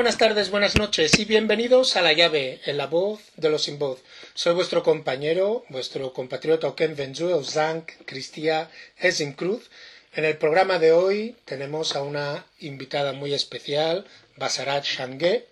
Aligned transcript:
buenas 0.00 0.16
tardes, 0.16 0.50
buenas 0.50 0.78
noches 0.78 1.18
y 1.18 1.26
bienvenidos 1.26 1.94
a 1.94 2.00
La 2.00 2.14
Llave, 2.14 2.58
en 2.64 2.78
la 2.78 2.86
voz 2.86 3.20
de 3.36 3.50
los 3.50 3.64
sin 3.64 3.78
voz. 3.78 3.98
Soy 4.32 4.54
vuestro 4.54 4.82
compañero, 4.82 5.66
vuestro 5.68 6.14
compatriota 6.14 6.68
Oken 6.68 6.96
Benjue, 6.96 7.44
Zank, 7.44 7.92
Cristia 8.06 8.70
Cruz. 9.36 9.68
En 10.14 10.24
el 10.24 10.38
programa 10.38 10.78
de 10.78 10.92
hoy 10.92 11.36
tenemos 11.44 11.96
a 11.96 12.02
una 12.02 12.46
invitada 12.60 13.12
muy 13.12 13.34
especial, 13.34 14.06
Basarat 14.36 14.84
Shangue. 14.84 15.46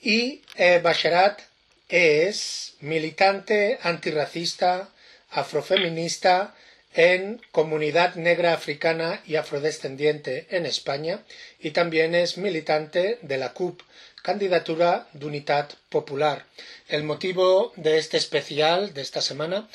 Y 0.00 0.40
eh, 0.56 0.80
Basharat 0.82 1.42
es 1.90 2.72
militante 2.80 3.78
antirracista, 3.82 4.88
afrofeminista 5.28 6.54
en 6.94 7.40
comunidad 7.52 8.14
negra 8.14 8.54
africana 8.54 9.22
y 9.26 9.36
afrodescendiente 9.36 10.46
en 10.50 10.66
España 10.66 11.22
y 11.60 11.70
también 11.70 12.14
es 12.14 12.38
militante 12.38 13.18
de 13.22 13.38
la 13.38 13.52
CUP, 13.52 13.82
candidatura 14.22 15.08
de 15.12 15.26
Unidad 15.26 15.70
Popular. 15.88 16.44
El 16.88 17.04
motivo 17.04 17.72
de 17.76 17.98
este 17.98 18.16
especial 18.16 18.94
de 18.94 19.02
esta 19.02 19.20
semana 19.20 19.68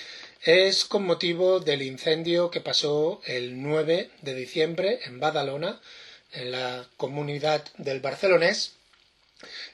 es 0.43 0.85
con 0.85 1.05
motivo 1.05 1.59
del 1.59 1.81
incendio 1.81 2.51
que 2.51 2.59
pasó 2.59 3.21
el 3.25 3.61
9 3.61 4.09
de 4.21 4.33
diciembre 4.35 4.99
en 5.05 5.19
Badalona, 5.19 5.79
en 6.33 6.51
la 6.51 6.87
comunidad 6.97 7.63
del 7.77 8.01
Barcelonés, 8.01 8.73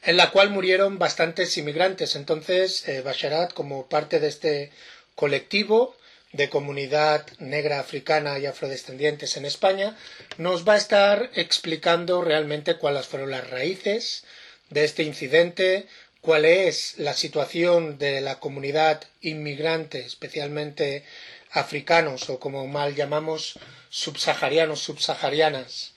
en 0.04 0.17
la 0.17 0.30
cual 0.32 0.50
murieron 0.50 1.00
bastantes 1.00 1.58
inmigrantes. 1.58 2.16
Entonces, 2.16 2.88
eh, 2.88 3.02
Basharat, 3.02 3.54
como 3.54 3.88
parte 3.88 4.20
de 4.20 4.28
este 4.28 4.72
colectivo 5.16 5.95
de 6.32 6.50
comunidad 6.50 7.26
negra 7.40 7.80
africana 7.80 8.38
y 8.40 8.46
afrodescendientes 8.46 9.36
en 9.38 9.46
España, 9.46 9.98
nos 10.38 10.68
va 10.68 10.74
a 10.74 10.78
estar 10.78 11.32
explicando 11.36 12.22
realmente 12.22 12.78
cuáles 12.78 13.08
fueron 13.08 13.32
las 13.32 13.50
raíces 13.50 14.24
de 14.70 14.84
este 14.84 15.04
incidente, 15.04 15.88
cuál 16.22 16.46
es 16.46 16.96
la 16.98 17.14
situación 17.14 17.98
de 17.98 18.22
la 18.22 18.40
comunidad 18.40 19.04
inmigrante, 19.22 20.00
especialmente 20.00 21.04
africanos 21.52 22.30
o 22.30 22.40
como 22.40 22.68
mal 22.68 22.96
llamamos 22.96 23.58
subsaharianos, 23.90 24.80
subsaharianas, 24.82 25.94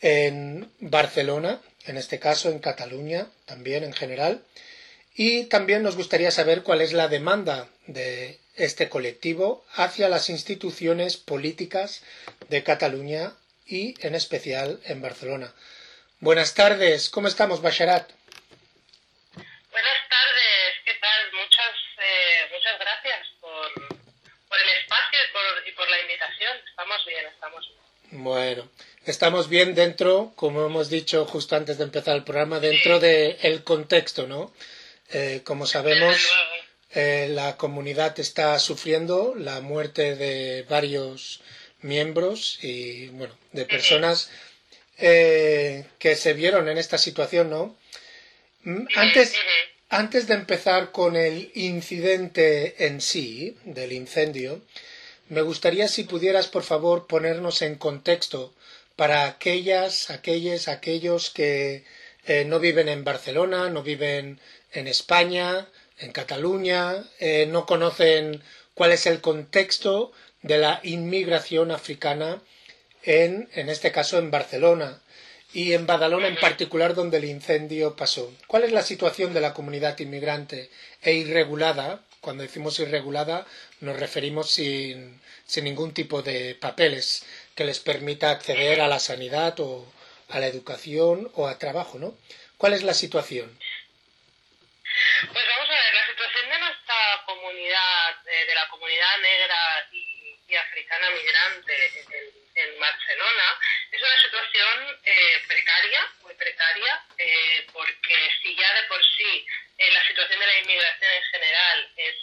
en 0.00 0.70
Barcelona, 0.80 1.60
en 1.86 1.96
este 1.96 2.18
caso 2.18 2.50
en 2.50 2.58
Cataluña 2.58 3.26
también 3.46 3.84
en 3.84 3.92
general, 3.92 4.42
y 5.14 5.44
también 5.44 5.82
nos 5.82 5.96
gustaría 5.96 6.30
saber 6.30 6.62
cuál 6.62 6.80
es 6.80 6.92
la 6.92 7.08
demanda 7.08 7.68
de 7.86 8.38
este 8.58 8.88
colectivo 8.88 9.64
hacia 9.74 10.08
las 10.08 10.28
instituciones 10.28 11.16
políticas 11.16 12.02
de 12.48 12.62
Cataluña 12.64 13.32
y 13.66 13.94
en 14.04 14.14
especial 14.14 14.80
en 14.84 15.00
Barcelona. 15.00 15.54
Buenas 16.20 16.54
tardes, 16.54 17.10
¿cómo 17.10 17.28
estamos, 17.28 17.62
Basharat? 17.62 18.10
Buenas 19.70 20.08
tardes, 20.10 20.74
¿qué 20.84 20.94
tal? 21.00 21.32
Muchas, 21.32 21.74
eh, 21.98 22.48
muchas 22.52 22.78
gracias 22.80 23.28
por, 23.40 23.72
por, 24.48 24.58
el 24.58 24.68
espacio 24.80 25.18
y 25.22 25.32
por, 25.32 25.68
y 25.68 25.72
por, 25.72 25.90
la 25.90 26.00
invitación. 26.00 26.58
Estamos 26.68 27.06
bien, 27.06 27.26
estamos 27.26 27.68
bien. 27.68 28.24
Bueno, 28.24 28.68
estamos 29.04 29.48
bien 29.48 29.74
dentro, 29.74 30.32
como 30.34 30.66
hemos 30.66 30.90
dicho 30.90 31.24
justo 31.26 31.54
antes 31.54 31.78
de 31.78 31.84
empezar 31.84 32.16
el 32.16 32.24
programa, 32.24 32.58
dentro 32.58 32.98
del 32.98 33.36
el 33.42 33.62
contexto, 33.62 34.26
¿no? 34.26 34.52
Eh, 35.10 35.42
como 35.44 35.66
sabemos, 35.66 36.16
eh, 36.94 37.28
la 37.30 37.56
comunidad 37.56 38.18
está 38.18 38.58
sufriendo 38.58 39.34
la 39.36 39.60
muerte 39.60 40.16
de 40.16 40.62
varios 40.68 41.40
miembros 41.82 42.58
y, 42.62 43.08
bueno, 43.08 43.36
de 43.52 43.64
personas 43.66 44.30
eh, 44.96 45.84
que 45.98 46.16
se 46.16 46.32
vieron 46.32 46.68
en 46.68 46.78
esta 46.78 46.98
situación, 46.98 47.50
¿no? 47.50 47.76
Mm, 48.64 48.86
antes, 48.96 49.34
antes 49.90 50.26
de 50.26 50.34
empezar 50.34 50.90
con 50.90 51.14
el 51.16 51.50
incidente 51.54 52.86
en 52.86 53.00
sí, 53.00 53.56
del 53.64 53.92
incendio, 53.92 54.62
me 55.28 55.42
gustaría 55.42 55.88
si 55.88 56.04
pudieras, 56.04 56.48
por 56.48 56.62
favor, 56.62 57.06
ponernos 57.06 57.62
en 57.62 57.74
contexto 57.76 58.54
para 58.96 59.26
aquellas, 59.26 60.10
aquellos, 60.10 60.68
aquellos 60.68 61.30
que 61.30 61.84
eh, 62.26 62.44
no 62.44 62.58
viven 62.58 62.88
en 62.88 63.04
Barcelona, 63.04 63.70
no 63.70 63.82
viven 63.82 64.40
en 64.72 64.88
España, 64.88 65.68
en 65.98 66.12
Cataluña, 66.12 67.04
eh, 67.18 67.46
no 67.46 67.66
conocen 67.66 68.42
cuál 68.74 68.92
es 68.92 69.06
el 69.06 69.20
contexto 69.20 70.12
de 70.42 70.58
la 70.58 70.80
inmigración 70.82 71.70
africana 71.70 72.42
en, 73.02 73.48
en 73.54 73.68
este 73.68 73.92
caso, 73.92 74.18
en 74.18 74.30
Barcelona 74.30 75.00
y 75.52 75.72
en 75.72 75.86
Badalona 75.86 76.28
en 76.28 76.36
particular 76.36 76.94
donde 76.94 77.18
el 77.18 77.24
incendio 77.24 77.96
pasó. 77.96 78.32
¿Cuál 78.46 78.64
es 78.64 78.72
la 78.72 78.82
situación 78.82 79.32
de 79.32 79.40
la 79.40 79.54
comunidad 79.54 79.98
inmigrante 79.98 80.70
e 81.02 81.14
irregulada? 81.14 82.02
Cuando 82.20 82.42
decimos 82.42 82.78
irregulada 82.80 83.46
nos 83.80 83.98
referimos 83.98 84.50
sin, 84.50 85.20
sin 85.46 85.64
ningún 85.64 85.94
tipo 85.94 86.22
de 86.22 86.54
papeles 86.54 87.24
que 87.54 87.64
les 87.64 87.80
permita 87.80 88.30
acceder 88.30 88.80
a 88.80 88.88
la 88.88 88.98
sanidad 88.98 89.58
o 89.60 89.90
a 90.28 90.38
la 90.38 90.46
educación 90.46 91.30
o 91.34 91.48
a 91.48 91.58
trabajo, 91.58 91.98
¿no? 91.98 92.14
¿Cuál 92.58 92.74
es 92.74 92.82
la 92.82 92.94
situación? 92.94 93.58
Pues 95.32 95.44
vamos 95.48 95.68
a 95.68 95.72
ver, 95.72 95.94
la 95.94 96.06
situación 96.08 96.50
de 96.50 96.58
nuestra 96.58 96.94
de, 98.28 98.54
la 98.54 98.68
comunidad 98.68 99.18
negra 99.18 99.88
y, 99.92 100.54
africana 100.56 101.10
migrante 101.10 101.74
en, 102.54 102.80
Barcelona, 102.80 103.60
es 103.92 104.00
una 104.00 104.22
situación 104.22 104.98
eh, 105.04 105.42
precaria, 105.46 106.00
muy 106.22 106.34
precaria, 106.34 107.04
eh, 107.18 107.66
porque 107.72 108.30
si 108.42 108.56
ya 108.56 108.72
de 108.74 108.82
por 108.84 109.00
sí 109.04 109.46
eh, 109.76 109.92
la 109.92 110.06
situación 110.06 110.40
de 110.40 110.46
la 110.46 110.58
inmigración 110.60 111.12
en 111.12 111.22
general 111.24 111.92
es 111.96 112.14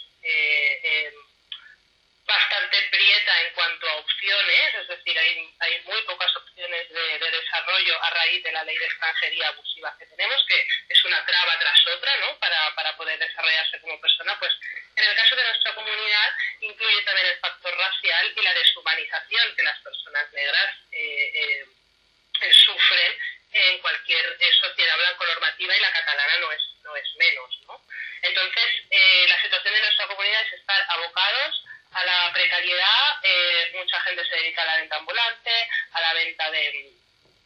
bastante 2.26 2.82
prieta 2.90 3.40
en 3.42 3.52
cuanto 3.54 3.88
a 3.88 3.96
opciones, 3.96 4.74
es 4.74 4.88
decir, 4.88 5.16
hay, 5.16 5.54
hay 5.60 5.80
muy 5.84 6.02
pocas 6.02 6.34
opciones 6.36 6.88
de, 6.90 7.30
desarrollo 7.30 8.02
a 8.02 8.10
raíz 8.10 8.42
de 8.42 8.52
la 8.52 8.64
ley 8.64 8.76
de 8.76 8.84
extranjería 8.84 9.48
abusiva 9.48 9.94
que 9.98 10.06
tenemos, 10.06 10.44
que 10.48 10.66
es 10.88 11.04
una 11.04 11.24
traba 11.24 11.58
tras 11.58 11.86
otra, 11.86 12.16
¿no? 12.18 12.38
Para, 12.38 12.56
poder 12.96 13.18
desarrollarse 13.18 13.78
como 13.80 14.00
persona, 14.00 14.38
pues 14.38 14.52
en 14.96 15.04
el 15.04 15.14
caso 15.14 15.36
de 15.36 15.44
nuestra 15.44 15.74
comunidad 15.74 16.32
incluye 16.60 17.02
también 17.02 17.26
el 17.26 17.38
factor 17.38 17.76
racial 17.76 18.32
y 18.34 18.42
la 18.42 18.54
deshumanización 18.54 19.54
que 19.54 19.62
las 19.62 19.78
personas 19.80 20.32
negras 20.32 20.76
eh, 20.92 21.66
eh, 22.40 22.52
sufren 22.52 23.18
en 23.52 23.78
cualquier 23.80 24.36
eh, 24.40 24.52
sociedad 24.60 24.96
blanco-normativa 24.96 25.76
y 25.76 25.80
la 25.80 25.92
catalana 25.92 26.38
no 26.38 26.52
es, 26.52 26.62
no 26.82 26.96
es 26.96 27.14
menos, 27.16 27.60
¿no? 27.66 27.82
Entonces, 28.22 28.64
la 29.28 29.42
situación 29.42 29.74
de 29.74 29.80
nuestra 29.80 30.06
comunidad 30.06 30.42
es 30.46 30.52
estar 30.54 30.86
abocados 30.88 31.62
a 31.96 32.04
la 32.04 32.30
precariedad, 32.30 33.18
eh, 33.22 33.72
mucha 33.74 33.98
gente 34.02 34.22
se 34.28 34.36
dedica 34.36 34.62
a 34.62 34.66
la 34.66 34.76
venta 34.76 34.96
ambulante, 34.96 35.50
a 35.92 36.00
la 36.02 36.12
venta 36.12 36.50
de, 36.50 36.92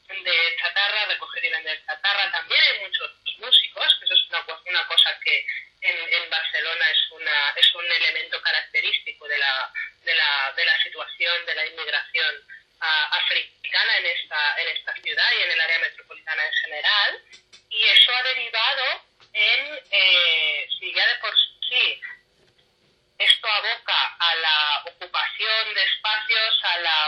de 0.09 0.57
chatarra, 0.61 1.07
recoger 1.07 1.45
y 1.45 1.51
vender 1.51 1.87
chatarra. 1.87 2.33
También 2.33 2.61
hay 2.61 2.81
muchos 2.81 3.13
músicos, 3.39 3.97
que 3.99 4.05
eso 4.07 4.15
es 4.15 4.27
una, 4.67 4.87
cosa 4.89 5.17
que 5.25 5.47
en, 5.83 5.97
en, 6.15 6.31
Barcelona 6.31 6.91
es, 6.91 7.11
una, 7.13 7.51
es 7.55 7.75
un 7.77 7.87
elemento 7.93 8.43
característico 8.43 9.29
de 9.29 9.39
la, 9.39 9.73
de 10.03 10.15
la, 10.15 10.53
de 10.57 10.65
la 10.65 10.83
situación 10.83 11.47
de 11.47 11.55
la 11.55 11.67
inmigración 11.67 12.35
africana 12.81 13.99
en 13.99 14.07
esta, 14.07 14.61
en 14.63 14.69
esta 14.69 14.95
ciudad 14.95 15.33
y 15.39 15.43
en 15.43 15.51
el 15.53 15.61
área 15.61 15.79
metropolitana 15.79 16.45
en 16.45 16.53
general. 16.55 17.23
Y 17.69 17.85
eso 17.85 18.13
ha 18.17 18.23
derivado 18.25 19.05
en, 19.33 19.81
eh, 19.93 20.69
si 20.77 20.93
ya 20.93 21.07
de 21.07 21.17
por 21.17 21.35
sí 21.69 22.01
esto 23.21 23.47
aboca 23.47 24.17
a 24.19 24.35
la 24.37 24.83
ocupación 24.87 25.75
de 25.75 25.85
espacios, 25.85 26.65
a 26.65 26.79
la, 26.79 27.07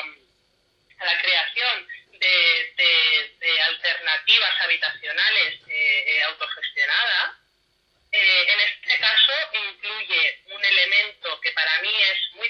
a 0.99 1.05
la 1.06 1.20
creación 1.23 1.88
de, 2.12 2.75
de, 3.41 3.62
alternativas 3.62 4.61
habitacionales 4.61 5.55
eh, 5.67 6.05
eh, 6.06 6.23
autogestionadas. 6.25 7.37
Eh, 8.12 8.44
en 8.47 8.61
este 8.61 8.99
caso 8.99 9.32
incluye 9.55 10.43
un 10.49 10.62
elemento 10.62 11.41
que 11.41 11.50
para 11.53 11.81
mí 11.81 12.03
es 12.03 12.35
muy, 12.35 12.49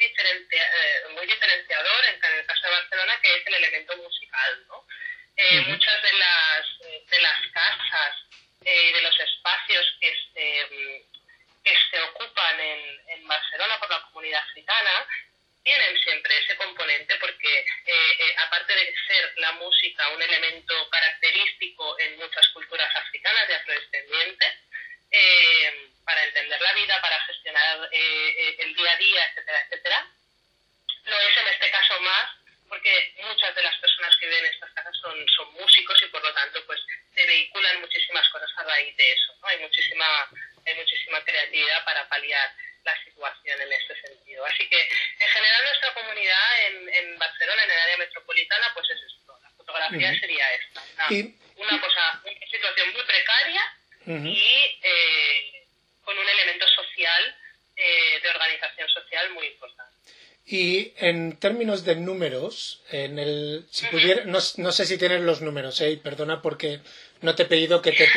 muy 1.14 1.26
diferenciador 1.26 2.04
en, 2.06 2.34
el 2.34 2.46
caso 2.46 2.62
de 2.66 2.70
Barcelona, 2.70 3.20
que 3.22 3.36
es 3.36 3.46
el 3.46 3.54
elemento 3.54 3.96
musical. 3.98 4.64
¿no? 4.66 4.84
Muchas 5.68 6.02
de 6.02 6.12
las, 6.14 6.78
de 7.08 7.20
las 7.20 7.46
casas 7.52 8.16
y 8.60 8.92
de 8.92 9.02
los 9.02 9.20
espacios 9.20 9.86
que 10.00 10.16
se 10.34 11.12
que 11.64 11.74
se 11.90 12.00
ocupan 12.00 12.60
en, 12.60 13.00
en 13.08 13.28
Barcelona 13.28 13.78
por 13.78 13.90
la 13.90 14.02
comunidad 14.02 14.42
africana 14.42 15.06
tienen 15.62 15.96
siempre 16.02 16.36
ese 16.38 16.56
componente 16.56 17.14
porque 17.20 17.58
eh, 17.58 17.66
eh, 17.86 18.34
aparte 18.38 18.74
de 18.74 18.94
ser 19.06 19.32
la 19.36 19.52
música 19.52 20.08
un 20.08 20.22
elemento 20.22 20.90
característico 20.90 21.98
en 22.00 22.16
muchas 22.16 22.48
culturas 22.48 22.90
africanas 22.96 23.48
y 23.48 23.52
afrodescendientes, 23.52 24.54
eh, 25.12 25.90
para 26.04 26.24
entender 26.24 26.60
la 26.60 26.72
vida, 26.72 27.00
para 27.00 27.20
gestionar 27.26 27.88
el 27.92 28.74
día 28.74 28.92
a 28.92 28.96
día, 28.96 29.28
etcétera, 29.28 29.62
etcétera, 29.62 30.06
lo 31.04 31.20
es 31.20 31.36
en 31.36 31.46
raíz 38.72 38.96
de 38.96 39.12
eso. 39.12 39.34
¿no? 39.40 39.48
Hay, 39.48 39.58
muchísima, 39.58 40.06
hay 40.66 40.74
muchísima 40.74 41.22
creatividad 41.24 41.84
para 41.84 42.08
paliar 42.08 42.50
la 42.84 43.04
situación 43.04 43.60
en 43.60 43.72
este 43.72 44.00
sentido. 44.00 44.44
Así 44.44 44.68
que, 44.68 44.80
en 44.80 45.28
general, 45.28 45.64
nuestra 45.64 45.94
comunidad 45.94 46.66
en, 46.66 46.94
en 46.94 47.18
Barcelona, 47.18 47.64
en 47.64 47.70
el 47.70 47.78
área 47.78 47.96
metropolitana, 47.98 48.70
pues 48.74 48.90
es 48.90 49.02
esto. 49.02 49.38
La 49.42 49.50
fotografía 49.50 50.18
sería 50.18 50.54
esta. 50.54 50.82
Una, 51.56 51.80
cosa, 51.80 52.22
una 52.24 52.46
situación 52.50 52.92
muy 52.92 53.02
precaria 53.04 53.76
y 54.06 54.80
eh, 54.82 55.66
con 56.04 56.18
un 56.18 56.28
elemento 56.28 56.66
social, 56.68 57.36
eh, 57.76 58.20
de 58.20 58.28
organización 58.28 58.88
social 58.88 59.30
muy 59.30 59.46
importante. 59.46 59.92
Y 60.44 60.92
en 60.96 61.31
términos 61.42 61.84
de 61.84 61.96
números, 61.96 62.82
en 62.92 63.18
el, 63.18 63.66
si 63.68 63.84
pudiera, 63.88 64.24
no, 64.26 64.38
no, 64.58 64.72
sé 64.72 64.86
si 64.86 64.96
tienes 64.96 65.22
los 65.22 65.40
números, 65.40 65.80
¿eh? 65.80 66.00
perdona 66.00 66.40
porque 66.40 66.80
no 67.20 67.34
te 67.34 67.42
he 67.42 67.46
pedido 67.46 67.82
que 67.82 67.90
te, 67.90 68.08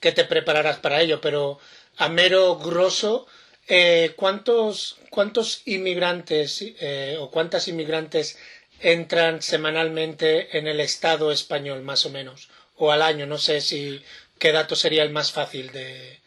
que 0.00 0.12
te 0.12 0.24
prepararas 0.26 0.76
para 0.76 1.00
ello, 1.00 1.18
pero 1.22 1.58
a 1.96 2.10
mero 2.10 2.58
grosso, 2.58 3.26
eh, 3.68 4.12
¿cuántos, 4.16 4.98
¿cuántos 5.08 5.62
inmigrantes 5.64 6.60
eh, 6.60 7.16
o 7.18 7.30
cuántas 7.30 7.68
inmigrantes 7.68 8.38
entran 8.80 9.40
semanalmente 9.40 10.58
en 10.58 10.68
el 10.68 10.80
Estado 10.80 11.32
español, 11.32 11.80
más 11.80 12.04
o 12.04 12.10
menos? 12.10 12.50
O 12.76 12.92
al 12.92 13.00
año, 13.00 13.24
no 13.24 13.38
sé 13.38 13.62
si 13.62 14.04
qué 14.38 14.52
dato 14.52 14.76
sería 14.76 15.04
el 15.04 15.10
más 15.10 15.32
fácil 15.32 15.72
de, 15.72 16.20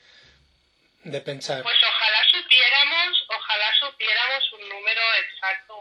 de 1.03 1.21
pensar. 1.21 1.61
Pues 1.61 1.77
ojalá 1.87 2.19
supiéramos, 2.31 3.25
ojalá 3.29 3.67
supiéramos 3.79 4.30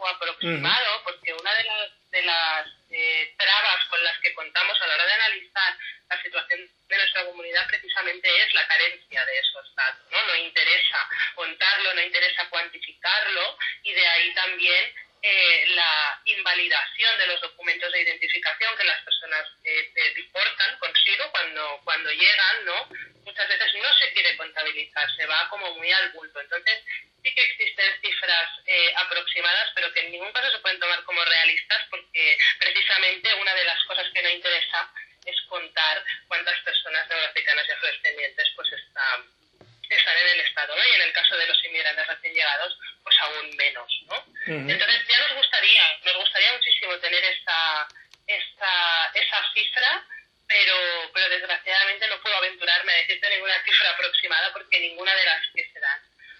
o 0.01 0.07
aproximado, 0.07 1.03
porque 1.03 1.31
una 1.33 1.53
de 1.53 1.63
las, 1.63 2.11
de 2.11 2.21
las 2.23 2.67
eh, 2.89 3.33
trabas 3.37 3.85
con 3.85 4.03
las 4.03 4.17
que 4.19 4.33
contamos 4.33 4.81
a 4.81 4.87
la 4.87 4.95
hora 4.95 5.05
de 5.05 5.13
analizar 5.13 5.77
la 6.09 6.21
situación 6.21 6.69
de 6.87 6.97
nuestra 6.97 7.25
comunidad 7.25 7.67
precisamente 7.67 8.27
es 8.27 8.53
la 8.53 8.67
carencia 8.67 9.25
de 9.25 9.37
esos 9.37 9.75
datos. 9.75 10.11
¿no? 10.11 10.25
no 10.25 10.35
interesa 10.35 11.07
contarlo, 11.35 11.93
no 11.93 12.01
interesa 12.01 12.49
cuantificarlo 12.49 13.57
y 13.83 13.93
de 13.93 14.07
ahí 14.07 14.33
también 14.33 14.93
eh, 15.23 15.65
la 15.75 16.19
invalidación 16.25 17.17
de 17.19 17.27
los 17.27 17.41
documentos 17.41 17.91
de 17.91 18.01
identificación 18.01 18.75
que 18.75 18.83
las 18.83 19.03
personas 19.03 19.45
eh, 19.63 19.91
portan 20.31 20.77
consigo 20.79 21.31
cuando, 21.31 21.81
cuando 21.83 22.11
llegan, 22.11 22.65
¿no? 22.65 22.87
Muchas 23.23 23.47
veces 23.47 23.73
no 23.75 23.93
se 23.99 24.11
quiere 24.13 24.35
contabilizar, 24.35 25.15
se 25.15 25.25
va 25.27 25.47
como 25.49 25.75
muy 25.75 25.91
al 25.91 26.09
bulto. 26.11 26.41
Entonces, 26.41 26.83
sí 27.21 27.33
que 27.35 27.41
existen 27.43 28.01
cifras 28.01 28.49
eh, 28.65 28.93
aproximadas, 28.97 29.71
pero 29.75 29.93
que 29.93 30.01
en 30.01 30.11
ningún 30.11 30.31
caso 30.31 30.51
se 30.51 30.59
pueden 30.59 30.79
tomar 30.79 31.03
como 31.03 31.23
realistas 31.23 31.85
porque 31.91 32.37
precisamente 32.59 33.33
una 33.35 33.53
de 33.53 33.65
las 33.65 33.83
cosas 33.83 34.07
que 34.13 34.23
no 34.23 34.29
interesa 34.29 34.91
es 35.25 35.39
contar 35.47 36.03
cuántas 36.27 36.59
personas 36.61 37.07
neoafricanas 37.07 37.67
y 37.67 37.71
afrodescendientes 37.71 38.49
pues 38.55 38.71
están, 38.71 39.23
están 39.87 40.17
en 40.17 40.27
el 40.29 40.39
Estado. 40.41 40.73
Y 40.75 40.95
en 40.95 41.01
el 41.01 41.13
caso 41.13 41.37
de 41.37 41.47
los 41.47 41.63
inmigrantes 41.63 42.07
recién 42.07 42.33
llegados, 42.33 42.75
pues 43.03 43.15
aún 43.21 43.55
menos, 43.55 43.89
¿no? 44.05 44.15
Entonces 44.45 45.01
ya 45.07 45.19
nos 45.19 45.37
gustaría, 45.37 45.83
nos 46.05 46.17
gustaría 46.17 46.53
muchísimo 46.53 46.97
tener 46.99 47.23
esta, 47.23 47.87
esta, 48.27 49.11
esa 49.13 49.37
cifra, 49.53 50.05
pero, 50.47 50.75
pero 51.13 51.29
desgraciadamente 51.29 52.07
no 52.07 52.21
puedo 52.21 52.35
aventurarme 52.35 52.91
a 52.91 52.97
decirte 52.97 53.29
ninguna 53.29 53.63
cifra 53.63 53.91
aproximada 53.91 54.51
porque 54.53 54.79
ninguna 54.79 55.13
de 55.15 55.25
las 55.25 55.41
que 55.53 55.69
se 55.71 55.79
dan 55.79 55.99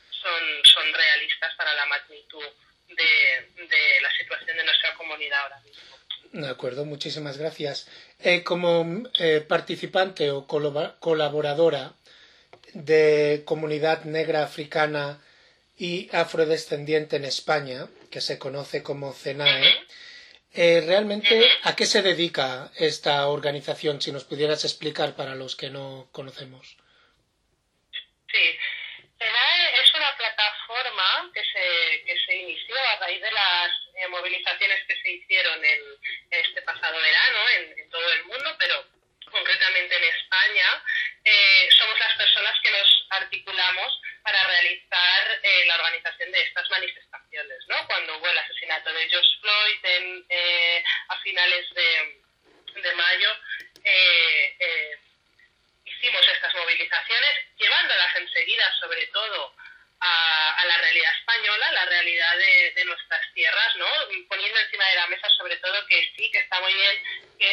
son, 0.10 0.44
son 0.66 0.94
realistas 0.94 1.54
para 1.56 1.74
la 1.74 1.86
magnitud 1.86 2.46
de, 2.88 3.66
de 3.68 4.02
la 4.02 4.12
situación 4.12 4.58
de 4.58 4.64
nuestra 4.64 4.94
comunidad 4.96 5.42
ahora 5.44 5.60
mismo. 5.62 6.02
De 6.34 6.50
acuerdo, 6.50 6.86
muchísimas 6.86 7.38
gracias. 7.38 7.90
Eh, 8.20 8.44
como 8.44 9.04
eh, 9.20 9.42
participante 9.42 10.32
o 10.32 10.48
colaboradora 10.48 11.94
de 12.74 13.44
comunidad 13.46 14.06
negra 14.06 14.44
africana 14.44 15.20
y 15.82 16.08
afrodescendiente 16.14 17.16
en 17.16 17.26
España, 17.26 17.88
que 18.12 18.22
se 18.22 18.38
conoce 18.38 18.84
como 18.84 19.14
CENAE, 19.14 19.66
eh, 20.54 20.84
¿realmente 20.86 21.50
a 21.64 21.76
qué 21.76 21.88
se 21.88 22.04
dedica 22.04 22.70
esta 22.78 23.28
organización? 23.28 24.00
Si 24.00 24.12
nos 24.12 24.24
pudieras 24.24 24.64
explicar 24.64 25.16
para 25.16 25.34
los 25.34 25.56
que 25.56 25.72
no 25.72 26.08
conocemos. 26.12 26.78
Sí, 28.32 28.46
CENAE 29.18 29.82
es 29.84 29.94
una 29.96 30.16
plataforma 30.18 31.32
que 31.34 31.42
se, 31.42 32.04
que 32.06 32.16
se 32.28 32.36
inició 32.36 32.76
a 32.78 33.00
raíz 33.00 33.20
de 33.20 33.32
las 33.32 33.72
eh, 33.96 34.08
movilizaciones 34.10 34.86
que 34.88 35.02
se 35.02 35.12
hicieron 35.14 35.66
en 35.66 35.80
este 36.30 36.62
pasado 36.62 37.02
verano 37.02 37.40
en, 37.58 37.80
en 37.80 37.90
todo 37.90 38.14
el 38.14 38.24
mundo, 38.26 38.56
pero 38.60 38.86
concretamente 39.32 39.96
en 39.98 40.04
España, 40.04 40.84
eh, 41.24 41.70
somos 41.78 42.00
las 42.00 42.16
personas 42.16 42.56
que 42.62 42.72
nos 42.72 43.08
articulamos 43.10 44.02
para 44.24 44.44
realizar 44.44 45.40
eh, 45.44 45.66
la 45.68 45.76
organización 45.76 46.32
de 46.32 46.42
estas 46.42 46.70
manifestaciones. 46.70 47.58
¿no? 47.68 47.88
Cuando 47.88 48.18
hubo 48.18 48.28
el 48.28 48.38
asesinato 48.38 48.92
de 48.94 49.10
George 49.10 49.30
Floyd 49.42 49.86
en, 49.86 50.26
eh, 50.30 50.84
a 51.10 51.18
finales 51.20 51.74
de, 51.74 52.22
de 52.82 52.94
mayo, 52.94 53.30
eh, 53.84 54.56
eh, 54.60 55.00
hicimos 55.86 56.22
estas 56.28 56.54
movilizaciones, 56.56 57.38
llevándolas 57.58 58.16
enseguida, 58.16 58.72
sobre 58.80 59.08
todo, 59.08 59.56
a, 60.02 60.66
la 60.66 60.78
realidad 60.78 61.14
española, 61.18 61.72
la 61.72 61.86
realidad 61.86 62.38
de, 62.38 62.72
de, 62.72 62.86
nuestras 62.86 63.22
tierras, 63.34 63.76
¿no? 63.78 63.88
Poniendo 64.28 64.60
encima 64.60 64.86
de 64.88 64.96
la 64.96 65.08
mesa 65.08 65.30
sobre 65.38 65.58
todo 65.58 65.86
que 65.88 66.12
sí, 66.16 66.32
que 66.32 66.40
está 66.40 66.60
muy 66.60 66.74
bien 66.74 67.04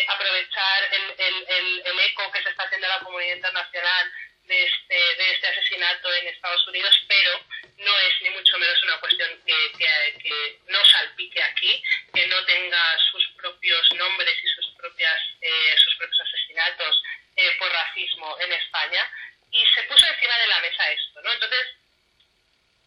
aprovechar 0.08 0.88
el, 0.92 1.14
el, 1.18 1.46
el, 1.48 1.82
el 1.86 2.00
eco 2.00 2.30
que 2.32 2.42
se 2.42 2.50
está 2.50 2.64
haciendo 2.64 2.88
la 2.88 3.00
comunidad 3.00 3.36
internacional 3.36 4.12
de 4.48 4.64
este, 4.64 4.94
de 4.94 5.32
este 5.32 5.46
asesinato 5.46 6.12
en 6.14 6.28
Estados 6.28 6.66
Unidos, 6.66 6.98
pero 7.06 7.44
no 7.76 7.98
es 7.98 8.22
ni 8.22 8.30
mucho 8.30 8.58
menos 8.58 8.82
una 8.82 8.98
cuestión 8.98 9.28
que, 9.44 9.72
que, 9.78 10.18
que 10.22 10.58
no 10.66 10.84
salpique 10.86 11.42
aquí, 11.42 11.82
que 12.14 12.26
no 12.26 12.44
tenga 12.46 12.98
sus 13.10 13.28
propios 13.36 13.92
nombres 13.94 14.34
y 14.42 14.48
sus, 14.48 14.74
propias, 14.74 15.20
eh, 15.42 15.74
sus 15.76 15.94
propios 15.96 16.20
asesinatos 16.20 17.02
eh, 17.36 17.56
por 17.58 17.70
racismo 17.70 18.36
en 18.40 18.52
España. 18.54 19.10
Y 19.50 19.64
se 19.74 19.82
puso 19.84 20.06
encima 20.06 20.38
de 20.38 20.46
la 20.46 20.60
mesa 20.60 20.90
esto, 20.90 21.22
¿no? 21.22 21.32
Entonces, 21.32 21.66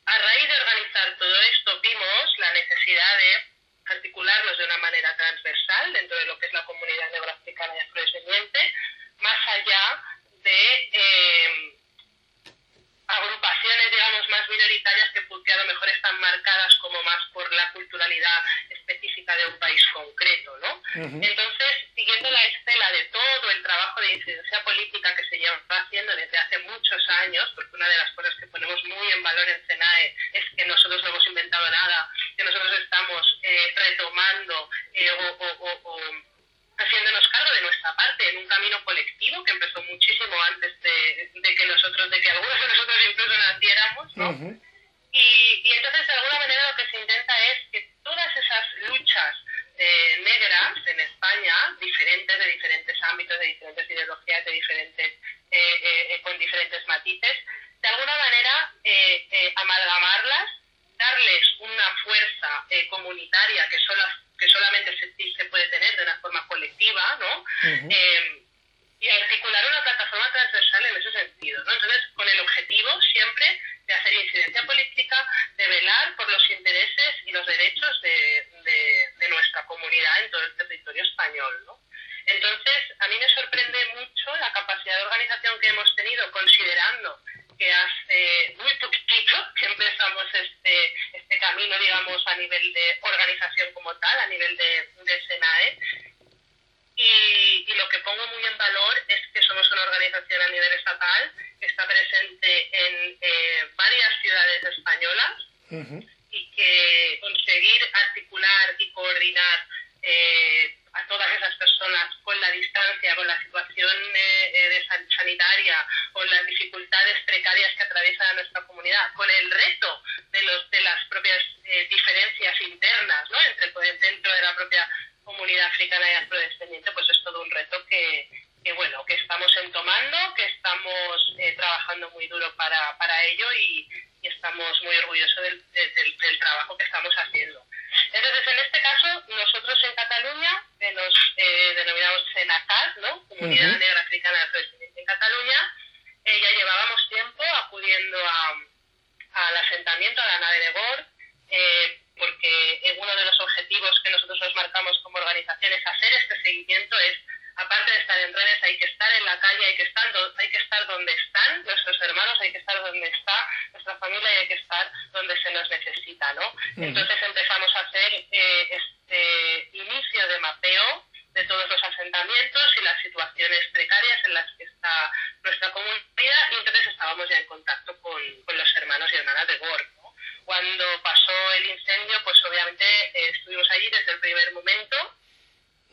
a 0.06 0.18
raíz 0.18 0.48
de 0.48 0.62
organizar 0.62 1.18
todo 1.18 1.42
esto, 1.42 1.80
vimos 1.82 2.38
la 2.38 2.54
necesidad 2.54 3.18
de 3.18 3.52
articularnos 3.94 4.58
de 4.58 4.66
una 4.66 4.78
manera 4.78 5.16
transversal 5.16 5.94
dentro 5.94 6.18
de 6.18 6.26
lo 6.26 6.38
que 6.40 6.46
es 6.48 6.54
la 6.54 6.66
comunidad 6.66 7.12
neoafricana 7.12 7.76
y 7.76 7.80
afrodescendiente, 7.80 8.74
más 9.18 9.48
allá 9.48 10.04
de 10.44 10.90
eh, 10.94 11.81
agrupaciones, 13.12 13.92
digamos, 13.92 14.30
más 14.30 14.50
minoritarias 14.50 15.10
que, 15.14 15.22
que, 15.22 15.54
a 15.54 15.58
lo 15.58 15.66
mejor 15.66 15.90
están 15.90 16.20
marcadas 16.20 16.76
como 16.78 17.02
más 17.04 17.26
por 17.34 17.52
la 17.54 17.72
culturalidad 17.72 18.44
específica 18.70 19.36
de 19.36 19.46
un 19.48 19.60
país 19.60 19.86
concreto, 19.94 20.58
¿no? 20.60 20.74
Uh 20.76 21.08
-huh. 21.08 21.24
Entonces, 21.24 21.72
siguiendo 21.96 22.32
la 22.32 22.44
estela 22.46 22.92
de 22.92 23.04
todo 23.06 23.52
el 23.52 23.64
trabajo 23.64 24.02
de 24.02 24.14
incidencia 24.14 24.64
política 24.64 25.16
que 25.16 25.26
se 25.26 25.38
lleva 25.38 25.60
haciendo 25.70 26.16
desde 26.16 26.38
hace 26.38 26.58
muchos 26.60 27.10
años, 27.10 27.52
porque 27.56 27.76
una 27.76 27.88
de 27.88 27.98
las 27.98 28.12
cosas 28.12 28.34
que 28.40 28.48
ponemos 28.48 28.84
muy 28.86 29.12
en 29.12 29.24
valor 29.24 29.48
en 29.48 29.66
CENAE 29.68 30.16
es 30.34 30.46
que 30.56 30.66
nosotros 30.66 31.04
no 31.04 31.10
hemos 31.10 31.28
inventado 31.28 31.70
nada, 31.70 32.10
que 32.38 32.44
nosotros 32.44 32.80
estamos 32.80 33.40
eh, 33.44 33.74
retomando 33.76 34.70
eh, 34.94 35.12
o, 35.12 35.28
o, 35.40 35.82
o 35.84 36.32
haciéndonos 36.82 37.28
cargo 37.30 37.52
de 37.54 37.62
nuestra 37.62 37.96
parte 37.96 38.30
en 38.30 38.38
un 38.38 38.48
camino 38.48 38.84
colectivo 38.84 39.44
que 39.44 39.52
empezó 39.52 39.84
muchísimo 39.84 40.42
antes 40.44 40.80
de, 40.82 41.32
de 41.34 41.56
que 41.56 41.66
nosotros, 41.66 42.10
de 42.10 42.22
que 42.22 42.32
algunos 42.32 42.62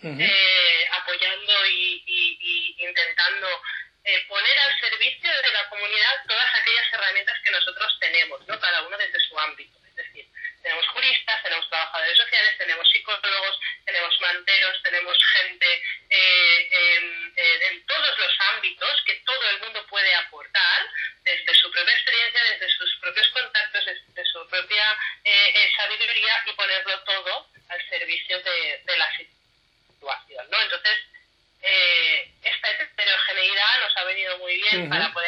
eh, 0.02 0.88
apoyando 0.92 1.66
y, 1.66 2.02
y, 2.06 2.38
y 2.40 2.84
intentando 2.86 3.48
eh, 4.04 4.24
poner 4.28 4.58
al 4.58 4.80
servicio 4.80 5.30
de 5.30 5.52
la 5.52 5.68
comunidad 5.68 6.24
todas 6.26 6.54
aquellas 6.54 6.92
herramientas 6.92 7.38
que 7.44 7.50
nosotros 7.50 7.96
tenemos, 8.00 8.46
¿no? 8.46 8.58
cada 8.60 8.82
uno 8.82 8.96
desde 8.96 9.20
su 9.20 9.38
ámbito. 9.38 9.78
Es 9.88 9.94
decir, 9.96 10.26
tenemos 10.62 10.86
juristas, 10.88 11.42
tenemos 11.42 11.68
trabajadores 11.68 12.16
sociales, 12.16 12.58
tenemos 12.58 12.90
psicólogos, 12.90 13.60
tenemos 13.84 14.20
manteros, 14.20 14.82
tenemos 14.82 15.18
gente 15.32 15.82
eh, 16.10 16.68
en, 16.70 17.34
en 17.36 17.86
todos 17.86 18.18
los 18.18 18.32
ámbitos 18.54 19.02
que 19.04 19.14
todo 19.26 19.50
el 19.50 19.60
mundo 19.60 19.84
puede 19.86 20.14
aportar 20.14 20.88
desde 21.22 21.54
su 21.54 21.70
propia 21.70 21.94
experiencia, 21.94 22.42
desde 22.44 22.68
sus 22.76 22.96
propios 22.96 23.28
contactos, 23.28 23.84
desde 23.84 24.24
su 24.24 24.48
propia 24.48 24.96
eh, 25.24 25.52
eh 25.54 25.72
sabiduría 25.76 26.44
y 26.46 26.52
ponerlo 26.52 27.00
todo 27.04 27.50
al 27.68 27.88
servicio 27.88 28.40
de, 28.40 28.82
-huh. 34.84 34.88
para 34.88 35.10
poder 35.12 35.27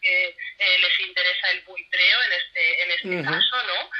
que 0.00 0.36
eh, 0.58 0.78
les 0.78 1.00
interesa 1.00 1.50
el 1.50 1.60
buitreo 1.62 2.22
en 2.24 2.32
este, 2.32 2.82
en 2.82 2.90
este 2.90 3.08
uh 3.08 3.12
-huh. 3.12 3.24
caso, 3.24 3.62
¿no? 3.64 3.90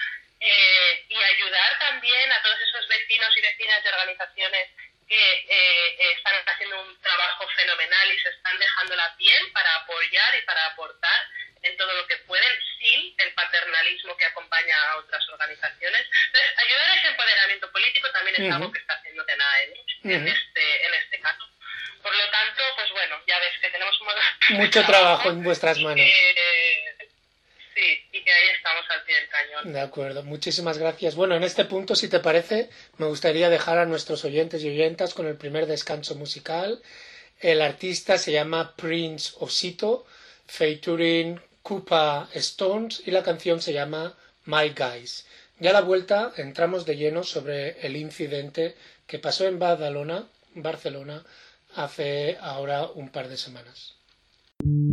Eh, 0.41 1.05
y 1.09 1.17
ayudar 1.17 1.79
también 1.79 2.31
a 2.33 2.43
todos 2.43 2.61
esos 2.61 2.87
vecinos 2.88 3.35
y 3.37 3.41
vecinas 3.41 3.83
de 3.83 3.88
organizaciones 3.88 4.69
que 5.09 5.33
eh, 5.33 5.97
eh 5.99 6.12
están 6.17 6.35
haciendo 6.47 6.83
un 6.83 7.00
trabajo 7.00 7.49
fenomenal 7.57 8.12
y 8.12 8.21
se 8.21 8.29
están 8.29 8.59
dejando 8.59 8.97
la 8.97 9.17
piel 9.17 9.50
para 9.53 9.75
apoyar 9.76 10.35
y 10.37 10.43
para 10.43 10.67
aportar 10.67 11.29
en 11.62 11.76
todo 11.76 11.93
lo 11.95 12.07
que 12.07 12.17
pueden 12.19 12.53
sin 12.79 13.15
el 13.19 13.33
paternalismo 13.35 14.17
que 14.17 14.26
acompaña 14.26 14.76
a 14.83 14.97
otras 14.99 15.26
organizaciones. 15.29 16.07
Entonces, 16.26 16.59
ayudar 16.59 16.91
a 16.91 16.95
ese 16.95 17.09
empoderamiento 17.09 17.73
político 17.73 18.11
también 18.12 18.37
es 18.37 18.43
uh 18.43 18.45
-huh. 18.45 18.55
algo 18.57 18.73
que 18.73 18.79
mucho 24.66 24.80
ah, 24.80 24.87
trabajo 24.87 25.30
en 25.30 25.42
vuestras 25.42 25.80
manos. 25.80 26.06
Sí, 27.75 27.80
y 28.12 28.25
que 28.25 28.32
ahí 28.32 28.49
estamos 28.56 28.85
al 28.90 29.04
pie 29.04 29.14
del 29.16 29.28
cañón. 29.28 29.73
De 29.73 29.80
acuerdo, 29.80 30.23
muchísimas 30.23 30.78
gracias. 30.78 31.14
Bueno, 31.14 31.35
en 31.37 31.44
este 31.44 31.64
punto, 31.64 31.94
si 31.94 32.08
te 32.08 32.20
parece, 32.20 32.70
me 32.96 33.06
gustaría 33.06 33.50
dejar 33.50 33.78
a 33.78 33.87
nuestros 33.87 34.25
oyentes 34.25 34.64
y 34.64 34.68
oyentas 34.68 35.12
con 35.12 35.26
el 35.26 35.37
primer 35.37 35.66
descanso 35.66 36.14
musical. 36.14 36.82
El 37.40 37.61
artista 37.61 38.16
se 38.16 38.32
llama 38.32 38.75
Prince 38.76 39.35
Osito, 39.40 40.06
featuring 40.46 41.40
Koopa 41.62 42.30
Stones, 42.32 43.02
y 43.04 43.11
la 43.11 43.23
canción 43.23 43.61
se 43.61 43.75
llama 43.75 44.16
My 44.46 44.70
Guys. 44.70 45.26
Ya 45.58 45.70
a 45.70 45.75
la 45.75 45.82
vuelta 45.82 46.32
entramos 46.37 46.87
de 46.87 46.96
lleno 46.96 47.25
sobre 47.25 47.87
el 47.87 47.96
incidente 47.96 48.75
que 49.06 49.18
pasó 49.18 49.46
en 49.46 49.58
Badalona, 49.58 50.28
Barcelona, 50.54 51.25
hace 51.75 52.38
ahora 52.40 52.87
un 52.87 53.11
par 53.11 53.28
de 53.28 53.37
semanas. 53.37 53.96
you 54.64 54.86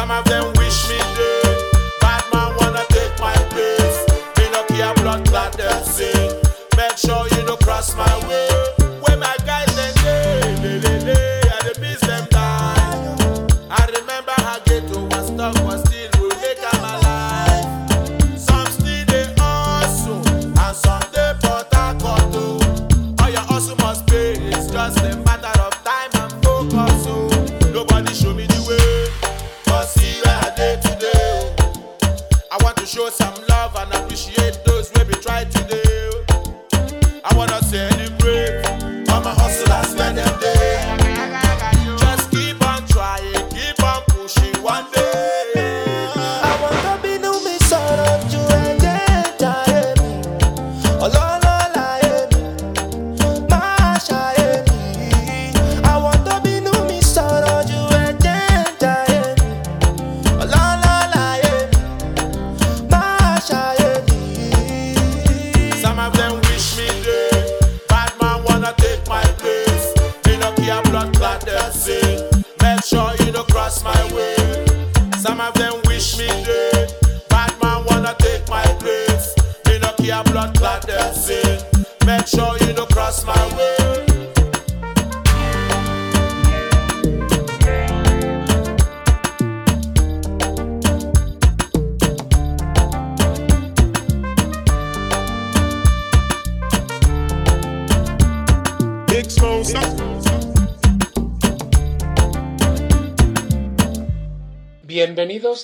Some 0.00 0.10
of 0.12 0.24
them 0.24 0.50
wish 0.54 0.88
me 0.88 0.96
dead. 0.96 1.29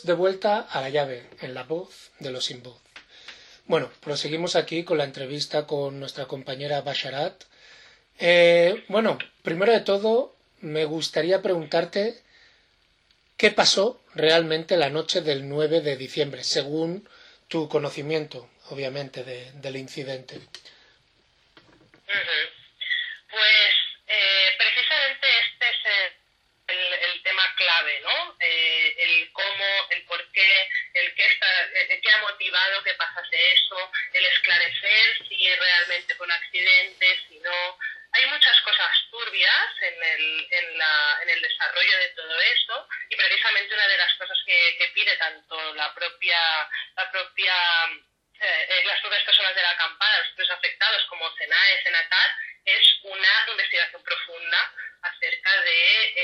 De 0.07 0.15
vuelta 0.15 0.61
a 0.61 0.81
la 0.81 0.89
llave, 0.89 1.29
en 1.41 1.53
la 1.53 1.65
voz 1.65 2.13
de 2.21 2.31
los 2.31 2.45
sin 2.45 2.63
voz. 2.63 2.81
Bueno, 3.65 3.91
proseguimos 4.01 4.55
aquí 4.55 4.85
con 4.85 4.99
la 4.99 5.05
entrevista 5.05 5.67
con 5.67 5.99
nuestra 5.99 6.27
compañera 6.27 6.81
Basharat. 6.83 7.45
Eh, 8.19 8.85
bueno, 8.89 9.19
primero 9.43 9.73
de 9.73 9.81
todo, 9.81 10.37
me 10.61 10.85
gustaría 10.85 11.43
preguntarte 11.43 12.23
qué 13.37 13.51
pasó 13.51 14.01
realmente 14.15 14.77
la 14.77 14.89
noche 14.89 15.21
del 15.21 15.49
9 15.49 15.81
de 15.81 15.97
diciembre, 15.97 16.45
según 16.45 17.09
tu 17.49 17.69
conocimiento, 17.69 18.49
obviamente, 18.71 19.25
del 19.25 19.77
incidente. 19.77 20.41
Pues 23.31 23.73
eh, 24.07 24.49
precisamente 24.57 25.27
este 25.51 25.67
es 25.69 25.77
el, 26.69 27.23
tema 27.23 27.43
clave, 27.77 28.01
¿no? 28.01 28.37
Eh, 28.41 28.95
el 28.99 29.33
cómo, 29.33 29.87
el 29.91 30.05
por 30.05 30.33
qué, 30.33 30.69
el 30.95 31.15
qué, 31.15 31.27
está, 31.27 31.47
eh, 31.75 32.01
qué 32.03 32.11
ha 32.11 32.19
motivado 32.19 32.83
que 32.83 32.95
pasase 32.95 33.53
eso, 33.53 33.93
el 34.13 34.27
esclarecer 34.27 35.29
si 35.29 35.55
realmente 35.55 36.15
fue 36.15 36.27
un 36.27 36.33
accidente, 36.33 37.21
si 37.29 37.39
no. 37.41 37.79
Hay 38.13 38.27
muchas 38.27 38.59
cosas 38.63 38.91
turbias 39.11 39.83
en 39.83 40.03
el, 40.03 40.47
en, 40.51 40.79
la, 40.79 41.19
en 41.23 41.31
el 41.31 41.43
desarrollo 41.43 41.99
de 41.99 42.09
todo 42.11 42.41
eso 42.41 42.89
y 43.11 43.17
precisamente 43.17 43.75
una 43.75 43.89
de 43.89 43.99
las 43.99 44.15
cosas 44.15 44.39
que, 44.47 44.77
que 44.79 44.89
pide 44.89 45.17
tanto 45.17 45.75
la 45.75 45.93
propia, 45.95 46.39
la 46.97 47.11
propia 47.11 47.55
eh, 48.39 48.83
las 48.87 49.01
propias 49.01 49.23
personas 49.23 49.55
de 49.55 49.63
la 49.63 49.71
acampada, 49.71 50.19
los 50.19 50.29
propios 50.29 50.51
afectados 50.51 51.05
como 51.07 51.31
CENAE, 51.37 51.83
Senatal, 51.83 52.33
es 52.67 52.99
una 53.03 53.47
investigación 53.49 54.03
profunda 54.03 54.73
acerca 55.03 55.63
de 55.63 56.16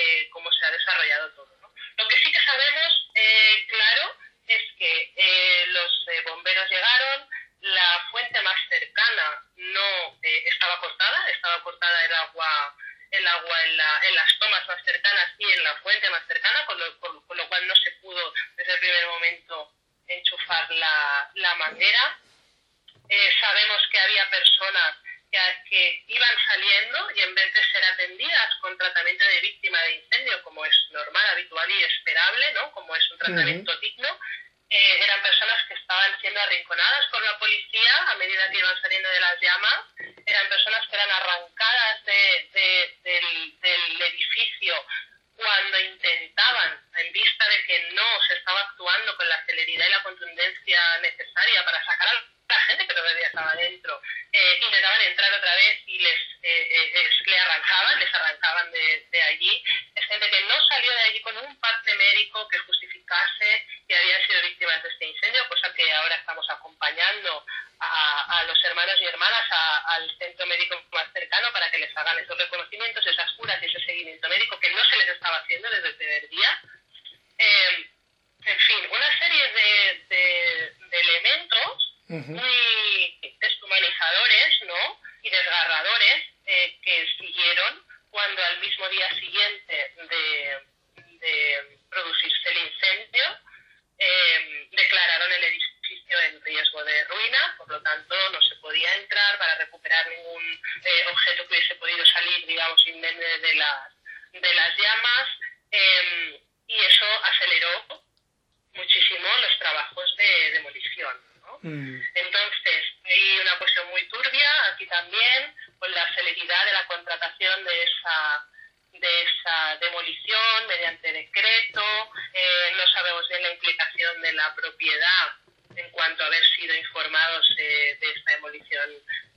implicación 123.63 124.21
de 124.21 124.33
la 124.33 124.55
propiedad 124.55 125.33
en 125.77 125.91
cuanto 125.91 126.23
a 126.23 126.27
haber 126.27 126.45
sido 126.57 126.75
informados 126.75 127.47
eh, 127.57 127.97
de 127.99 128.11
esta 128.11 128.33
demolición 128.33 128.91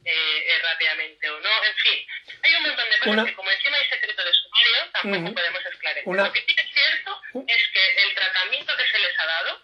eh, 0.04 0.60
rápidamente 0.62 1.30
o 1.30 1.40
no, 1.40 1.64
en 1.64 1.76
fin, 1.76 2.08
hay 2.44 2.56
un 2.56 2.64
montón 2.64 2.90
de 2.90 2.98
cosas 3.00 3.26
que 3.26 3.34
como 3.34 3.50
encima 3.50 3.78
hay 3.78 3.90
secreto 3.90 4.24
de 4.24 4.34
sumario, 4.34 4.92
tampoco 4.92 5.34
podemos 5.34 5.66
esclarecer. 5.66 6.14
Lo 6.14 6.34
que 6.34 6.42
sí 6.42 6.56
es 6.58 6.74
cierto 6.74 7.22
es 7.48 7.68
que 7.74 8.04
el 8.04 8.14
tratamiento 8.14 8.76
que 8.76 8.88
se 8.92 9.00
les 9.00 9.20
ha 9.20 9.26
dado 9.26 9.62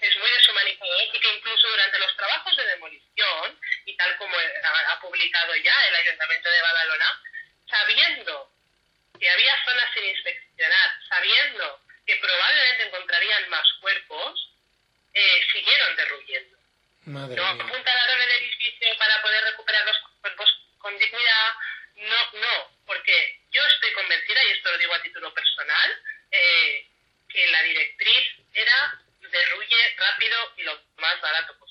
es 0.00 0.16
muy 0.18 0.30
deshumanizador 0.30 1.02
y 1.14 1.20
que 1.20 1.34
incluso 1.36 1.68
durante 1.68 1.98
los 1.98 2.16
trabajos 2.16 2.56
de 2.56 2.66
demolición, 2.66 3.60
y 3.84 3.96
tal 3.96 4.16
como 4.16 4.34
ha 4.36 5.00
publicado 5.00 5.54
ya 5.56 5.76
el 5.88 5.94
Ayuntamiento 5.94 6.48
de 6.48 6.62
Badalona, 6.62 7.22
sabiendo 7.68 8.50
que 9.20 9.30
había 9.30 9.64
zonas 9.64 9.90
sin 9.94 10.04
inspeccionar, 10.04 10.90
sabiendo 11.08 11.87
que 12.08 12.16
probablemente 12.16 12.84
encontrarían 12.84 13.50
más 13.50 13.70
cuerpos, 13.82 14.48
eh, 15.12 15.40
siguieron 15.52 15.94
derruyendo. 15.94 16.56
Madre 17.04 17.36
no 17.36 17.46
apuntalaron 17.46 18.22
el 18.22 18.30
edificio 18.30 18.88
para 18.96 19.20
poder 19.20 19.44
recuperar 19.44 19.84
los 19.84 19.96
cuerpos 20.22 20.48
con 20.78 20.98
dignidad. 20.98 21.52
No, 21.96 22.40
no, 22.40 22.70
porque 22.86 23.40
yo 23.52 23.62
estoy 23.62 23.92
convencida, 23.92 24.42
y 24.42 24.52
esto 24.52 24.72
lo 24.72 24.78
digo 24.78 24.94
a 24.94 25.02
título 25.02 25.34
personal, 25.34 26.02
eh, 26.30 26.86
que 27.28 27.46
la 27.50 27.62
directriz 27.62 28.26
era 28.54 28.98
derruye 29.20 29.94
rápido 29.98 30.52
y 30.56 30.62
lo 30.62 30.80
más 30.96 31.20
barato 31.20 31.58
posible. 31.58 31.67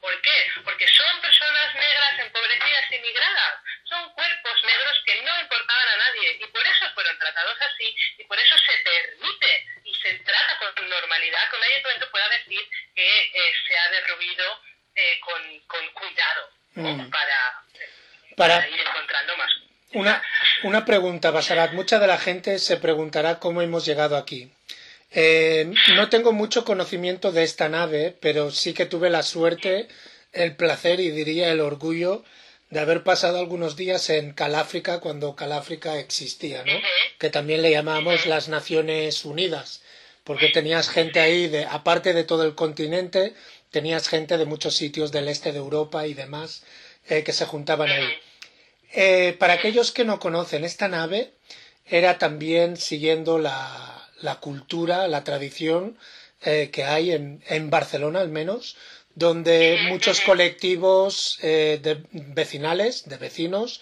¿Por 0.00 0.22
qué? 0.22 0.46
Porque 0.64 0.86
son 0.88 1.20
personas 1.20 1.74
negras 1.74 2.18
empobrecidas 2.20 2.84
y 2.92 2.98
migradas. 3.00 3.54
Son 3.84 4.12
cuerpos 4.12 4.64
negros 4.64 4.96
que 5.04 5.22
no 5.22 5.40
importaban 5.40 5.88
a 5.88 5.96
nadie 5.96 6.38
y 6.40 6.46
por 6.46 6.64
eso 6.64 6.86
fueron 6.94 7.18
tratados 7.18 7.56
así 7.60 7.96
y 8.18 8.24
por 8.24 8.38
eso 8.38 8.56
se 8.58 8.78
permite 8.78 9.66
y 9.84 9.94
se 9.94 10.14
trata 10.20 10.58
con 10.58 10.88
normalidad 10.88 11.50
que 11.50 11.56
un 11.56 11.62
ayuntamiento 11.64 12.10
pueda 12.10 12.28
decir 12.28 12.60
que 12.94 13.22
eh, 13.22 13.54
se 13.66 13.78
ha 13.78 13.90
derruido 13.90 14.62
eh, 14.94 15.20
con, 15.20 15.60
con, 15.66 15.88
cuidado 15.94 16.50
mm. 16.74 17.10
para, 17.10 17.62
para, 18.36 18.68
ir 18.68 18.80
encontrando 18.80 19.36
más. 19.36 19.50
Una, 19.94 20.22
una 20.62 20.84
pregunta, 20.84 21.30
Basarat. 21.30 21.72
Mucha 21.72 21.98
de 21.98 22.06
la 22.06 22.18
gente 22.18 22.58
se 22.58 22.76
preguntará 22.76 23.38
cómo 23.40 23.62
hemos 23.62 23.84
llegado 23.84 24.16
aquí. 24.16 24.52
Eh, 25.10 25.72
no 25.96 26.08
tengo 26.10 26.32
mucho 26.32 26.64
conocimiento 26.64 27.32
de 27.32 27.42
esta 27.42 27.68
nave, 27.68 28.16
pero 28.20 28.50
sí 28.50 28.74
que 28.74 28.86
tuve 28.86 29.10
la 29.10 29.22
suerte, 29.22 29.88
el 30.32 30.54
placer 30.56 31.00
y 31.00 31.10
diría 31.10 31.50
el 31.50 31.60
orgullo 31.60 32.24
de 32.70 32.80
haber 32.80 33.02
pasado 33.02 33.38
algunos 33.38 33.76
días 33.76 34.10
en 34.10 34.32
Caláfrica 34.32 35.00
cuando 35.00 35.34
Caláfrica 35.34 35.98
existía, 35.98 36.64
¿no? 36.64 36.72
Que 37.18 37.30
también 37.30 37.62
le 37.62 37.70
llamamos 37.70 38.26
las 38.26 38.48
Naciones 38.48 39.24
Unidas, 39.24 39.80
porque 40.24 40.48
tenías 40.48 40.90
gente 40.90 41.20
ahí, 41.20 41.48
de, 41.48 41.64
aparte 41.64 42.12
de 42.12 42.24
todo 42.24 42.44
el 42.44 42.54
continente, 42.54 43.32
tenías 43.70 44.08
gente 44.08 44.36
de 44.36 44.44
muchos 44.44 44.76
sitios 44.76 45.12
del 45.12 45.28
este 45.28 45.52
de 45.52 45.58
Europa 45.58 46.06
y 46.06 46.12
demás 46.12 46.62
eh, 47.08 47.22
que 47.24 47.32
se 47.32 47.46
juntaban 47.46 47.90
ahí. 47.90 48.08
Eh, 48.92 49.36
para 49.38 49.54
aquellos 49.54 49.90
que 49.90 50.04
no 50.04 50.18
conocen, 50.18 50.64
esta 50.64 50.88
nave 50.88 51.32
era 51.86 52.18
también 52.18 52.76
siguiendo 52.76 53.38
la, 53.38 53.97
la 54.20 54.40
cultura, 54.40 55.08
la 55.08 55.24
tradición 55.24 55.96
eh, 56.42 56.70
que 56.72 56.84
hay 56.84 57.12
en, 57.12 57.42
en, 57.48 57.70
Barcelona 57.70 58.20
al 58.20 58.28
menos, 58.28 58.76
donde 59.14 59.78
muchos 59.88 60.20
colectivos 60.20 61.38
eh, 61.42 61.80
de 61.82 62.04
vecinales, 62.12 63.08
de 63.08 63.16
vecinos, 63.16 63.80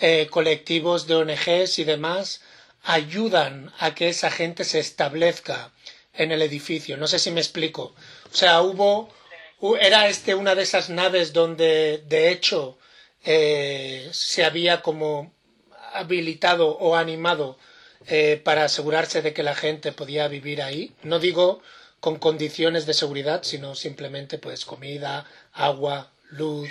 eh, 0.00 0.26
colectivos 0.30 1.06
de 1.06 1.16
ONGs 1.16 1.78
y 1.78 1.84
demás 1.84 2.40
ayudan 2.84 3.72
a 3.78 3.94
que 3.94 4.08
esa 4.08 4.30
gente 4.30 4.64
se 4.64 4.78
establezca 4.78 5.72
en 6.14 6.32
el 6.32 6.40
edificio. 6.40 6.96
No 6.96 7.06
sé 7.06 7.18
si 7.18 7.30
me 7.30 7.40
explico. 7.40 7.94
O 8.32 8.34
sea, 8.34 8.62
hubo, 8.62 9.10
era 9.80 10.08
este 10.08 10.34
una 10.34 10.54
de 10.54 10.62
esas 10.62 10.88
naves 10.88 11.32
donde, 11.32 12.02
de 12.06 12.30
hecho, 12.30 12.78
se 13.22 14.44
había 14.44 14.80
como 14.80 15.32
habilitado 15.92 16.68
o 16.78 16.96
animado 16.96 17.58
eh, 18.06 18.40
para 18.42 18.64
asegurarse 18.64 19.22
de 19.22 19.34
que 19.34 19.42
la 19.42 19.54
gente 19.54 19.92
podía 19.92 20.28
vivir 20.28 20.62
ahí. 20.62 20.94
No 21.02 21.18
digo 21.18 21.62
con 22.00 22.18
condiciones 22.18 22.86
de 22.86 22.94
seguridad, 22.94 23.42
sino 23.42 23.74
simplemente 23.74 24.38
pues 24.38 24.64
comida, 24.64 25.26
agua, 25.52 26.12
luz, 26.30 26.70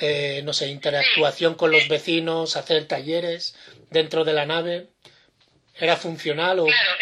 eh, 0.00 0.40
no 0.44 0.52
sé, 0.52 0.68
interactuación 0.68 1.54
con 1.54 1.70
los 1.70 1.88
vecinos, 1.88 2.56
hacer 2.56 2.86
talleres 2.88 3.56
dentro 3.90 4.24
de 4.24 4.32
la 4.32 4.46
nave. 4.46 4.88
¿Era 5.74 5.96
funcional 5.96 6.58
o...? 6.58 6.66
Claro, 6.66 6.92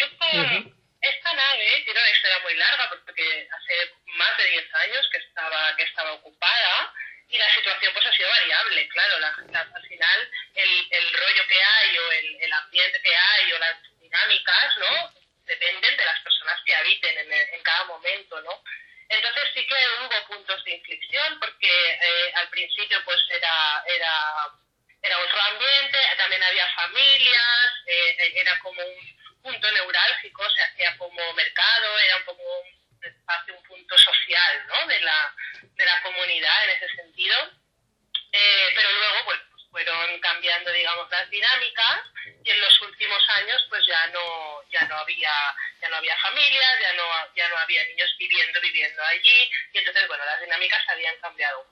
esta, 1.01 1.33
nave 1.33 1.65
tiene 1.83 1.99
una 1.99 2.09
historia 2.09 2.39
muy 2.43 2.55
larga 2.55 2.89
porque 2.89 3.47
hace 3.51 3.73
más 4.17 4.37
de 4.37 4.49
10 4.49 4.73
años 4.73 5.09
que 5.11 5.17
estaba, 5.17 5.75
que 5.77 5.83
estaba 5.83 6.13
ocupada 6.13 6.93
y 7.35 7.37
la 7.37 7.53
situación 7.53 7.93
pues 7.93 8.05
ha 8.05 8.13
sido 8.13 8.29
variable, 8.29 8.87
claro, 8.87 9.19
la, 9.19 9.27
al 9.27 9.87
final 9.87 10.31
el, 10.55 10.87
el, 10.89 11.13
rollo 11.13 11.47
que 11.49 11.61
hay 11.61 11.97
o 11.97 12.11
el, 12.13 12.43
el, 12.43 12.53
ambiente 12.53 13.01
que 13.01 13.13
hay 13.13 13.51
o 13.51 13.59
las 13.59 13.75
dinámicas, 13.99 14.77
¿no? 14.77 15.13
Dependen 15.43 15.97
de 15.97 16.05
las 16.05 16.19
personas 16.21 16.57
que 16.65 16.73
habiten 16.73 17.17
en, 17.17 17.33
en 17.33 17.63
cada 17.63 17.83
momento, 17.85 18.41
¿no? 18.41 18.63
Entonces 19.09 19.43
sí 19.53 19.67
que 19.67 19.75
hubo 19.99 20.27
puntos 20.27 20.63
de 20.63 20.75
inflexión 20.75 21.39
porque 21.39 21.69
eh, 21.69 22.31
al 22.35 22.49
principio 22.49 23.03
pues 23.03 23.19
era, 23.29 23.83
era, 23.85 24.47
era 25.01 25.19
otro 25.19 25.41
ambiente, 25.41 25.97
también 26.17 26.41
había 26.41 26.67
familias, 26.73 27.73
eh, 27.85 28.31
era 28.35 28.57
como 28.59 28.81
un 28.81 29.41
punto 29.43 29.71
neurálgico, 29.71 30.49
se 30.51 30.61
hacía 30.63 30.97
como 30.97 31.33
mercado, 31.33 31.99
era 31.99 32.25
poco 32.25 32.41
un 32.61 32.84
espacio, 33.09 33.55
un 33.55 33.63
punto 33.63 33.97
social, 33.97 34.67
¿no? 34.67 34.87
De 34.87 34.99
la, 35.01 35.35
de 35.61 35.85
la 35.85 36.01
comunidad 36.01 36.63
en 36.65 36.69
ese 36.71 36.95
sentido. 36.95 37.35
Eh, 38.31 38.71
pero 38.75 38.91
luego, 38.91 39.23
bueno, 39.25 39.43
pues 39.49 39.63
fueron 39.71 40.19
cambiando, 40.19 40.71
digamos, 40.71 41.09
las 41.09 41.29
dinámicas 41.29 42.01
y 42.43 42.49
en 42.49 42.59
los 42.59 42.81
últimos 42.81 43.29
años, 43.29 43.65
pues 43.69 43.85
ya 43.87 44.07
no, 44.07 44.63
ya 44.69 44.81
no 44.85 44.97
había, 44.97 45.31
ya 45.81 45.89
no 45.89 45.95
había 45.97 46.17
familias, 46.17 46.79
ya 46.81 46.93
no, 46.93 47.03
ya 47.35 47.47
no 47.49 47.57
había 47.57 47.85
niños 47.85 48.13
viviendo, 48.17 48.59
viviendo 48.61 49.03
allí 49.03 49.51
y 49.73 49.77
entonces, 49.77 50.07
bueno, 50.07 50.25
las 50.25 50.41
dinámicas 50.41 50.81
habían 50.89 51.17
cambiado. 51.19 51.65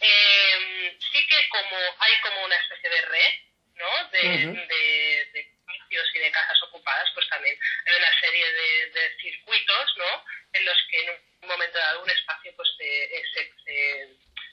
Eh, 0.00 0.98
sí 1.10 1.26
que 1.26 1.48
como 1.48 1.76
hay 1.98 2.20
como 2.20 2.44
una 2.44 2.56
especie 2.56 2.88
de 2.90 3.00
red, 3.02 3.34
¿no? 3.74 4.08
De, 4.10 4.20
de, 4.20 5.30
de 5.32 5.40
espacios 5.40 6.08
y 6.14 6.18
de 6.18 6.30
casas 6.30 6.62
ocupadas, 6.62 7.08
pues 7.14 7.28
también 7.28 7.58
hay 7.86 7.94
una 7.96 8.20
serie 8.20 8.52
de, 8.52 8.90
de 8.90 9.16
circuitos, 9.20 9.96
¿no? 9.96 10.24
En 10.52 10.64
los 10.64 10.76
que 10.90 11.04
en 11.04 11.10
un 11.42 11.48
momento 11.48 11.78
dado 11.78 12.02
un 12.02 12.10
espacio 12.10 12.52
pues 12.56 12.68
se, 12.76 13.22
se, 13.34 13.52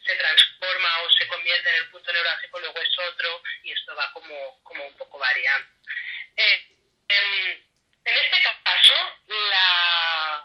se, 0.06 0.16
transforma 0.16 1.02
o 1.02 1.10
se 1.12 1.28
convierte 1.28 1.70
en 1.70 1.76
el 1.76 1.90
punto 1.90 2.12
neurálgico, 2.14 2.60
luego 2.60 2.80
es 2.80 3.00
otro 3.00 3.42
y 3.64 3.72
esto 3.72 3.96
va 3.96 4.12
como, 4.12 4.62
como 4.64 4.86
un 4.86 4.98
poco 4.98 5.18
variando. 5.18 5.68
Eh, 6.38 6.68
en, 7.08 7.66
en, 8.06 8.16
este 8.18 8.44
caso, 8.64 8.94
la, 9.28 10.44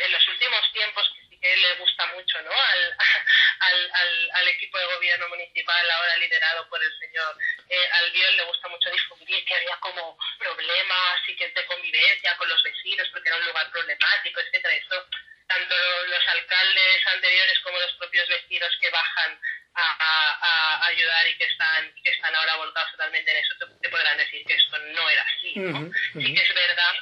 en 0.00 0.12
los 0.12 0.28
últimos 0.28 0.72
tiempos, 0.72 1.12
que 1.42 1.56
le 1.56 1.74
gusta 1.74 2.06
mucho 2.06 2.40
¿no? 2.42 2.52
al, 2.52 2.96
al, 3.58 3.90
al, 3.92 4.30
al 4.32 4.48
equipo 4.48 4.78
de 4.78 4.94
gobierno 4.94 5.28
municipal, 5.28 5.90
ahora 5.90 6.16
liderado 6.16 6.68
por 6.68 6.82
el 6.82 6.98
señor 6.98 7.36
eh, 7.68 7.88
Albiol, 8.00 8.36
le 8.36 8.44
gusta 8.44 8.68
mucho 8.68 8.90
difundir 8.90 9.44
que 9.44 9.54
había 9.54 9.76
como 9.80 10.16
problemas 10.38 11.28
y 11.28 11.36
que 11.36 11.48
de 11.48 11.66
convivencia 11.66 12.36
con 12.36 12.48
los 12.48 12.62
vecinos, 12.62 13.08
porque 13.10 13.28
era 13.28 13.38
un 13.38 13.46
lugar 13.46 13.70
problemático, 13.70 14.40
etcétera. 14.40 14.74
Esto 14.74 15.06
tanto 15.48 15.74
los 16.06 16.28
alcaldes 16.28 17.06
anteriores 17.08 17.58
como 17.60 17.78
los 17.78 17.92
propios 17.94 18.28
vecinos 18.28 18.70
que 18.80 18.90
bajan 18.90 19.38
a, 19.74 19.82
a, 19.82 20.76
a 20.76 20.86
ayudar 20.86 21.28
y 21.28 21.36
que 21.36 21.44
están 21.44 21.92
que 21.94 22.10
están 22.10 22.34
ahora 22.36 22.56
volcados 22.56 22.92
totalmente 22.92 23.30
en 23.30 23.36
eso 23.38 23.54
te, 23.80 23.88
podrán 23.88 24.18
decir 24.18 24.44
que 24.46 24.54
esto 24.54 24.78
no 24.78 25.10
era 25.10 25.22
así 25.22 25.52
¿no? 25.56 25.90
sí 26.12 26.34
que 26.34 26.42
es 26.42 26.54
verdad 26.54 26.94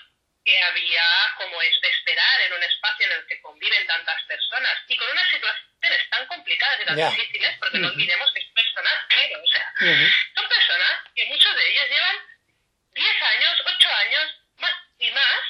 que 0.45 0.63
había 0.63 1.05
como 1.37 1.61
es 1.63 1.81
de 1.81 1.89
esperar 1.89 2.41
en 2.43 2.53
un 2.55 2.63
espacio 2.63 3.07
en 3.07 3.13
el 3.13 3.27
que 3.27 3.41
conviven 3.41 3.87
tantas 3.87 4.23
personas. 4.25 4.79
Y 4.89 4.97
con 4.97 5.11
unas 5.11 5.29
situaciones 5.31 6.11
tan 6.11 6.27
complicadas 6.27 6.81
y 6.81 6.85
tan 6.85 6.97
difíciles 6.97 7.57
porque 7.59 7.79
no 7.79 7.89
olvidemos 7.89 8.33
que 8.33 8.43
son 8.43 8.55
personas 8.55 8.95
que 9.09 9.37
o 9.37 9.47
sea 9.47 9.73
son 10.35 10.49
personas 10.49 10.93
que 11.15 11.25
muchos 11.27 11.57
de 11.57 11.71
ellos 11.71 11.85
llevan 11.89 12.17
10 12.93 13.23
años 13.23 13.63
8 13.65 13.89
años 13.89 14.35
más 14.57 14.75
y 14.99 15.11
más 15.11 15.41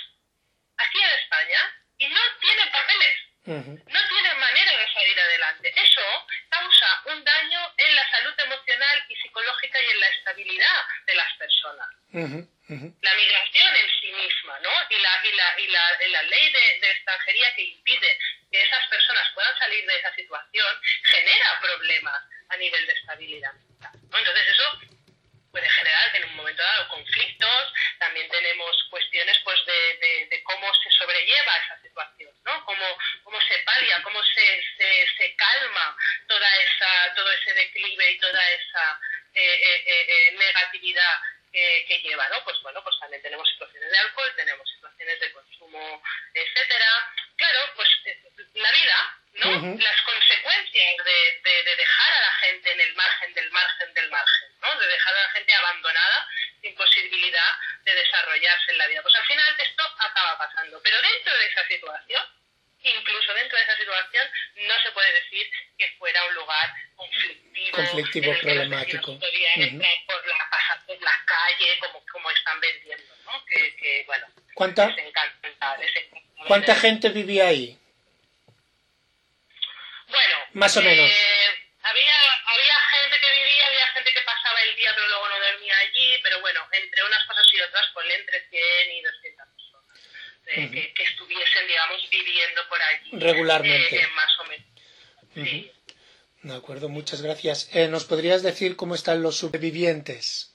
aquí 0.78 1.02
en 1.02 1.18
España 1.18 1.60
y 1.98 2.08
no 2.08 2.20
tienen 2.40 2.70
papeles. 2.70 3.29
No 3.46 4.08
tienen 4.08 4.38
manera 4.38 4.76
de 4.76 4.92
salir 4.92 5.18
adelante. 5.18 5.72
Eso 5.74 6.26
causa 6.50 7.02
un 7.06 7.24
daño 7.24 7.72
en 7.76 7.96
la 7.96 8.10
salud 8.10 8.34
emocional 8.38 9.04
y 9.08 9.16
psicológica 9.16 9.82
y 9.82 9.90
en 9.90 10.00
la 10.00 10.08
estabilidad 10.08 10.86
de 11.06 11.14
las 11.14 11.32
personas. 11.36 11.88
La 12.12 13.14
migración 13.14 13.76
en 13.76 13.88
sí 14.00 14.12
misma, 14.12 14.58
¿no? 14.60 14.70
Y 14.90 15.00
la, 15.00 15.20
y 15.24 15.32
la, 15.32 15.60
y 15.60 15.66
la, 15.68 16.08
la 16.08 16.22
ley 16.22 16.52
de, 16.52 16.80
de, 16.80 16.90
extranjería 16.90 17.54
que 17.54 17.62
impide 17.62 18.18
que 18.50 18.62
esas 18.62 18.86
personas 18.88 19.28
puedan 19.34 19.58
salir 19.58 19.86
de 19.86 19.96
esa 19.98 20.14
situación 20.14 20.80
genera 21.04 21.60
problemas 21.60 22.22
a 22.50 22.56
nivel 22.56 22.86
de 22.86 22.92
estabilidad. 22.92 23.52
¿no? 23.80 24.18
Entonces 24.18 24.48
eso 24.48 24.80
puede 25.50 25.68
generar 25.68 26.16
en 26.16 26.24
un 26.24 26.36
momento 26.36 26.62
dado 26.62 26.88
conflictos, 26.88 27.72
también 27.98 28.28
tenemos 28.30 28.76
cuestiones 28.90 29.36
pues 29.44 29.58
de, 29.66 29.98
de, 29.98 30.26
de 30.26 30.42
cómo 30.44 30.72
se 30.74 30.90
sobrelleva 30.90 31.56
esa 31.64 31.80
situación, 31.82 32.32
¿no? 32.44 32.64
Cómo 32.64 32.84
se 33.50 33.58
palia, 33.64 34.00
cómo 34.02 34.22
se, 34.22 34.62
se, 34.76 35.06
se 35.16 35.34
calma 35.34 35.96
toda 36.28 36.48
esa, 36.56 37.14
todo 37.14 37.30
ese 37.32 37.52
declive 37.54 38.12
y 38.12 38.18
toda 38.18 38.50
esa 38.50 39.00
eh, 39.34 39.42
eh, 39.42 39.84
eh, 39.86 40.06
eh 40.08 40.32
negatividad 40.38 41.20
que, 41.52 41.84
que, 41.88 41.98
lleva, 42.02 42.28
¿no? 42.28 42.42
Pues 42.44 42.60
bueno, 42.62 42.82
pues 42.84 42.96
también 43.00 43.22
tenemos 43.22 43.48
situaciones 43.50 43.90
de 43.90 43.98
alcohol, 43.98 44.32
tenemos 44.36 44.68
situaciones 44.70 45.20
de 45.20 45.32
consumo, 45.32 46.02
etcétera. 46.32 47.12
Claro, 47.36 47.60
pues 47.74 47.88
eh, 48.04 48.22
la 48.54 48.70
vida, 48.70 49.18
¿no? 49.32 49.48
Uh 49.48 49.62
-huh. 49.62 49.82
Las 49.82 50.00
consecuencias 50.02 50.96
de, 51.04 51.40
de, 51.42 51.62
de, 51.64 51.76
dejar 51.76 52.12
a 52.12 52.20
la 52.20 52.32
gente 52.34 52.72
en 52.72 52.80
el 52.80 52.94
margen 52.94 53.34
del 53.34 53.50
margen 53.50 53.94
del 53.94 54.10
margen, 54.10 54.48
¿no? 54.60 54.78
De 54.78 54.86
dejar 54.86 55.14
a 55.14 55.22
la 55.22 55.30
gente 55.30 55.54
abandonada 55.54 56.28
sin 56.60 56.74
posibilidad 56.76 57.52
de 57.82 57.94
desarrollarse 57.94 58.70
en 58.70 58.78
la 58.78 58.86
vida. 58.86 59.02
Pues 59.02 59.14
al 59.16 59.26
final 59.26 59.54
esto 59.58 59.82
acaba 59.98 60.38
pasando. 60.38 60.80
Pero 60.82 61.02
dentro 61.02 61.36
de 61.36 61.46
esa 61.46 61.66
situación, 61.66 62.40
incluso 62.82 63.34
dentro 63.34 63.58
de 63.58 63.64
esa 63.64 63.76
situación, 63.76 64.30
no 64.56 64.82
se 64.82 64.92
puede 64.92 65.12
decir 65.12 65.50
que 65.78 65.88
fuera 65.98 66.24
un 66.24 66.34
lugar 66.34 66.74
conflictivo 68.10 68.32
problemático. 68.40 69.12
Uh 69.12 69.18
-huh. 69.18 70.06
por, 70.06 70.26
la, 70.26 70.84
por 70.86 71.02
la 71.02 71.24
calle, 71.26 71.78
como, 71.80 72.04
como 72.12 72.30
están 72.30 72.60
vendiendo, 72.60 73.14
¿no? 73.24 73.44
Que, 73.46 73.76
que 73.76 74.04
bueno, 74.06 74.26
¿Cuánta, 74.54 74.88
les 74.88 75.06
encanta, 75.06 75.76
les 75.78 75.96
encanta 75.96 76.46
¿Cuánta 76.46 76.74
gente 76.74 77.08
vivía 77.10 77.48
ahí? 77.48 77.78
Bueno, 80.08 80.36
más 80.54 80.76
o 80.76 80.82
menos. 80.82 81.10
Eh, 81.10 81.70
había, 81.82 82.16
había 82.46 82.74
gente 82.90 83.16
que 83.20 83.32
vivía, 83.32 83.66
había 83.66 83.86
gente 83.88 84.12
que 84.12 84.20
pasaba 84.22 84.60
el 84.62 84.76
día 84.76 84.92
pero 84.94 85.06
luego 85.06 85.28
no 85.28 85.38
dormía 85.38 85.74
allí, 85.78 86.18
pero 86.22 86.40
bueno, 86.40 86.66
entre 86.72 87.04
unas 87.04 87.24
cosas 87.26 87.46
y 87.52 87.60
otras, 87.60 87.86
ponle 87.94 88.14
entre 88.16 88.48
100 88.48 88.92
y 88.92 89.02
200 89.02 89.48
personas 89.48 90.00
eh, 90.46 90.60
uh 90.60 90.62
-huh. 90.62 90.72
que, 90.72 90.94
que, 90.94 91.02
estuviesen, 91.04 91.66
digamos, 91.68 92.10
viviendo 92.10 92.68
por 92.68 92.82
allí. 92.82 93.10
Regularmente. 93.12 93.96
Eh, 93.96 94.08
más 94.08 94.38
o 94.40 94.44
menos. 94.44 94.66
Uh 95.36 95.40
-huh. 95.40 95.44
sí. 95.44 95.72
De 96.42 96.49
acuerdo, 96.60 96.88
muchas 96.88 97.20
gracias. 97.22 97.68
Eh, 97.74 97.88
¿Nos 97.88 98.04
podrías 98.04 98.42
decir 98.42 98.76
cómo 98.76 98.94
están 98.94 99.22
los 99.22 99.36
supervivientes? 99.36 100.54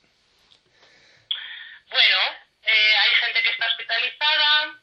Bueno, 1.89 2.17
eh, 2.63 2.93
hay 2.97 3.11
gente 3.15 3.43
que 3.43 3.49
está 3.49 3.67
hospitalizada, 3.67 4.79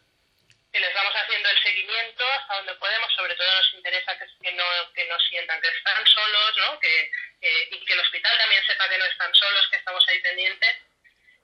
que 0.73 0.81
les 0.81 0.95
vamos 0.95 1.15
haciendo 1.15 1.49
el 1.49 1.63
seguimiento 1.63 2.25
hasta 2.39 2.57
donde 2.57 2.75
podemos, 2.75 3.13
sobre 3.15 3.35
todo 3.35 3.55
nos 3.55 3.75
interesa 3.75 4.19
que, 4.19 4.27
que 4.43 4.53
no, 4.53 4.65
que 4.95 5.05
no 5.07 5.19
sientan 5.31 5.61
que 5.61 5.69
están 5.69 6.07
solos, 6.07 6.57
¿no? 6.59 6.79
que, 6.81 7.11
eh, 7.41 7.69
y 7.73 7.85
que 7.85 7.93
el 7.93 8.01
hospital 8.01 8.39
también 8.39 8.65
sepa 8.67 8.89
que 8.89 8.99
no 8.99 9.05
están 9.05 9.35
solos, 9.35 9.69
que 9.71 9.77
estamos 9.77 10.05
ahí 10.09 10.21
pendientes. 10.21 10.77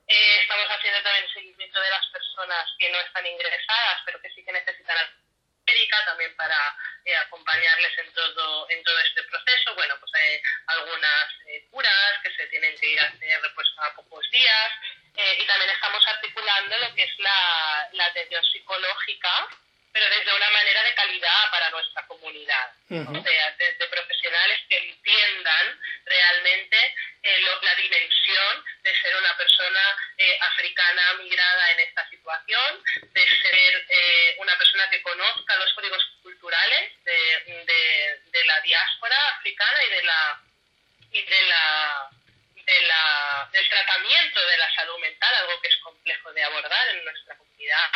Eh, 0.09 0.38
estamos 0.41 0.67
haciendo 0.71 1.03
también 1.03 1.25
el 1.25 1.33
seguimiento 1.33 1.81
de 1.81 1.91
las 1.91 2.07
personas 2.07 2.67
que 2.79 2.88
no 2.91 3.01
están 3.01 3.27
ingresadas, 3.27 4.01
pero 4.07 4.21
que 4.23 4.31
sí 4.31 4.45
que 4.45 4.53
necesitan 4.53 4.97
médica 5.69 6.05
también 6.05 6.35
para 6.37 6.77
eh, 7.05 7.17
acompañarles 7.17 7.99
en 7.99 8.12
todo 8.12 8.69
en 8.71 8.83
todo 8.83 8.99
este 9.01 9.23
proceso. 9.25 9.75
Bueno, 9.75 9.95
pues 10.01 10.12
hay 10.14 10.41
algunas 10.67 11.27
eh, 11.47 11.67
curas 11.71 12.21
que 12.23 12.31
se 12.35 12.47
tienen 12.49 12.77
que 12.79 12.91
ir 12.91 13.01
a 13.01 13.07
hacer 13.07 13.41
pues, 13.55 13.69
a 13.79 13.95
pocos 13.95 14.25
días 14.31 14.73
eh, 15.17 15.38
y 15.41 15.47
también 15.47 15.71
estamos 15.71 16.07
articulando 16.07 16.79
lo 16.79 16.95
que 16.95 17.05
es 17.05 17.19
la, 17.19 17.88
la, 17.93 18.07
atención 18.07 18.45
psicológica, 18.45 19.49
pero 19.93 20.09
desde 20.11 20.35
una 20.35 20.51
manera 20.51 20.83
de 20.85 20.95
calidad 20.95 21.51
para 21.51 21.71
nuestra 21.71 22.07
comunidad. 22.07 22.73
Uh 22.91 22.97
-huh. 22.97 23.21
O 23.21 23.23
sea, 23.23 23.51
desde 23.59 23.87
profesionales 23.88 24.59
que 24.69 24.79
entiendan 24.79 25.81
realmente 26.05 26.95
lo, 27.41 27.62
la 27.62 27.75
dimensión 27.75 28.64
de 28.83 28.95
ser 29.03 29.17
una 29.17 29.37
persona 29.37 29.81
africana 30.41 31.14
migrada 31.14 31.73
en 31.73 31.81
esta 31.81 32.09
situación, 32.09 32.83
de 33.03 33.25
ser 33.43 33.87
una 34.38 34.57
persona 34.57 34.88
que 34.91 35.03
conozca 35.03 35.57
los 35.57 35.73
códigos 35.75 36.05
culturales 36.23 36.93
de, 37.05 37.64
de, 37.64 38.21
de, 38.25 38.45
la 38.45 38.61
diáspora 38.61 39.17
africana 39.37 39.85
y 39.85 39.91
de 39.91 40.03
la 40.03 40.41
y 41.11 41.23
de 41.23 41.43
la, 41.43 42.11
de 42.55 42.81
la 42.83 43.49
del 43.53 43.69
tratamiento 43.99 44.47
de 44.47 44.57
la 44.57 44.75
salud 44.75 44.99
mental, 45.01 45.35
algo 45.35 45.61
que 45.61 45.69
es 45.69 45.77
complejo 45.79 46.33
de 46.33 46.43
abordar 46.43 46.89
en 46.95 47.05
nuestra 47.05 47.37
comunidad. 47.37 47.91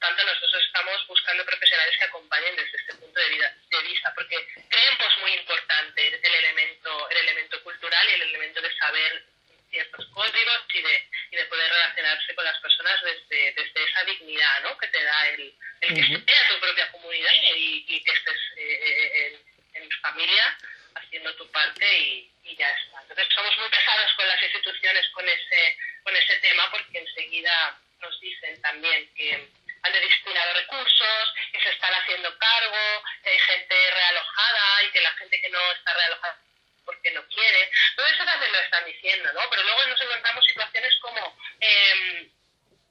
Tanto 0.00 0.24
nosotros 0.24 0.64
estamos 0.64 1.06
buscando 1.06 1.44
profesionales 1.44 1.96
que 1.98 2.04
acompañen 2.04 2.56
desde 2.56 2.78
este 2.78 2.94
punto 2.94 3.20
de, 3.20 3.28
vida, 3.28 3.52
de 3.68 3.82
vista, 3.82 4.12
porque 4.14 4.36
creemos 4.68 5.18
muy 5.20 5.32
importante 5.32 6.20
el 6.22 6.34
elemento, 6.34 7.10
el 7.10 7.16
elemento 7.18 7.62
cultural 7.62 8.08
y 8.08 8.14
el 8.14 8.22
elemento 8.22 8.60
de 8.60 8.76
saber 8.76 9.24
ciertos 9.70 10.06
códigos 10.14 10.60
y 10.72 10.82
de, 10.82 11.08
y 11.32 11.36
de 11.36 11.44
poder 11.46 11.70
relacionarse 11.70 12.34
con 12.34 12.44
las 12.44 12.58
personas 12.60 13.02
desde, 13.02 13.52
desde 13.52 13.84
esa 13.84 14.04
dignidad 14.04 14.62
¿no? 14.62 14.78
que 14.78 14.88
te 14.88 15.02
da 15.02 15.28
el, 15.28 15.54
el 15.80 15.94
que 15.94 16.00
uh 16.00 16.04
-huh. 16.04 16.24
sea 16.24 16.48
tu 16.48 16.60
propia 16.60 16.90
comunidad 16.92 17.32
y, 17.34 17.84
y 17.86 18.02
que 18.02 18.12
estés 18.12 18.40
eh, 18.56 19.42
en, 19.74 19.82
en, 19.82 19.90
familia 20.00 20.56
haciendo 20.94 21.34
tu 21.34 21.50
parte 21.50 21.86
y, 21.98 22.32
y, 22.48 22.56
ya 22.56 22.70
está. 22.70 23.02
Entonces 23.02 23.28
somos 23.34 23.56
muy 23.58 23.68
pesados 23.68 24.12
con 24.14 24.28
las 24.28 24.42
instituciones 24.42 25.08
con 25.10 25.28
ese, 25.28 25.76
con 26.02 26.16
ese 26.16 26.36
tema 26.38 26.70
porque 26.70 26.98
enseguida 26.98 27.78
nos 28.00 28.20
dicen 28.20 28.60
también 28.62 29.08
que 29.14 29.34
han 29.82 29.92
destinado 29.92 30.54
recursos, 30.54 31.34
que 31.52 31.60
se 31.60 31.70
están 31.70 31.94
haciendo 31.94 32.36
cargo, 32.38 33.02
que 33.22 33.30
hay 33.30 33.38
gente 33.38 33.90
realojada 33.90 34.82
y 34.84 34.90
que 34.90 35.00
la 35.00 35.12
gente 35.12 35.40
que 35.40 35.50
no 35.50 35.72
está 35.72 35.94
realojada 35.94 36.38
porque 36.84 37.10
no 37.10 37.22
quiere. 37.28 37.70
Todo 37.96 38.06
eso 38.06 38.24
también 38.24 38.50
lo 38.50 38.58
están 38.60 38.84
diciendo, 38.86 39.30
¿no? 39.34 39.40
Pero 39.50 39.62
luego 39.62 39.86
nos 39.86 40.00
encontramos 40.00 40.44
situaciones 40.46 40.96
como 41.00 41.36
eh, 41.60 42.30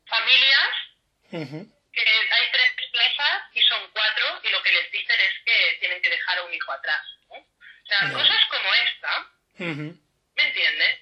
familias 0.06 0.70
uh 1.32 1.38
-huh. 1.38 1.66
que 1.92 2.06
hay 2.32 2.52
tres 2.52 2.72
plazas 2.92 3.44
y 3.54 3.62
son 3.64 3.90
cuatro 3.92 4.40
y 4.44 4.50
lo 4.50 4.62
que 4.62 4.72
les 4.72 4.92
dicen 4.92 5.20
es 5.20 5.34
que 5.46 5.78
tienen 5.80 6.02
que 6.02 6.10
dejar 6.10 6.38
a 6.38 6.44
un 6.44 6.54
hijo 6.54 6.72
atrás, 6.72 7.04
¿no? 7.30 7.36
O 7.38 7.86
sea, 7.88 8.00
uh 8.04 8.10
-huh. 8.10 8.14
cosas 8.14 8.46
como 8.50 8.74
esta, 8.76 9.26
uh 9.60 9.64
-huh. 9.64 10.00
¿me 10.36 10.44
entiendes? 10.44 10.94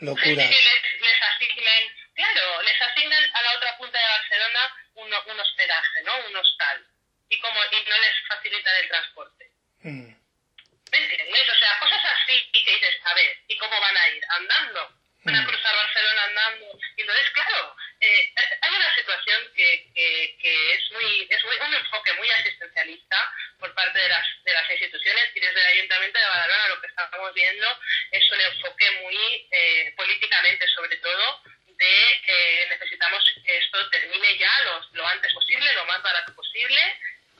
Locuras. 0.00 0.24
Que 0.24 0.34
les, 0.34 1.00
les, 1.00 1.22
asignen, 1.22 1.82
claro, 2.14 2.62
les 2.62 2.80
asignan 2.80 3.24
a 3.34 3.42
la 3.42 3.52
otra 3.56 3.76
punta 3.78 3.98
de 3.98 4.04
Barcelona 4.04 4.76
un, 4.94 5.06
un 5.06 5.40
hospedaje, 5.40 6.02
¿no? 6.02 6.26
Un 6.26 6.36
hostal. 6.36 6.86
Y 7.28 7.38
como 7.38 7.58
y 7.64 7.90
no 7.90 7.98
les 7.98 8.14
facilitan 8.28 8.76
el 8.76 8.88
transporte. 8.88 9.50
¿Me 9.82 10.98
entiendes? 10.98 11.48
O 11.48 11.58
sea, 11.58 11.78
cosas 11.78 12.04
así 12.04 12.48
y 12.52 12.64
que 12.64 12.74
dices, 12.74 13.00
a 13.04 13.14
ver, 13.14 13.36
¿y 13.48 13.56
cómo 13.56 13.80
van 13.80 13.96
a 13.96 14.08
ir? 14.10 14.22
¿Andando? 14.28 15.01
¿Van 15.24 15.36
a 15.36 15.46
cruzar 15.46 15.76
Barcelona 15.76 16.24
andando? 16.24 16.78
Y 16.96 17.00
entonces, 17.00 17.30
claro, 17.30 17.76
eh, 18.00 18.34
hay 18.60 18.74
una 18.74 18.94
situación 18.96 19.52
que, 19.54 19.92
que, 19.94 20.36
que, 20.40 20.74
es 20.74 20.90
muy, 20.90 21.28
es 21.30 21.44
muy, 21.44 21.56
un 21.56 21.74
enfoque 21.74 22.12
muy 22.14 22.28
asistencialista 22.30 23.16
por 23.60 23.72
parte 23.74 24.00
de 24.00 24.08
las, 24.08 24.26
de 24.42 24.52
las 24.52 24.68
instituciones 24.68 25.30
y 25.34 25.40
desde 25.40 25.60
el 25.60 25.78
Ayuntamiento 25.78 26.18
de 26.18 26.24
Badalona 26.24 26.68
lo 26.68 26.80
que 26.80 26.88
estamos 26.88 27.34
viendo 27.34 27.78
es 28.10 28.32
un 28.32 28.40
enfoque 28.40 28.90
muy 29.02 29.48
eh, 29.52 29.94
políticamente, 29.96 30.66
sobre 30.68 30.96
todo, 30.96 31.42
de 31.66 32.20
eh, 32.26 32.66
necesitamos 32.70 33.22
que 33.44 33.58
esto 33.58 33.90
termine 33.90 34.36
ya 34.38 34.60
lo, 34.64 34.80
lo 34.92 35.06
antes 35.06 35.32
posible, 35.32 35.72
lo 35.74 35.84
más 35.86 36.02
barato 36.02 36.34
posible 36.34 36.80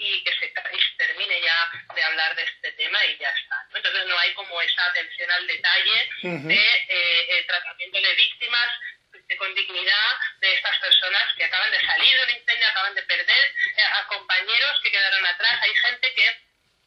y 0.03 0.25
que 0.25 0.33
se 0.35 0.53
termine 0.97 1.41
ya 1.41 1.71
de 1.95 2.03
hablar 2.03 2.35
de 2.35 2.43
este 2.43 2.73
tema 2.73 3.05
y 3.07 3.17
ya 3.19 3.29
está. 3.29 3.57
¿no? 3.71 3.77
Entonces 3.77 4.07
no 4.07 4.19
hay 4.19 4.33
como 4.35 4.61
esa 4.61 4.87
atención 4.87 5.31
al 5.31 5.47
detalle 5.47 6.11
uh 6.23 6.29
-huh. 6.29 6.43
de 6.49 6.65
eh, 6.89 7.39
el 7.39 7.47
tratamiento 7.47 8.01
de 8.01 8.15
víctimas 8.15 8.69
de, 9.13 9.37
con 9.37 9.55
dignidad 9.55 10.11
de 10.41 10.55
estas 10.55 10.77
personas 10.79 11.23
que 11.37 11.45
acaban 11.45 11.71
de 11.71 11.81
salir 11.81 12.17
de 12.17 12.25
un 12.25 12.31
incendio, 12.31 12.69
acaban 12.69 12.95
de 12.95 13.03
perder 13.03 13.55
eh, 13.77 13.83
a 13.83 14.07
compañeros 14.09 14.81
que 14.83 14.91
quedaron 14.91 15.25
atrás. 15.27 15.63
Hay 15.63 15.75
gente 15.77 16.15
que 16.15 16.41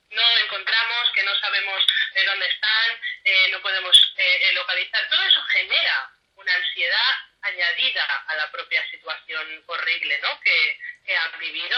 no 0.10 0.38
encontramos, 0.43 1.12
que 1.13 1.23
no 1.23 1.36
sabemos 1.39 1.86
de 2.13 2.25
dónde 2.25 2.47
están, 2.47 2.99
eh, 3.23 3.47
no 3.51 3.62
podemos 3.62 4.13
eh, 4.17 4.51
localizar. 4.54 5.08
Todo 5.10 5.23
eso 5.23 5.41
genera 5.45 6.10
una 6.36 6.54
ansiedad 6.54 7.13
añadida 7.46 8.04
a 8.28 8.36
la 8.36 8.52
propia 8.52 8.82
situación 8.90 9.64
horrible 9.68 10.20
¿no? 10.22 10.40
que, 10.42 10.80
que 11.06 11.16
han 11.16 11.40
vivido 11.40 11.78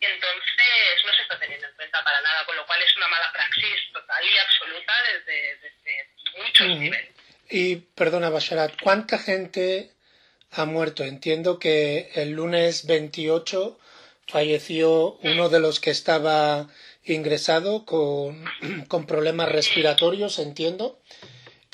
entonces 0.00 1.04
no 1.04 1.12
se 1.12 1.22
está 1.22 1.38
teniendo 1.38 1.66
en 1.66 1.74
cuenta 1.74 2.02
para 2.02 2.20
nada, 2.22 2.44
con 2.46 2.56
lo 2.56 2.66
cual 2.66 2.80
es 2.82 2.96
una 2.96 3.08
mala 3.08 3.30
praxis 3.32 3.92
total 3.92 4.24
y 4.24 4.38
absoluta 4.38 4.92
desde, 5.12 5.56
desde 5.56 6.42
muchos 6.42 6.66
uh 6.66 6.70
-huh. 6.70 6.78
niveles. 6.78 7.14
Y 7.50 7.76
perdona, 7.76 8.30
Basharat, 8.30 8.80
¿cuánta 8.80 9.18
gente 9.18 9.90
ha 10.52 10.64
muerto? 10.64 11.04
Entiendo 11.04 11.58
que 11.58 12.10
el 12.14 12.30
lunes 12.30 12.86
28 12.86 13.78
falleció 14.26 15.18
uno 15.22 15.48
de 15.48 15.60
los 15.60 15.80
que 15.80 15.90
estaba 15.90 16.68
ingresado 17.04 17.84
con, 17.84 18.44
con 18.88 19.06
problemas 19.06 19.50
respiratorios, 19.50 20.38
entiendo. 20.38 21.02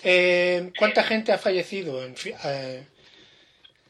Eh, 0.03 0.73
¿Cuánta 0.79 1.05
gente 1.05 1.33
ha 1.33 1.39
fallecido 1.39 2.05
en, 2.05 2.15
eh, 2.45 2.87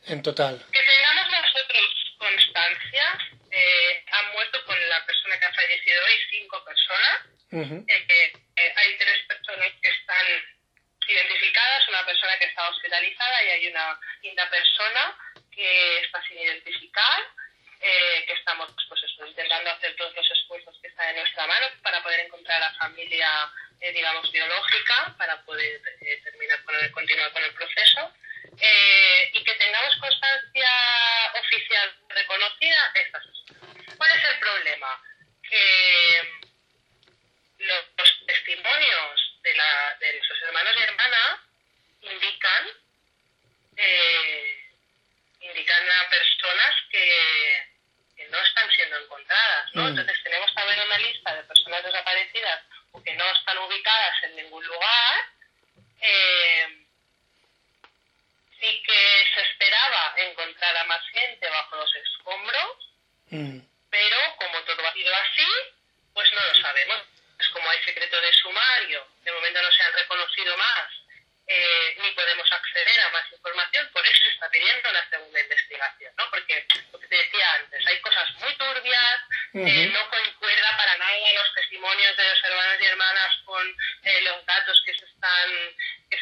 en 0.06 0.22
total? 0.22 0.64
Que 0.72 0.82
tengamos 0.82 1.30
nosotros 1.30 2.14
constancia, 2.18 3.18
eh, 3.50 4.04
han 4.10 4.32
muerto 4.32 4.64
con 4.64 4.88
la 4.88 5.04
persona 5.04 5.38
que 5.38 5.44
ha 5.44 5.52
fallecido 5.52 6.04
hoy 6.04 6.18
cinco 6.30 6.64
personas. 6.64 7.20
hay 7.52 8.96
tres 8.98 9.18
personas 9.28 9.68
que 9.80 9.88
están 9.88 10.26
identificadas, 11.08 11.88
una 11.88 12.04
persona 12.04 12.38
que 12.38 12.46
está 12.46 12.68
hospitalizada 12.68 13.44
y 13.44 13.48
hay 13.48 13.66
una 13.68 13.98
quinta 14.20 14.50
persona 14.50 15.16
que 15.54 15.98
está 16.00 16.22
sin 16.28 16.38
identificar. 16.38 17.22
que 17.80 18.32
estamos 18.32 18.72
pues 18.88 19.00
intentando 19.28 19.70
hacer 19.70 19.94
todos 19.96 20.14
los 20.14 20.30
esfuerzos 20.30 20.76
que 20.80 20.88
están 20.88 21.08
en 21.10 21.16
nuestra 21.16 21.46
mano 21.46 21.66
para 21.82 22.02
poder 22.02 22.20
encontrar 22.20 22.62
a 22.62 22.72
la 22.72 22.78
familia 22.78 23.28
eh, 23.80 23.92
digamos, 23.92 24.32
biológica 24.32 25.14
para 25.18 25.42
poder 25.44 25.80
eh, 26.00 26.20
terminar 26.24 26.62
con 26.64 26.74
el, 26.76 26.90
continuar 26.92 27.30
con 27.32 27.44
el 27.44 27.52
proceso 27.52 28.10
eh, 28.60 29.30
y 29.34 29.44
que 29.44 29.54
tengamos 29.54 29.96
constancia 29.96 30.70
oficial 31.34 31.94
reconocida, 32.08 32.92
estas 32.94 33.22
¿Cuál 33.96 34.10
es 34.10 34.24
el 34.24 34.38
problema? 34.38 35.02
Que 35.48 36.22
los, 37.58 38.26
testimonios 38.26 39.40
de, 39.42 39.54
la, 39.54 39.96
de 40.00 40.20
sus 40.22 40.42
hermanos 40.42 40.74
y 40.76 40.82
hermanas 40.82 41.40
indican 42.02 42.70
indican 45.40 45.90
a 45.90 46.08
personas 46.08 46.74
que, 46.90 47.66
que, 48.16 48.26
no 48.28 48.38
están 48.38 48.70
siendo 48.72 48.96
encontradas, 48.98 49.74
¿no? 49.74 49.82
Mm. 49.82 49.88
Entonces 49.88 50.22
tenemos 50.22 50.52
también 50.54 50.80
una 50.80 50.98
lista 50.98 51.34
de 51.34 51.44
personas 51.44 51.84
desaparecidas 51.84 52.62
que 53.04 53.14
no 53.14 53.30
están 53.30 53.58
ubicadas 53.58 54.22
en 54.24 54.36
ningún 54.36 54.64
lugar. 54.66 55.28
Eh, 56.00 56.85
sí 58.60 58.82
que 58.82 59.26
se 59.34 59.40
esperaba 59.42 60.14
encontrar 60.16 60.76
a 60.76 60.84
más 60.84 61.02
gente 61.10 61.48
bajo 61.48 61.76
los 61.76 61.94
escombros, 61.94 62.94
mm. 63.30 63.58
pero 63.90 64.16
como 64.36 64.60
todo 64.62 64.86
ha 64.86 64.92
sido 64.92 65.14
así, 65.14 65.48
pues 66.14 66.30
no 66.32 66.40
lo 66.40 66.62
sabemos. 66.62 67.02
Es 67.38 67.48
como 67.48 67.68
hay 67.68 67.82
secreto 67.82 68.20
de 68.20 68.32
sumario, 68.32 69.06
de 69.22 69.32
momento 69.32 69.62
no 69.62 69.70
se 69.70 69.82
han 69.82 69.92
reconocido 69.92 70.56
más, 70.56 70.88
eh, 71.48 71.96
ni 72.02 72.10
podemos 72.10 72.50
acceder 72.50 73.00
a 73.02 73.10
más 73.10 73.30
información, 73.30 73.88
por 73.92 74.04
eso 74.04 74.18
se 74.24 74.30
está 74.30 74.50
pidiendo 74.50 74.90
una 74.90 75.08
segunda 75.08 75.40
investigación, 75.40 76.12
¿no? 76.16 76.28
Porque, 76.30 76.66
lo 76.90 76.98
que 76.98 77.06
te 77.06 77.14
decía 77.14 77.52
antes, 77.54 77.86
hay 77.86 78.00
cosas 78.00 78.34
muy 78.40 78.52
turbias, 78.56 79.20
eh, 79.54 79.90
no 79.92 80.10
concuerda 80.10 80.76
para 80.76 80.96
nada 80.96 81.12
los 81.34 81.54
testimonios 81.54 82.16
de 82.16 82.28
los 82.28 82.44
hermanos 82.44 82.78
y 82.80 82.86
hermanas 82.86 83.36
con 83.44 83.76
eh, 84.02 84.20
los 84.22 84.44
datos 84.44 84.82
que 84.84 84.94
se 84.94 85.04
están 85.04 85.76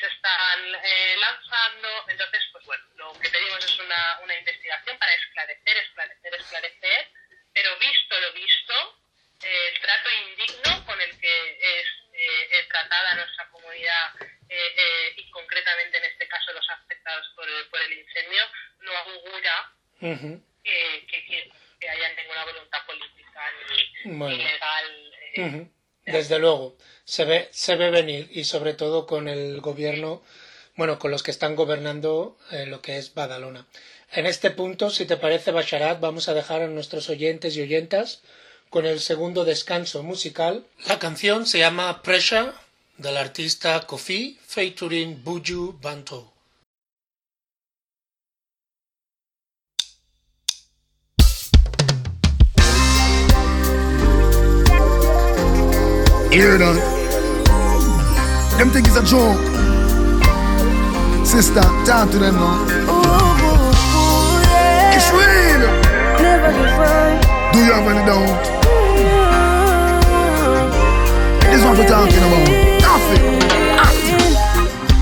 se 0.04 0.14
están 0.14 0.60
eh, 0.84 1.16
lanzando. 1.16 1.88
Entonces, 2.08 2.42
pues 2.52 2.64
bueno, 2.66 2.84
lo 2.96 3.12
que 3.20 3.30
pedimos 3.30 3.64
es 3.64 3.78
una, 3.78 4.20
una 4.22 4.38
investigación 4.38 4.98
para 4.98 5.14
esclarecer, 5.14 5.76
esclarecer, 5.76 6.34
esclarecer, 6.34 7.08
pero 7.52 7.78
visto 7.78 8.20
lo 8.20 8.32
visto, 8.32 8.98
el 9.42 9.80
trato 9.80 10.08
indigno 10.28 10.84
con 10.86 11.00
el 11.00 11.18
que 11.18 11.80
es 11.80 12.68
tratada 12.68 13.14
nuestra 13.14 13.48
comunidad 13.50 14.14
y 15.16 15.30
concretamente 15.30 15.98
en 15.98 16.04
este 16.04 16.26
caso 16.28 16.52
los 16.52 16.68
afectados 16.70 17.26
por 17.36 17.48
el, 17.48 17.66
por 17.68 17.80
el 17.82 17.92
incendio, 17.92 18.42
no 18.80 18.96
augura 18.96 19.72
que, 20.00 21.06
que, 21.06 21.52
que 21.80 21.88
haya 21.88 22.14
ninguna 22.14 22.44
voluntad 22.44 22.86
política 22.86 23.52
eh, 25.36 25.66
Desde 26.06 26.38
luego, 26.38 26.76
se 27.04 27.24
ve, 27.24 27.48
se 27.52 27.76
ve 27.76 27.90
venir 27.90 28.30
y 28.32 28.44
sobre 28.44 28.74
todo 28.74 29.06
con 29.06 29.28
el 29.28 29.60
gobierno, 29.60 30.22
bueno, 30.76 30.98
con 30.98 31.10
los 31.10 31.22
que 31.22 31.30
están 31.30 31.54
gobernando 31.56 32.36
eh, 32.50 32.66
lo 32.66 32.80
que 32.82 32.98
es 32.98 33.14
Badalona. 33.14 33.66
En 34.12 34.26
este 34.26 34.50
punto, 34.50 34.90
si 34.90 35.06
te 35.06 35.16
parece, 35.16 35.50
Basharat, 35.50 36.00
vamos 36.00 36.28
a 36.28 36.34
dejar 36.34 36.62
a 36.62 36.68
nuestros 36.68 37.08
oyentes 37.10 37.56
y 37.56 37.62
oyentas 37.62 38.22
con 38.70 38.86
el 38.86 39.00
segundo 39.00 39.44
descanso 39.44 40.02
musical. 40.02 40.64
La 40.86 40.98
canción 40.98 41.46
se 41.46 41.58
llama 41.58 42.02
Pressure 42.02 42.52
del 42.96 43.16
artista 43.16 43.80
Kofi 43.86 44.38
featuring 44.46 45.22
Buju 45.22 45.78
Banto. 45.80 46.34
Joke. 59.04 59.36
Sister, 61.26 61.60
talk 61.84 62.10
to 62.10 62.18
them 62.18 62.34
now. 62.36 62.64
Ooh, 62.88 63.04
yeah. 64.48 64.96
It's 64.96 65.10
real. 65.12 65.60
Never 66.24 66.48
Do 67.52 67.58
you 67.60 67.72
have 67.72 67.84
any 67.84 68.00
doubt? 68.08 68.24
Mm-hmm. 68.64 69.44
This 71.50 71.60
is 71.60 71.64
what 71.66 71.76
we're 71.76 71.86
talking 71.86 72.24
about. 72.24 72.48
Nothing. 72.80 73.24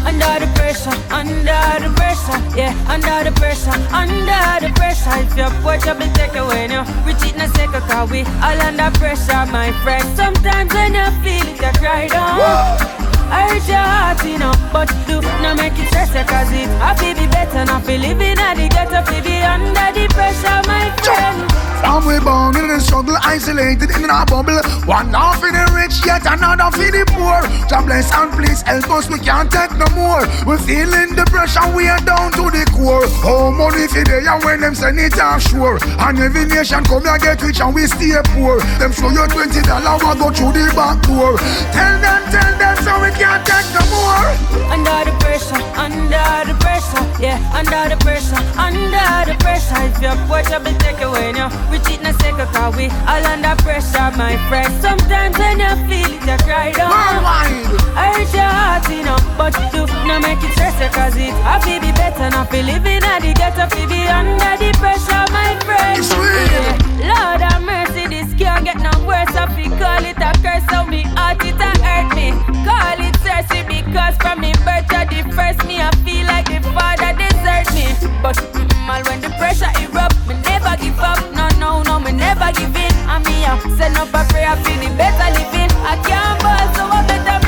Under 0.05 0.35
the 0.45 0.51
pressure, 0.57 0.97
under 1.15 1.71
the 1.79 1.91
pressure, 1.95 2.39
yeah, 2.59 2.75
under 2.91 3.31
the 3.31 3.33
pressure, 3.39 3.77
under 3.95 4.67
the 4.67 4.73
pressure. 4.75 5.15
If 5.23 5.37
your 5.37 5.51
poor 5.63 5.79
will 5.95 6.13
take 6.15 6.35
away 6.35 6.67
now, 6.67 6.85
we 7.07 7.15
cheat 7.15 7.35
in 7.37 7.41
a 7.43 7.49
second, 7.55 7.83
cause 7.83 8.11
we 8.11 8.25
all 8.43 8.61
under 8.61 8.91
pressure, 8.99 9.47
my 9.53 9.71
friend. 9.85 10.05
Sometimes 10.17 10.75
when 10.75 10.95
you 10.95 11.11
feel 11.23 11.47
it, 11.47 11.61
you 11.61 11.73
cry 11.79 12.09
down. 12.09 12.41
I 12.41 13.02
hurt 13.33 13.67
your 13.69 13.77
heart, 13.79 14.25
you 14.25 14.39
know, 14.39 14.53
but 14.73 14.89
do 15.07 15.21
not 15.41 15.57
make 15.57 15.79
it 15.79 15.89
stress 15.89 16.13
Cause 16.13 16.53
it 16.53 16.69
I 16.81 16.95
feel 16.95 17.15
be 17.15 17.27
better, 17.27 17.65
not 17.65 17.85
feel 17.85 18.01
living 18.01 18.39
at 18.39 18.55
the 18.55 18.69
ghetto 18.69 19.01
Feel 19.09 19.25
be 19.25 19.41
under 19.41 19.89
the 19.97 20.07
pressure, 20.13 20.61
my 20.69 20.93
friend. 21.01 21.73
Some 21.83 22.07
we 22.07 22.21
born 22.21 22.55
in 22.57 22.69
the 22.69 22.79
struggle, 22.79 23.17
isolated 23.23 23.91
in 23.91 24.07
a 24.07 24.25
bubble. 24.25 24.63
One 24.87 25.11
half 25.11 25.43
in 25.43 25.51
the 25.51 25.67
rich, 25.75 25.99
yet 26.07 26.23
another 26.31 26.71
for 26.71 26.87
the 26.87 27.03
poor. 27.11 27.43
God 27.67 27.87
bless 27.87 28.13
and 28.15 28.31
please 28.33 28.63
help 28.63 28.89
us, 28.91 29.11
we 29.11 29.19
can't 29.19 29.51
take 29.51 29.75
no 29.75 29.87
more. 29.99 30.23
We're 30.47 30.63
feeling 30.63 31.17
the 31.19 31.27
pressure, 31.27 31.67
we 31.75 31.89
are 31.89 31.99
down 32.07 32.31
to 32.39 32.55
the 32.55 32.63
core 32.73 33.05
Oh, 33.25 33.53
money 33.53 33.87
for 33.87 34.03
day, 34.03 34.25
and 34.27 34.43
when 34.45 34.61
them 34.61 34.75
send 34.75 34.99
it 34.99 35.17
offshore 35.21 35.79
And 36.01 36.19
every 36.19 36.45
nation 36.47 36.83
come 36.85 37.05
here 37.05 37.19
get 37.19 37.43
rich 37.43 37.61
and 37.61 37.75
we 37.75 37.87
stay 37.87 38.17
poor 38.35 38.59
Them 38.81 38.93
show 38.93 39.11
you 39.11 39.27
twenty 39.29 39.61
dollars, 39.63 40.03
we 40.03 40.13
go 40.19 40.29
through 40.33 40.53
the 40.57 40.73
back 40.75 40.99
door 41.05 41.37
Tell 41.73 41.95
them, 42.01 42.21
tell 42.33 42.53
them, 42.59 42.77
so 42.85 42.93
we 43.03 43.11
can't 43.15 43.45
take 43.47 43.69
no 43.77 43.83
more. 43.93 44.29
Under 44.73 45.11
the 45.11 45.15
pressure, 45.21 45.61
under 45.77 46.27
the 46.49 46.55
pressure, 46.61 47.05
yeah, 47.21 47.39
under 47.55 47.95
the 47.95 47.99
pressure, 48.03 48.41
under 48.57 49.17
the 49.29 49.37
pressure. 49.39 49.77
If 49.87 50.01
your 50.01 50.17
boy 50.27 50.43
trouble 50.43 50.75
take 50.79 51.01
away 51.01 51.33
now, 51.33 51.49
we 51.71 51.79
cheat 51.81 52.01
in 52.01 52.07
a 52.07 52.13
second, 52.21 52.49
cause 52.53 52.77
we 52.77 52.87
all 53.07 53.25
under 53.27 53.55
pressure, 53.63 54.11
my 54.17 54.37
friend. 54.49 54.71
Sometimes 54.83 55.39
when 55.39 55.61
you 55.61 55.73
feel 55.89 56.11
it, 56.13 56.23
you 56.25 56.37
cry 56.45 56.73
down. 56.73 56.91
Worldwide. 56.91 57.81
I 57.97 58.27
your 58.33 58.49
heart, 58.49 58.82
you 58.93 59.03
know, 59.05 59.17
but 59.37 59.57
do 59.73 59.87
not 60.05 60.21
make 60.23 60.43
it 60.45 60.53
stress 60.53 60.77
you, 60.77 60.89
cause 60.93 61.17
it 61.17 61.33
I 61.49 61.59
feel 61.61 61.81
be 61.81 61.93
better, 61.93 62.29
not 62.31 62.51
feel 62.51 62.65
living 62.65 63.03
at 63.03 63.21
the 63.25 63.33
ghetto, 63.33 63.65
feel 63.75 63.89
be 63.89 64.05
under 64.07 64.55
the 64.61 64.71
pressure, 64.79 65.25
my 65.33 65.57
friend. 65.65 65.99
It's 65.99 66.13
real. 66.13 66.93
Lord 67.09 67.41
have 67.41 67.63
mercy, 67.63 68.07
this 68.07 68.31
can't 68.39 68.65
get 68.65 68.79
no 68.79 68.93
worse, 69.07 69.33
I 69.35 69.49
feel 69.57 69.73
call 69.81 70.05
it 70.05 70.21
a 70.21 70.33
curse, 70.45 70.65
so 70.71 70.85
me 70.85 71.03
heart 71.17 71.41
it 71.45 71.57
a 71.57 71.71
hurt 71.81 72.15
me. 72.15 72.31
Call 72.69 72.99
it 73.01 73.17
thirsty 73.25 73.65
because 73.67 74.15
from 74.21 74.41
me 74.41 74.53
birth 74.63 74.87
to 74.93 75.01
the 75.09 75.21
first 75.35 75.65
me 75.67 75.81
I 75.81 75.91
feel 76.05 76.27
like 76.27 76.47
the 76.47 76.61
father 76.77 77.17
desert 77.17 77.67
me. 77.75 77.89
But 78.23 78.37
mm, 78.55 78.89
all 78.89 79.03
when 79.09 79.21
the 79.21 79.31
pressure 79.41 79.73
erupt, 79.83 80.15
me 80.29 80.35
never 80.47 80.77
give 80.77 80.99
up. 81.01 81.19
No, 81.35 81.49
no, 81.59 81.83
no, 81.83 81.99
me 81.99 82.13
never 82.13 82.53
give 82.53 82.77
in. 82.77 82.95
And 83.11 83.25
me 83.27 83.43
I 83.45 83.59
send 83.77 83.97
up 83.97 84.15
a 84.15 84.23
prayer 84.31 84.55
for 84.63 84.77
the 84.79 84.89
better 84.95 85.29
living. 85.35 85.71
I 85.83 85.99
can't 86.07 86.39
ball, 86.43 86.67
so 86.77 86.87
I 86.87 87.03
better 87.07 87.42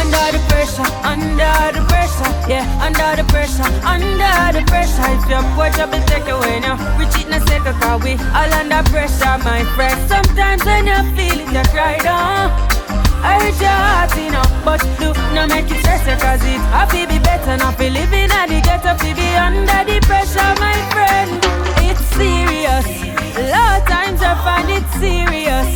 under 0.00 0.26
the 0.34 0.40
pressure, 0.48 0.88
under 1.04 1.54
the 1.74 1.82
pressure, 1.88 2.30
yeah, 2.48 2.64
under 2.82 3.22
the 3.22 3.24
pressure, 3.30 3.68
under 3.84 4.58
the 4.58 4.62
pressure. 4.66 5.06
If 5.14 5.28
your 5.28 5.42
poor 5.54 5.70
trouble 5.70 6.02
take 6.06 6.28
away 6.28 6.60
now, 6.60 6.76
we 6.98 7.06
cheat 7.12 7.26
in 7.26 7.34
a 7.34 7.40
second, 7.46 7.74
cause 7.80 8.02
we 8.02 8.14
all 8.34 8.52
under 8.54 8.82
pressure, 8.90 9.36
my 9.44 9.64
friend. 9.74 9.98
Sometimes 10.08 10.64
when 10.64 10.86
you 10.86 11.00
feel 11.16 11.38
it, 11.40 11.52
you 11.52 11.58
uh, 11.58 11.72
cry 11.72 11.98
down. 11.98 12.74
I 13.24 13.40
hurt 13.40 13.58
your 13.58 13.72
heart, 13.72 14.12
you 14.20 14.30
know, 14.30 14.44
but 14.64 14.80
do 15.00 15.08
not 15.34 15.48
make 15.48 15.70
it 15.70 15.80
stress 15.80 16.04
Cause 16.20 16.44
it 16.44 16.60
feel 16.92 17.08
be 17.08 17.18
better, 17.18 17.56
not 17.56 17.78
be 17.78 17.88
living 17.88 18.30
at 18.30 18.48
the 18.48 18.60
ghetto 18.60 18.92
Feel 19.00 19.16
be 19.16 19.28
under 19.34 19.80
the 19.88 19.98
pressure, 20.04 20.52
my 20.60 20.76
friend 20.92 21.40
It's 21.88 22.04
serious 22.12 22.86
A 23.40 23.50
lot 23.50 23.80
of 23.80 23.88
times 23.88 24.20
I 24.20 24.34
find 24.44 24.68
it 24.68 24.84
serious 25.00 25.73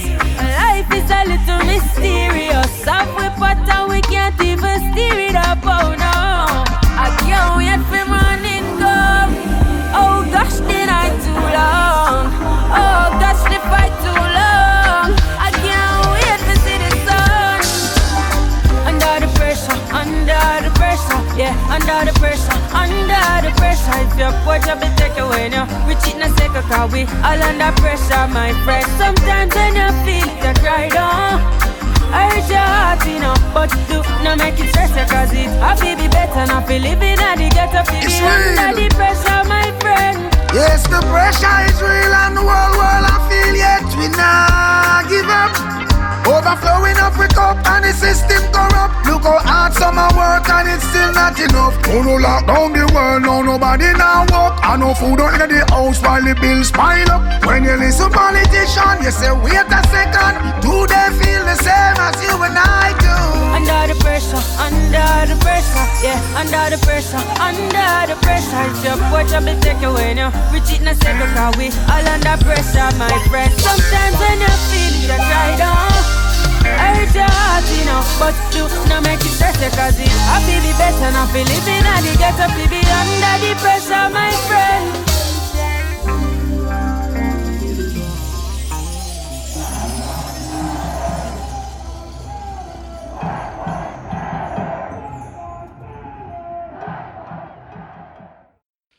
not 51.39 51.51
enough. 51.51 51.75
Oh 51.89 52.03
no 52.03 52.17
lock 52.17 52.47
down 52.47 52.73
the 52.73 52.85
world, 52.95 53.23
no 53.23 53.43
nobody 53.43 53.93
now 53.95 54.27
walk. 54.31 54.59
I 54.63 54.77
no 54.77 54.95
food 54.95 55.21
out 55.21 55.41
in 55.41 55.49
the 55.49 55.65
house 55.71 56.01
while 56.03 56.23
the 56.23 56.35
bills 56.35 56.71
pile 56.71 57.11
up. 57.11 57.45
When 57.45 57.65
you 57.65 57.77
listen 57.77 58.11
politician, 58.11 59.03
you 59.03 59.11
say 59.11 59.33
wait 59.33 59.69
a 59.71 59.81
second. 59.89 60.35
Do 60.63 60.87
they 60.87 61.09
feel 61.19 61.43
the 61.45 61.57
same 61.57 61.99
as 61.99 62.17
you 62.23 62.35
and 62.43 62.59
I 62.59 62.95
do? 62.99 63.17
Under 63.55 63.95
the 63.95 63.97
pressure, 64.01 64.43
under 64.59 65.35
the 65.35 65.37
pressure, 65.41 65.87
yeah, 66.03 66.19
under 66.39 66.77
the 66.77 66.79
pressure, 66.85 67.23
under 67.39 68.13
the 68.13 68.17
pressure. 68.23 68.63
It's 68.71 68.85
your 68.85 68.99
up 68.99 69.45
be 69.45 69.55
take 69.61 69.83
away 69.83 70.15
now. 70.15 70.31
We 70.53 70.61
cheat 70.61 70.81
in 70.81 70.89
a 70.89 70.95
second 70.95 71.35
we 71.59 71.71
all 71.91 72.07
under 72.07 72.37
pressure, 72.45 72.91
my 72.99 73.11
friend. 73.31 73.53
Sometimes 73.61 74.17
when 74.19 74.41
you 74.41 74.55
feel 74.71 74.95
it, 74.95 75.09
you 75.09 75.17
cry 75.17 75.57
down. 75.59 76.08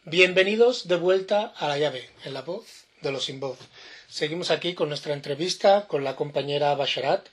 Bienvenidos 0.05 0.87
de 0.87 0.95
vuelta 0.95 1.53
a 1.55 1.67
la 1.67 1.77
llave, 1.77 2.09
en 2.25 2.33
la 2.33 2.41
voz 2.41 2.65
de 3.01 3.11
los 3.11 3.25
sin 3.25 3.39
voz. 3.39 3.59
Seguimos 4.07 4.49
aquí 4.49 4.73
con 4.73 4.89
nuestra 4.89 5.13
entrevista 5.13 5.85
con 5.87 6.03
la 6.03 6.15
compañera 6.15 6.73
Basharat. 6.73 7.29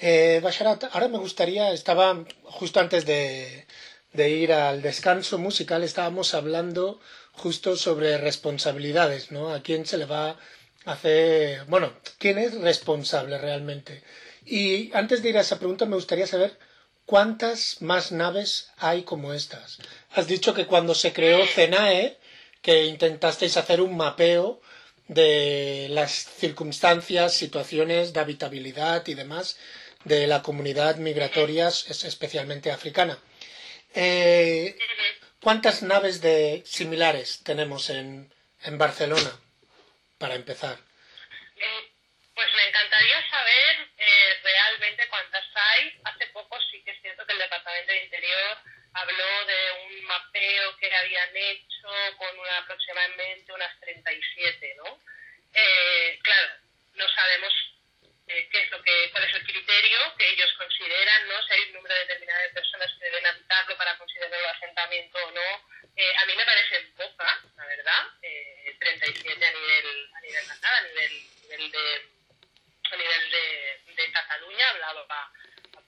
Eh, 0.00 0.40
Basharat, 0.42 0.84
ahora 0.92 1.08
me 1.08 1.18
gustaría, 1.18 1.72
estaba 1.72 2.24
justo 2.44 2.80
antes 2.80 3.04
de, 3.04 3.66
de 4.12 4.30
ir 4.30 4.52
al 4.52 4.80
descanso 4.82 5.38
musical, 5.38 5.82
estábamos 5.82 6.34
hablando 6.34 7.00
justo 7.32 7.76
sobre 7.76 8.18
responsabilidades, 8.18 9.30
¿no? 9.30 9.52
A 9.52 9.62
quién 9.62 9.84
se 9.86 9.98
le 9.98 10.06
va 10.06 10.30
a 10.86 10.92
hacer, 10.92 11.64
bueno, 11.66 11.92
quién 12.18 12.38
es 12.38 12.54
responsable 12.54 13.36
realmente. 13.38 14.02
Y 14.46 14.90
antes 14.94 15.22
de 15.22 15.28
ir 15.28 15.38
a 15.38 15.42
esa 15.42 15.58
pregunta 15.58 15.84
me 15.84 15.96
gustaría 15.96 16.26
saber 16.26 16.58
¿Cuántas 17.10 17.82
más 17.82 18.12
naves 18.12 18.70
hay 18.76 19.02
como 19.02 19.32
estas? 19.32 19.78
Has 20.12 20.28
dicho 20.28 20.54
que 20.54 20.66
cuando 20.66 20.94
se 20.94 21.12
creó 21.12 21.44
CENAE, 21.44 22.18
que 22.62 22.84
intentasteis 22.86 23.56
hacer 23.56 23.80
un 23.80 23.96
mapeo 23.96 24.60
de 25.08 25.88
las 25.90 26.12
circunstancias, 26.12 27.34
situaciones 27.34 28.12
de 28.12 28.20
habitabilidad 28.20 29.04
y 29.08 29.14
demás 29.14 29.56
de 30.04 30.26
la 30.26 30.42
comunidad 30.42 30.96
migratoria, 30.96 31.68
es- 31.68 32.04
especialmente 32.04 32.70
africana. 32.70 33.18
Eh, 33.94 34.76
¿Cuántas 35.42 35.82
naves 35.82 36.20
de 36.20 36.62
similares 36.66 37.42
tenemos 37.44 37.90
en, 37.90 38.32
en 38.62 38.78
Barcelona, 38.78 39.32
para 40.18 40.34
empezar? 40.34 40.78
Eh, 41.56 41.90
Pues 42.34 42.48
me 42.54 42.68
encantaría 42.68 43.28
saber 43.30 43.88
eh, 43.98 44.34
realmente 44.42 45.08
cuántas 45.08 45.44
hay. 45.54 46.00
Hace 46.04 46.26
poco 46.28 46.56
sí 46.70 46.82
que 46.84 46.92
es 46.92 47.00
cierto 47.02 47.24
que 47.26 47.32
el 47.32 47.38
Departamento 47.38 47.92
de 47.92 48.04
Interior 48.04 48.58
habló 48.94 49.46
de 49.46 49.60
un 49.86 50.04
mapeo 50.04 50.76
que 50.78 50.94
habían 50.94 51.36
hecho 51.36 51.88
con 52.16 52.28
aproximadamente 52.62 53.52
unas 53.52 53.78
37, 53.80 54.74
¿no? 54.78 54.98
Eh, 55.52 56.18
claro, 56.22 56.48
no 56.94 57.04
sabemos 57.14 57.52
eh, 58.30 58.48
qué 58.50 58.62
es 58.62 58.70
lo 58.70 58.80
que, 58.82 59.10
cuál 59.10 59.24
es 59.24 59.34
el 59.34 59.44
criterio 59.44 59.98
que 60.16 60.30
ellos 60.30 60.52
consideran, 60.54 61.28
¿no? 61.28 61.42
Si 61.42 61.52
hay 61.52 61.62
un 61.62 61.72
número 61.74 61.94
determinado 61.96 62.42
de 62.42 62.50
personas 62.50 62.92
que 62.98 63.04
deben 63.04 63.26
habitarlo 63.26 63.76
para 63.76 63.98
considerarlo 63.98 64.48
asentamiento 64.48 65.18
o 65.18 65.30
no. 65.32 65.70
Eh, 65.96 66.16
a 66.16 66.24
mí 66.26 66.36
me 66.36 66.44
parece 66.44 66.80
poca, 66.96 67.42
la 67.56 67.66
verdad, 67.66 68.06
eh, 68.22 68.76
37 68.78 69.46
a 69.46 69.50
nivel, 69.50 70.10
a 70.14 70.20
nivel 70.20 70.46
nacional, 70.46 70.84
a 70.84 70.88
nivel, 70.88 71.22
nivel 71.42 71.70
de 71.72 72.02
a 72.92 72.96
nivel 72.96 73.30
de, 73.30 73.80
de 73.94 74.12
Cataluña 74.12 74.70
hablaba, 74.70 75.32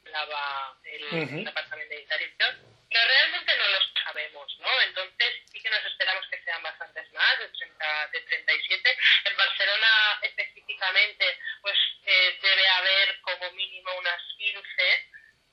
hablaba 0.04 0.78
el 0.84 1.04
Ujú. 1.04 1.44
Departamento 1.44 1.94
de 1.94 2.00
Interior, 2.00 2.54
pero 2.92 3.04
realmente 3.08 3.56
no 3.56 3.68
lo 3.68 3.78
sabemos, 4.04 4.58
¿no? 4.58 4.80
Entonces 4.82 5.34
sí 5.50 5.60
que 5.60 5.70
nos 5.70 5.84
esperamos 5.84 6.26
que 6.28 6.42
sean 6.42 6.62
bastantes 6.62 7.10
más, 7.12 7.38
de, 7.38 7.48
30, 7.48 8.08
de 8.12 8.20
37. 8.20 8.98
En 9.24 9.36
Barcelona 9.36 10.18
específicamente, 10.82 11.38
pues 11.60 11.78
eh, 12.04 12.38
debe 12.42 12.68
haber 12.68 13.20
como 13.20 13.50
mínimo 13.52 13.94
unas 13.98 14.20
15, 14.36 14.62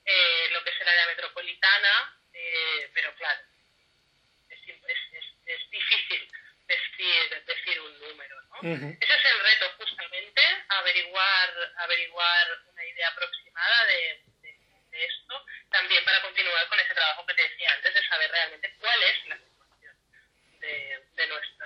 eh, 0.04 0.48
lo 0.50 0.64
que 0.64 0.70
es 0.70 0.80
el 0.80 0.88
área 0.88 1.06
metropolitana, 1.06 2.18
eh, 2.32 2.90
pero 2.92 3.14
claro, 3.14 3.40
es, 4.48 4.58
es, 4.68 4.98
es, 5.12 5.24
es 5.46 5.70
difícil 5.70 6.30
decir, 6.66 7.44
decir 7.46 7.80
un 7.80 8.00
número, 8.00 8.40
¿no? 8.42 8.58
Ese 9.00 9.14
es 9.14 9.24
el 9.24 9.40
reto, 9.40 9.72
justamente, 9.78 10.42
averiguar, 10.68 11.72
averiguar 11.78 12.46
una 12.66 12.84
idea 12.84 13.08
aproximada 13.08 13.86
de, 13.86 14.22
de- 14.42 14.58
de 14.90 15.04
esto, 15.04 15.46
también 15.70 16.04
para 16.04 16.20
continuar 16.22 16.66
con 16.68 16.80
ese 16.80 16.94
trabajo 16.94 17.24
que 17.26 17.34
te 17.34 17.42
decía 17.48 17.72
antes, 17.72 17.94
de 17.94 18.06
saber 18.08 18.30
realmente 18.30 18.74
cuál 18.80 19.02
es 19.04 19.26
la 19.26 19.36
situación 19.38 19.96
de, 20.58 21.00
de 21.14 21.26
nuestra 21.28 21.59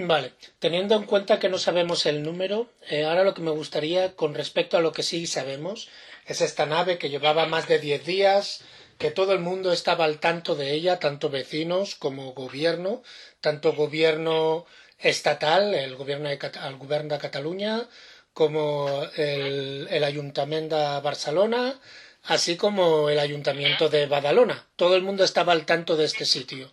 Vale, 0.00 0.32
teniendo 0.60 0.94
en 0.94 1.02
cuenta 1.02 1.40
que 1.40 1.48
no 1.48 1.58
sabemos 1.58 2.06
el 2.06 2.22
número, 2.22 2.68
eh, 2.88 3.04
ahora 3.04 3.24
lo 3.24 3.34
que 3.34 3.42
me 3.42 3.50
gustaría 3.50 4.14
con 4.14 4.32
respecto 4.32 4.76
a 4.76 4.80
lo 4.80 4.92
que 4.92 5.02
sí 5.02 5.26
sabemos 5.26 5.88
es 6.24 6.40
esta 6.40 6.66
nave 6.66 6.98
que 6.98 7.10
llevaba 7.10 7.46
más 7.46 7.66
de 7.66 7.80
10 7.80 8.04
días, 8.06 8.60
que 8.96 9.10
todo 9.10 9.32
el 9.32 9.40
mundo 9.40 9.72
estaba 9.72 10.04
al 10.04 10.20
tanto 10.20 10.54
de 10.54 10.72
ella, 10.72 11.00
tanto 11.00 11.30
vecinos 11.30 11.96
como 11.96 12.32
gobierno, 12.32 13.02
tanto 13.40 13.72
gobierno 13.72 14.66
estatal, 15.00 15.74
el 15.74 15.96
gobierno 15.96 16.28
de, 16.28 16.38
gobierno 16.78 17.14
de 17.14 17.20
Cataluña, 17.20 17.88
como 18.32 19.02
el, 19.16 19.88
el 19.90 20.04
Ayuntamiento 20.04 20.76
de 20.76 21.00
Barcelona, 21.00 21.80
así 22.22 22.56
como 22.56 23.10
el 23.10 23.18
Ayuntamiento 23.18 23.88
de 23.88 24.06
Badalona. 24.06 24.64
Todo 24.76 24.94
el 24.94 25.02
mundo 25.02 25.24
estaba 25.24 25.54
al 25.54 25.66
tanto 25.66 25.96
de 25.96 26.04
este 26.04 26.24
sitio. 26.24 26.70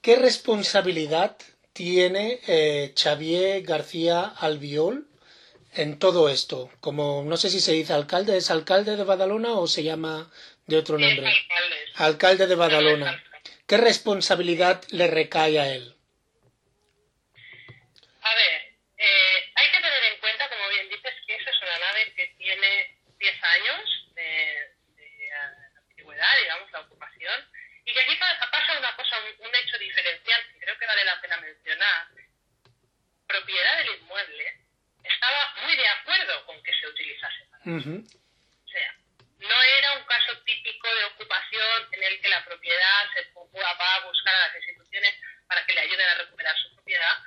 ¿Qué 0.00 0.14
responsabilidad 0.14 1.36
tiene 1.76 2.40
eh, 2.48 2.94
Xavier 2.96 3.62
García 3.62 4.32
Albiol 4.40 5.06
en 5.74 5.98
todo 5.98 6.30
esto? 6.30 6.70
Como 6.80 7.22
no 7.24 7.36
sé 7.36 7.50
si 7.50 7.60
se 7.60 7.72
dice 7.72 7.92
alcalde, 7.92 8.36
¿es 8.38 8.50
alcalde 8.50 8.96
de 8.96 9.04
Badalona 9.04 9.52
o 9.52 9.66
se 9.66 9.82
llama 9.82 10.30
de 10.66 10.78
otro 10.78 10.98
nombre? 10.98 11.26
alcaldes. 11.28 11.90
Alcalde 11.96 12.46
de 12.46 12.54
Badalona. 12.54 13.22
¿Qué 13.66 13.76
responsabilidad 13.76 14.82
le 14.90 15.06
recae 15.08 15.58
a 15.60 15.68
él? 15.68 15.94
A 18.22 18.34
ver, 18.34 18.62
eh, 18.96 19.36
hay 19.54 19.70
que 19.70 19.76
tener 19.76 20.02
en 20.14 20.20
cuenta, 20.20 20.48
como 20.48 20.68
bien 20.70 20.88
dices, 20.88 21.12
que 21.26 21.36
esa 21.36 21.50
es 21.50 21.56
una 21.62 21.78
nave 21.78 22.12
que 22.16 22.26
tiene 22.38 22.96
10 23.18 23.36
años 23.44 23.80
de, 24.14 24.22
de, 24.96 25.08
ah, 25.32 25.80
antigüedad, 25.82 26.32
digamos, 26.42 26.72
la 26.72 26.80
ocupación, 26.80 27.38
y 27.84 27.92
que 27.92 28.00
aquí 28.00 28.16
pa- 28.16 28.50
pasa 28.50 28.78
una 28.78 28.96
cosa, 28.96 29.16
un, 29.20 29.46
un 29.46 29.54
hecho 29.54 29.78
diferencial 29.78 30.40
que 30.52 30.58
creo 30.58 30.78
que 30.78 30.86
vale 30.86 31.04
la 31.04 31.20
pena 31.20 31.36
mencionar. 31.38 32.06
Propiedad 33.26 33.78
del 33.78 33.94
inmueble 34.00 34.46
estaba 35.04 35.54
muy 35.62 35.76
de 35.76 35.86
acuerdo 36.26 36.46
con 36.46 36.62
que 36.62 36.72
se 36.72 36.86
utilizase 36.86 37.44
para 37.50 37.62
Ujú. 37.64 38.04
o 38.04 38.68
sea, 38.68 38.94
no 39.38 39.62
era 39.62 39.92
un 39.94 40.04
caso 40.04 40.38
típico 40.44 40.94
de 40.94 41.04
ocupación 41.04 41.88
en 41.92 42.02
el 42.02 42.20
que 42.20 42.28
la 42.28 42.44
propiedad 42.44 43.12
se 43.12 43.32
va 43.34 43.94
a 43.94 44.00
buscar 44.00 44.34
a 44.34 44.46
las 44.48 44.56
instituciones 44.56 45.14
para 45.46 45.64
que 45.64 45.74
le 45.74 45.80
ayuden 45.80 46.08
a 46.08 46.14
recuperar 46.14 46.56
su 46.58 46.74
propiedad. 46.74 47.18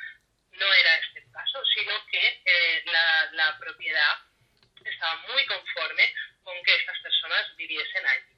No 0.52 0.74
era 0.74 0.96
este 0.96 1.20
el 1.20 1.32
caso, 1.32 1.64
sino 1.74 2.06
que 2.08 2.42
eh, 2.46 2.84
la, 2.86 3.30
la 3.34 3.60
propiedad 3.60 4.18
estaba 4.84 5.16
muy 5.28 5.46
conforme 5.46 6.14
con 6.44 6.62
que 6.64 6.76
estas 6.76 7.00
personas 7.00 7.56
viviesen 7.56 8.06
allí. 8.08 8.36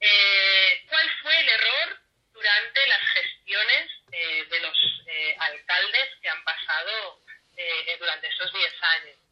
Eh, 0.00 0.84
¿Cuál 0.88 1.10
fue 1.22 1.38
el 1.40 1.48
error 1.48 2.00
durante 2.32 2.86
las 2.86 3.02
gestiones 3.08 3.90
eh, 4.12 4.44
de 4.48 4.60
los 4.60 5.02
eh, 5.06 5.36
alcaldes 5.38 6.08
que 6.22 6.28
han 6.28 6.42
pasado 6.44 7.20
eh, 7.56 7.96
durante 7.98 8.28
esos 8.28 8.52
10 8.52 8.82
años? 8.82 9.29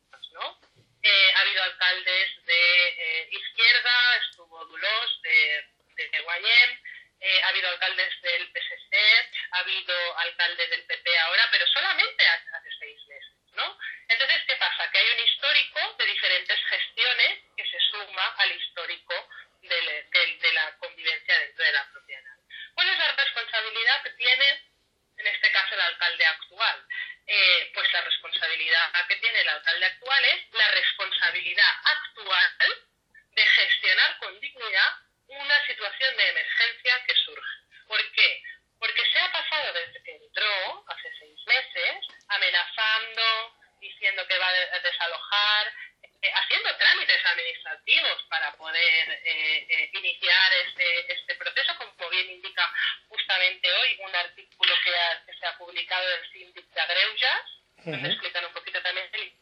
Eh, 1.02 1.32
ha 1.34 1.40
habido 1.40 1.62
alcaldes 1.62 2.44
de 2.44 2.88
eh, 2.88 3.28
izquierda, 3.30 4.16
estuvo 4.16 4.64
Dulos 4.66 5.22
de, 5.22 5.64
de, 5.96 6.10
eh, 7.20 7.42
ha 7.42 7.48
habido 7.48 7.68
alcaldes 7.68 8.22
del 8.22 8.52
PSC, 8.52 8.96
ha 9.52 9.58
habido 9.58 10.18
alcaldes 10.18 10.70
del 10.70 10.84
PP 10.84 11.18
ahora, 11.18 11.48
pero 11.50 11.66
solamente 11.66 12.26
hace, 12.28 12.48
hace 12.52 12.68
seis 12.78 13.06
meses, 13.06 13.32
¿no? 13.54 13.78
Entonces, 14.08 14.42
¿qué 14.46 14.56
pasa? 14.56 14.90
Que 14.90 14.98
hay 14.98 15.10
un 15.12 15.20
histórico 15.20 15.96
de 15.98 16.06
diferentes 16.06 16.58
gestiones 16.66 17.38
que 17.56 17.66
se 17.66 17.80
suma 17.90 18.34
al 18.38 18.52
histórico 18.52 19.28
de, 19.62 20.38
de 20.40 20.52
la 20.52 20.76
convivencia 20.78 21.38
dentro 21.38 21.64
de 21.64 21.72
la 21.72 21.90
propiedad. 21.90 22.36
¿Cuál 22.74 22.88
es 22.88 22.98
la 22.98 23.12
responsabilidad 23.12 24.02
que 24.02 24.10
tiene, 24.10 24.62
en 25.16 25.26
este 25.26 25.50
caso, 25.50 25.74
el 25.74 25.80
alcalde 25.80 26.24
actual? 26.24 26.87
Eh, 27.30 27.70
pues 27.74 27.92
la 27.92 28.00
responsabilidad 28.00 29.06
que 29.06 29.16
tiene 29.16 29.40
el 29.42 29.48
alcalde 29.48 29.84
actual 29.84 30.24
es 30.24 30.50
la 30.52 30.70
responsabilidad 30.70 31.72
actual 31.84 32.86
de 33.32 33.46
gestionar 33.46 34.18
con 34.18 34.40
dignidad 34.40 34.96
una 35.26 35.66
situación 35.66 36.16
de 36.16 36.28
emergencia 36.28 37.04
que 37.06 37.14
surge. 37.14 37.58
¿Por 37.86 38.12
qué? 38.12 38.42
Porque 38.78 39.02
se 39.12 39.18
ha 39.18 39.30
pasado 39.30 39.74
desde 39.74 40.02
que 40.02 40.16
entró, 40.16 40.84
hace 40.88 41.12
seis 41.18 41.38
meses, 41.46 42.06
amenazando, 42.28 43.58
diciendo 43.78 44.26
que 44.26 44.38
va 44.38 44.48
a 44.48 44.78
desalojar, 44.78 45.72
eh, 46.20 46.32
haciendo 46.34 46.76
trámites 46.76 47.24
administrativos 47.24 48.22
para 48.28 48.52
poder 48.56 49.20
eh, 49.24 49.66
eh, 49.68 49.90
iniciar 49.92 50.52
este, 50.66 51.12
este 51.12 51.34
proceso, 51.36 51.76
como 51.76 52.10
bien 52.10 52.30
indica 52.30 52.68
justamente 53.08 53.70
hoy 53.72 53.96
un 54.00 54.14
artículo 54.16 54.74
que, 54.82 55.34
se 55.38 55.46
ha 55.46 55.56
publicado 55.56 56.08
del 56.08 56.32
síndic 56.32 56.66
de 56.66 56.80
Agreujas, 56.80 57.42
donde 57.84 58.08
explican 58.08 58.44
un 58.46 58.52
poquito 58.52 58.82
también 58.82 59.08
el 59.12 59.32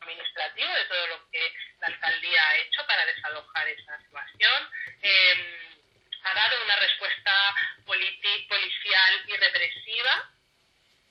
administrativo 0.00 0.72
de 0.72 0.84
todo 0.84 1.06
lo 1.06 1.30
que 1.30 1.54
la 1.80 1.86
alcaldía 1.88 2.48
ha 2.48 2.56
hecho 2.56 2.86
para 2.86 3.06
desalojar 3.06 3.68
esa 3.68 3.98
situación. 3.98 4.70
Em, 5.02 5.68
ha 6.24 6.34
dado 6.34 6.62
una 6.64 6.76
respuesta 6.76 7.54
policial 7.86 9.22
y 9.26 9.36
represiva 9.36 10.30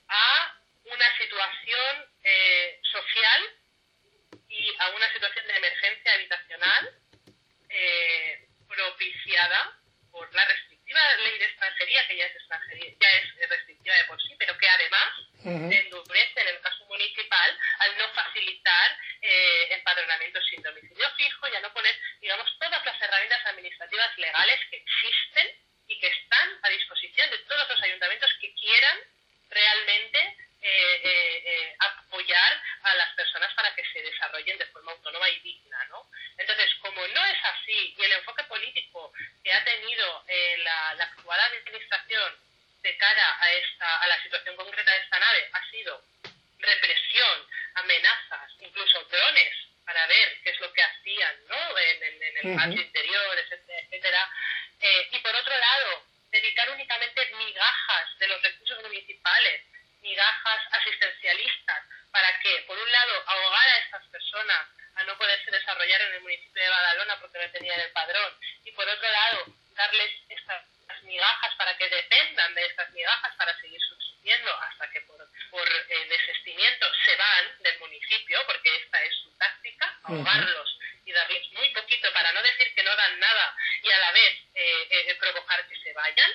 a 0.10 0.58
una 0.86 1.18
situación 1.18 2.06
eh, 2.24 2.80
social 2.84 3.54
a 4.80 4.90
una 4.90 5.12
situación 5.12 5.48
de 5.48 5.58
emergencia 5.58 6.14
habitacional 6.14 6.96
eh, 7.70 8.48
propiciada 8.68 9.80
por 10.12 10.34
la 10.34 10.46
restrictiva 10.46 11.00
ley 11.18 11.38
de 11.38 11.46
extranjería, 11.46 12.08
que 12.08 12.18
ya 12.18 12.26
es, 12.26 12.36
extranjería, 12.36 12.94
ya 13.00 13.10
es 13.10 13.50
restrictiva 13.50 13.96
de 13.96 14.04
por 14.06 14.22
sí, 14.22 14.36
pero 14.38 14.58
que 14.58 14.68
además 14.68 15.14
endurece 15.44 16.42
en 16.42 16.48
el 16.48 16.62
caso 16.62 16.86
municipal 16.86 17.60
al 17.80 17.98
no 17.98 18.10
facilitar 18.10 18.98
eh, 19.22 19.68
empadronamientos 19.72 20.44
sin 20.50 20.62
domicilio 20.62 21.10
fijo 21.16 21.48
y 21.48 21.56
a 21.56 21.60
no 21.62 21.72
poner, 21.74 21.96
digamos, 22.20 22.48
todas 22.60 22.84
las 22.86 23.02
herramientas 23.02 23.46
administrativas 23.46 24.18
legales 24.18 24.60
que 24.70 24.78
existen 24.78 25.48
y 25.88 26.00
que 26.00 26.08
están 26.08 26.60
a 26.64 26.70
disposición 26.70 27.30
de 27.30 27.38
todos 27.40 27.70
los 27.70 27.82
ayuntamientos 27.82 28.32
que 28.42 28.54
quieran 28.56 28.98
realmente 29.50 30.38
eh, 30.60 31.02
eh, 31.04 31.44
eh, 31.46 31.76
apoyar 31.80 32.62
a 32.82 32.96
las 32.96 33.14
personas 33.14 33.54
para 33.54 33.74
que 33.76 33.86
se 33.94 34.02
desarrollen 34.02 34.58
de 34.58 34.66
forma 34.68 34.92
autónoma 34.92 35.30
y 35.30 35.40
digna, 35.40 35.84
¿no? 35.86 36.10
Entonces, 36.38 36.74
como 36.82 37.06
no 37.08 37.26
es 37.26 37.38
así 37.44 37.96
y 37.98 38.04
el 38.04 38.12
enfoque 38.14 38.44
político 38.46 39.14
que 39.44 39.54
ha 39.54 39.64
tenido 39.64 40.26
la, 40.58 40.96
la 40.96 41.04
actual 41.04 41.40
administración 41.40 42.38
de 42.82 42.98
cara 42.98 43.38
a, 43.40 43.52
esta, 43.54 44.02
a 44.02 44.08
la 44.08 44.22
situación 44.24 44.56
concreta 44.56 44.92
de 44.92 45.00
esta 45.00 45.20
nave 45.20 45.50
ha 45.54 45.70
sido 45.70 46.04
represión, 46.60 47.48
amenazas, 47.76 48.52
incluso 48.60 49.04
drones 49.06 49.56
para 49.86 50.06
ver 50.08 50.42
qué 50.44 50.50
es 50.50 50.60
lo 50.60 50.74
que 50.74 50.84
hacían 50.84 51.36
¿no? 51.48 51.78
en, 51.78 52.48
el 52.48 52.56
patio 52.56 52.82
interior, 52.82 53.40
etcétera, 53.40 53.80
etcétera. 53.80 54.32
y 55.12 55.20
por 55.20 55.36
otro 55.36 55.58
lado, 55.58 56.04
dedicar 56.32 56.70
únicamente 56.72 57.26
migajas 57.36 58.18
de 58.20 58.28
los 58.28 58.42
recursos 58.42 58.82
municipales, 58.84 59.62
migajas 60.08 60.62
asistencialistas, 60.72 61.84
para 62.12 62.40
que, 62.40 62.64
por 62.66 62.78
un 62.78 62.92
lado, 62.92 63.24
ahogar 63.28 63.68
a 63.68 63.78
estas 63.80 64.08
personas 64.08 64.68
a 64.96 65.04
no 65.04 65.18
poderse 65.18 65.52
desarrollar 65.52 66.02
en 66.02 66.14
el 66.14 66.22
municipio 66.22 66.64
de 66.64 66.70
Badalona 66.70 67.20
porque 67.20 67.40
no 67.40 67.52
tenían 67.52 67.80
el 67.80 67.92
padrón, 67.92 68.34
y 68.64 68.72
por 68.72 68.88
otro 68.88 69.12
lado, 69.12 69.46
darles 69.76 70.12
estas 70.30 70.64
migajas 71.04 71.56
para 71.56 71.78
que 71.78 71.90
dependan 71.90 72.56
de 72.56 72.66
estas 72.66 72.90
migajas 72.92 73.36
para 73.36 73.56
seguir 73.60 73.82
subsistiendo 73.82 74.52
hasta 74.62 74.90
que 74.90 75.02
por, 75.02 75.20
por 75.52 75.68
eh, 75.70 76.06
desestimiento 76.10 76.88
se 77.06 77.16
van 77.16 77.64
del 77.64 77.80
municipio, 77.80 78.40
porque 78.48 78.76
esta 78.78 79.04
es 79.04 79.14
su 79.22 79.38
táctica, 79.38 80.00
ahogarlos 80.04 80.80
y 81.06 81.12
darles 81.12 81.52
muy 81.52 81.70
poquito 81.70 82.12
para 82.14 82.32
no 82.34 82.42
decir 82.42 82.74
que 82.74 82.84
no 82.84 82.96
dan 82.96 83.20
nada 83.20 83.56
y 83.84 83.92
a 83.92 83.98
la 83.98 84.12
vez 84.12 84.34
eh, 84.56 84.88
eh, 84.90 85.16
provocar 85.20 85.68
que 85.68 85.80
se 85.80 85.94
vayan. 85.94 86.32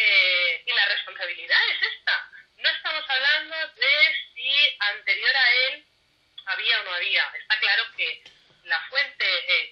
Eh, 0.00 0.62
y 0.64 0.72
la 0.72 0.86
responsabilidad 0.86 1.58
es 1.70 1.92
esta. 1.92 2.07
No 2.58 2.68
estamos 2.68 3.04
hablando 3.08 3.56
de 3.56 4.16
si 4.34 4.76
anterior 4.80 5.36
a 5.36 5.52
él 5.52 5.84
había 6.46 6.80
o 6.80 6.84
no 6.84 6.94
había. 6.94 7.24
Está 7.38 7.58
claro 7.58 7.84
que 7.96 8.22
la 8.64 8.80
fuente, 8.88 9.24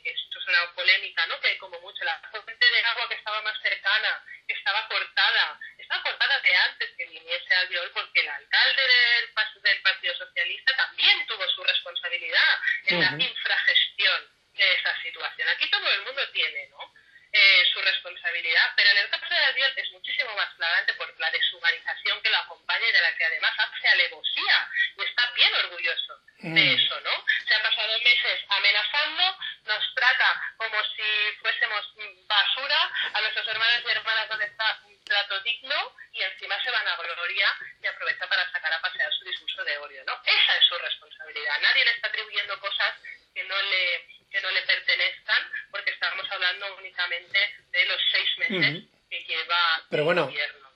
que 0.03 0.11
esto 0.11 0.39
es 0.39 0.47
una 0.47 0.73
polémica, 0.73 1.27
¿no? 1.27 1.39
que 1.41 1.59
como 1.59 1.81
mucho, 1.81 2.05
la 2.05 2.19
fuente 2.31 2.71
de 2.71 2.85
agua 2.85 3.09
que 3.09 3.17
estaba 3.17 3.43
más 3.43 3.61
cercana, 3.61 4.25
que 4.47 4.55
estaba 4.55 4.87
cortada, 4.89 5.61
estaba 5.77 6.03
cortada 6.03 6.39
de 6.41 6.57
antes 6.57 6.91
que 6.97 7.07
viniese 7.07 7.55
Albiol 7.55 7.91
porque 7.93 8.21
el 8.21 8.29
alcalde 8.29 8.83
del, 8.83 9.63
del 9.63 9.83
Partido 9.83 10.15
Socialista 10.17 10.77
también 10.77 11.27
tuvo 11.27 11.47
su 11.49 11.65
responsabilidad 11.65 12.61
en 12.87 13.01
la 13.01 13.25
infragestión 13.25 14.31
de 14.55 14.75
esa 14.75 15.03
situación. 15.03 15.49
Aquí 15.49 15.69
todo 15.71 15.91
el 15.91 16.03
mundo 16.03 16.29
tiene, 16.31 16.69
¿no? 16.69 16.95
Eh, 17.39 17.69
su 17.71 17.83
responsabilidad, 17.83 18.73
pero 18.77 18.89
en 18.89 18.97
el 18.97 19.11
caso 19.11 19.27
de 19.29 19.37
Albiol 19.37 19.71
es 19.77 19.91
muchísimo 19.93 20.35
más 20.37 20.49
flagrante 20.55 20.95
por 20.95 21.21
la 21.21 21.31
deshumanización 21.31 22.23
que 22.23 22.31
lo 22.31 22.37
acompaña 22.39 22.89
y 22.89 22.93
de 22.93 23.01
la 23.03 23.15
que 23.15 23.25
además 23.27 23.53
hace 23.59 23.89
alevosía 23.89 24.71
y 24.97 25.03
está 25.03 25.31
bien 25.33 25.55
orgulloso 25.55 26.19
de 26.39 26.49
mm. 26.49 26.81
eso, 26.81 27.01
¿no? 27.03 27.11
Se 27.47 27.55
ha 27.55 27.63
pasado 27.63 27.99
meses 27.99 28.41
amenazando, 28.49 29.39
nos 29.65 29.95
trata 29.95 30.55
como 30.57 30.83
si 30.97 31.37
fuésemos 31.43 31.85
basura 32.27 32.91
a 33.13 33.21
nuestros 33.21 33.49
hermanos 33.49 33.83
y 33.85 33.91
hermanas 33.91 34.29
donde 34.31 34.47
está 34.47 34.81
un 34.85 35.05
trato 35.05 35.39
digno 35.41 35.93
y 36.13 36.23
encima 36.23 36.63
se 36.63 36.71
van 36.71 36.89
a 36.89 36.97
gloria 36.97 37.55
y 37.83 37.87
aprovecha 37.87 38.27
para 38.29 38.51
sacar 38.51 38.73
a 38.73 38.81
pasear 38.81 39.13
su 39.13 39.25
discurso 39.27 39.63
de 39.63 39.77
odio, 39.77 40.03
¿no? 40.07 40.19
Esa 40.25 40.57
es 40.57 40.65
su 40.67 40.79
responsabilidad. 40.79 41.61
Nadie 41.61 41.85
le 41.85 41.91
está 41.91 42.09
atribuyendo 42.09 42.59
cosas 42.61 42.95
que 43.35 43.45
no 43.45 43.61
le 43.61 44.17
que 44.31 44.41
no 44.41 44.51
le 44.51 44.63
pertenezcan, 44.63 45.43
porque 45.71 45.91
estamos 45.91 46.31
hablando 46.31 46.77
únicamente 46.77 47.39
de 47.71 47.85
los 47.87 48.01
seis 48.13 48.39
meses 48.39 48.85
que 49.09 49.25
lleva 49.25 49.85
Pero 49.89 50.05
bueno, 50.05 50.31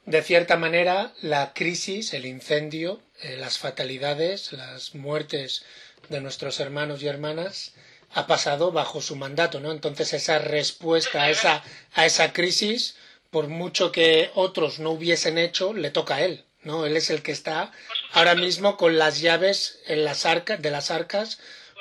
de 0.05 0.20
cierta 0.31 0.57
manera, 0.57 1.12
la 1.22 1.53
crisis, 1.55 2.14
el 2.14 2.24
incendio, 2.24 3.01
eh, 3.20 3.37
las 3.37 3.59
fatalidades, 3.59 4.53
las 4.53 4.95
muertes 4.95 5.64
de 6.09 6.20
nuestros 6.20 6.61
hermanos 6.61 7.03
y 7.03 7.09
hermanas 7.09 7.72
ha 8.12 8.28
pasado 8.28 8.70
bajo 8.70 9.01
su 9.01 9.16
mandato, 9.16 9.59
¿no? 9.59 9.72
Entonces 9.72 10.12
esa 10.12 10.39
respuesta 10.39 11.24
a 11.24 11.31
esa, 11.31 11.64
a 11.95 12.07
esa 12.07 12.33
crisis, 12.33 12.95
por 13.31 13.49
mucho 13.49 13.91
que 13.91 14.31
otros 14.37 14.78
no 14.78 14.93
hubiesen 14.93 15.37
hecho, 15.37 15.74
le 15.74 15.91
toca 15.91 16.14
a 16.14 16.22
él, 16.22 16.45
¿no? 16.62 16.87
Él 16.87 16.97
es 16.97 17.11
el 17.11 17.22
que 17.22 17.33
está 17.33 17.72
ahora 18.12 18.37
mismo 18.37 18.76
con 18.76 18.99
las 18.99 19.20
llaves 19.20 19.81
en 19.89 20.05
las 20.05 20.26
arcas, 20.26 20.62
de 20.62 20.70
las 20.70 20.93
arcas 20.93 21.41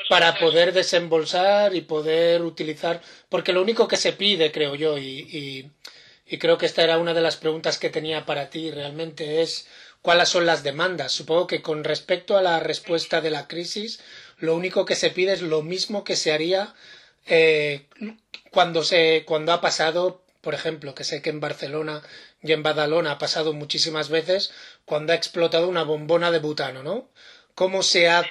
para 0.10 0.40
poder 0.40 0.74
desembolsar 0.74 1.76
y 1.76 1.82
poder 1.82 2.42
utilizar, 2.42 3.02
porque 3.30 3.54
lo 3.54 3.62
único 3.62 3.88
que 3.88 3.96
se 3.96 4.14
pide, 4.14 4.52
creo 4.52 4.74
yo, 4.74 4.98
y, 4.98 5.28
y, 5.32 5.70
creo 6.38 6.58
que 6.58 6.66
esta 6.68 6.84
era 6.84 7.00
una 7.00 7.14
de 7.14 7.22
las 7.22 7.38
preguntas 7.38 7.80
que 7.80 7.90
tenía 7.90 8.26
para 8.26 8.50
ti 8.50 8.70
realmente, 8.72 9.42
es 9.42 9.68
cuáles 10.02 10.30
son 10.30 10.46
las 10.46 10.64
demandas. 10.64 11.12
Supongo 11.12 11.48
que 11.48 11.62
con 11.62 11.84
respecto 11.84 12.38
a 12.38 12.42
la 12.42 12.60
respuesta 12.60 13.22
de 13.22 13.32
la 13.32 13.48
crisis, 13.48 14.00
lo 14.38 14.56
único 14.56 14.86
que 14.86 14.96
se 14.96 15.10
pide 15.10 15.34
es 15.34 15.42
lo 15.42 15.62
mismo 15.62 16.04
que 16.04 16.16
se 16.16 16.32
haría 16.32 16.76
eh, 17.26 17.86
cuando, 18.52 18.84
se, 18.84 19.24
cuando 19.26 19.54
ha 19.54 19.62
pasado, 19.62 20.24
por 20.42 20.54
ejemplo, 20.54 20.96
que 20.96 21.04
sé 21.04 21.22
que 21.22 21.30
en 21.30 21.40
Barcelona 21.40 22.02
y 22.42 22.54
en 22.54 22.64
Badalona 22.64 23.12
ha 23.12 23.18
pasado 23.18 23.54
muchísimas 23.54 24.10
veces, 24.10 24.52
cuando 24.86 25.14
ha 25.14 25.16
explotado 25.16 25.68
una 25.68 25.84
bombona 25.84 26.32
de 26.32 26.40
butano, 26.40 26.84
¿no? 26.84 27.10
Cómo 27.56 27.84
se 27.84 28.10
ha 28.10 28.24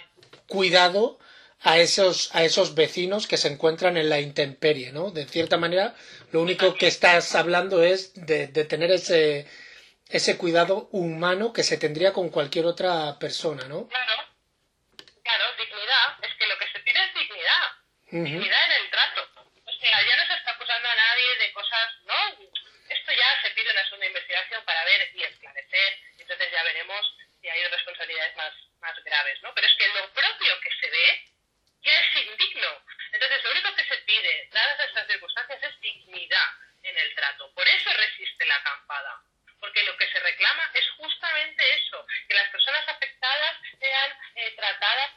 cuidado 0.46 1.18
a 1.60 1.78
esos, 1.78 2.30
a 2.32 2.44
esos 2.44 2.74
vecinos 2.74 3.26
que 3.26 3.36
se 3.36 3.48
encuentran 3.48 3.96
en 3.96 4.08
la 4.08 4.20
intemperie, 4.20 4.92
¿no? 4.92 5.10
De 5.10 5.26
cierta 5.26 5.56
manera, 5.56 5.94
lo 6.32 6.40
único 6.42 6.74
que 6.74 6.86
estás 6.86 7.34
hablando 7.34 7.82
es 7.82 8.14
de, 8.14 8.48
de 8.48 8.64
tener 8.64 8.90
ese, 8.90 9.46
ese 10.08 10.36
cuidado 10.36 10.88
humano 10.92 11.52
que 11.52 11.62
se 11.62 11.78
tendría 11.78 12.12
con 12.12 12.30
cualquier 12.30 12.66
otra 12.66 13.18
persona, 13.18 13.64
¿no? 13.64 13.88
Claro, 13.88 14.14
claro, 15.22 15.44
dignidad. 15.58 16.16
Es 16.22 16.34
que 16.38 16.46
lo 16.46 16.58
que 16.58 16.68
se 16.72 16.80
pide 16.80 16.98
es 17.04 17.14
dignidad. 17.14 17.66
Dignidad 18.10 18.64
en 18.64 18.84
el 18.84 18.90
trato. 18.90 19.28
O 19.64 19.72
sea, 19.72 20.02
ya 20.06 20.16
no 20.16 20.26
se 20.26 20.34
está 20.34 20.50
acusando 20.52 20.88
a 20.88 20.94
nadie 20.94 21.36
de 21.36 21.52
cosas, 21.52 21.88
¿no? 22.04 22.14
Esto 22.88 23.12
ya 23.12 23.42
se 23.42 23.50
pide 23.50 23.70
una 23.70 23.84
segunda 23.84 24.06
investigación 24.06 24.64
para 24.64 24.84
ver 24.84 25.10
y 25.14 25.22
esclarecer. 25.22 25.98
Entonces 26.18 26.48
ya 26.52 26.62
veremos 26.62 27.16
si 27.40 27.48
hay 27.48 27.64
responsabilidades 27.68 28.36
más, 28.36 28.52
más 28.80 29.04
graves, 29.04 29.38
¿no? 29.42 29.52
Pero 29.54 29.66
es 29.66 29.74
que 29.78 29.88
lo 29.88 30.12
propio 30.12 30.60
que 30.60 30.70
se 30.80 30.90
ve 30.90 31.24
ya 31.82 31.92
es 31.92 32.26
indigno. 32.26 32.68
Entonces, 33.12 33.44
lo 33.44 33.50
único 33.50 33.74
que 33.74 33.84
se 33.84 33.96
pide, 33.98 34.48
dadas 34.52 34.80
estas 34.80 35.06
circunstancias, 35.06 35.62
es 35.62 35.80
dignidad 35.80 36.48
en 36.82 36.96
el 36.96 37.14
trato. 37.14 37.52
Por 37.54 37.66
eso 37.66 37.90
resiste 37.92 38.44
la 38.44 38.56
acampada. 38.56 39.22
porque 39.60 39.82
lo 39.82 39.96
que 39.96 40.06
se 40.06 40.20
reclama 40.20 40.70
es 40.72 40.88
justamente 40.90 41.74
eso, 41.74 42.06
que 42.28 42.34
las 42.34 42.48
personas 42.50 42.86
afectadas 42.88 43.56
sean 43.80 44.16
eh, 44.36 44.52
tratadas 44.52 45.10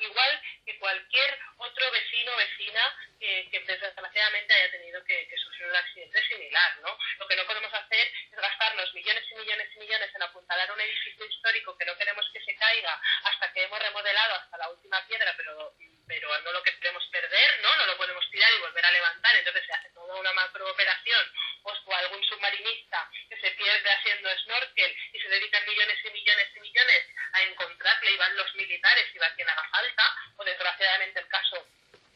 igual 0.00 0.42
que 0.64 0.78
cualquier 0.78 1.38
otro 1.58 1.90
vecino 1.92 2.32
o 2.32 2.36
vecina 2.36 2.96
que, 3.20 3.48
que 3.50 3.60
desgraciadamente 3.60 4.52
haya 4.52 4.70
tenido 4.72 5.04
que, 5.04 5.28
que, 5.28 5.36
sufrir 5.38 5.68
un 5.68 5.76
accidente 5.76 6.26
similar, 6.26 6.76
¿no? 6.80 6.98
Lo 7.18 7.28
que 7.28 7.36
no 7.36 7.46
podemos 7.46 7.72
hacer 7.72 8.06
es 8.32 8.38
gastarnos 8.38 8.92
millones 8.94 9.24
y 9.30 9.34
millones 9.36 9.68
y 9.74 9.78
millones 9.78 10.10
en 10.14 10.22
apuntalar 10.22 10.72
un 10.72 10.80
edificio 10.80 11.24
histórico 11.24 11.76
que 11.78 11.84
no 11.84 11.96
queremos 11.96 12.28
que 12.32 12.42
se 12.42 12.56
caiga 12.56 13.00
hasta 13.24 13.52
que 13.52 13.62
hemos 13.62 13.78
remodelado 13.78 14.34
hasta 14.34 14.58
la 14.58 14.70
última 14.70 15.06
piedra, 15.06 15.34
pero 15.36 15.72
pero 16.06 16.40
no 16.40 16.52
lo 16.52 16.62
queremos 16.62 17.06
perder, 17.08 17.60
¿no? 17.62 17.76
No 17.76 17.86
lo 17.86 17.96
podemos 17.96 18.28
tirar 18.30 18.52
y 18.52 18.60
volver 18.60 18.84
a 18.84 18.90
levantar, 18.90 19.36
entonces 19.36 19.64
se 19.66 19.72
hace 19.72 19.90
toda 19.90 20.14
una 20.14 20.32
macrooperación 20.32 21.32
o 21.62 21.94
algún 21.94 22.22
submarinista 22.24 23.10
que 23.28 23.40
se 23.40 23.50
pierde 23.52 23.90
haciendo 23.90 24.28
snorkel 24.44 24.96
y 25.12 25.20
se 25.20 25.28
dedican 25.28 25.66
millones 25.66 25.98
y 26.04 26.10
millones 26.10 26.48
y 26.56 26.60
millones 26.60 27.06
a 27.32 27.42
encontrarle 27.42 28.10
y 28.10 28.16
van 28.16 28.36
los 28.36 28.54
militares 28.54 29.06
y 29.14 29.18
va 29.18 29.34
quien 29.34 29.48
haga 29.48 29.68
falta, 29.68 30.16
o 30.36 30.44
desgraciadamente 30.44 31.20
el 31.20 31.28
caso 31.28 31.66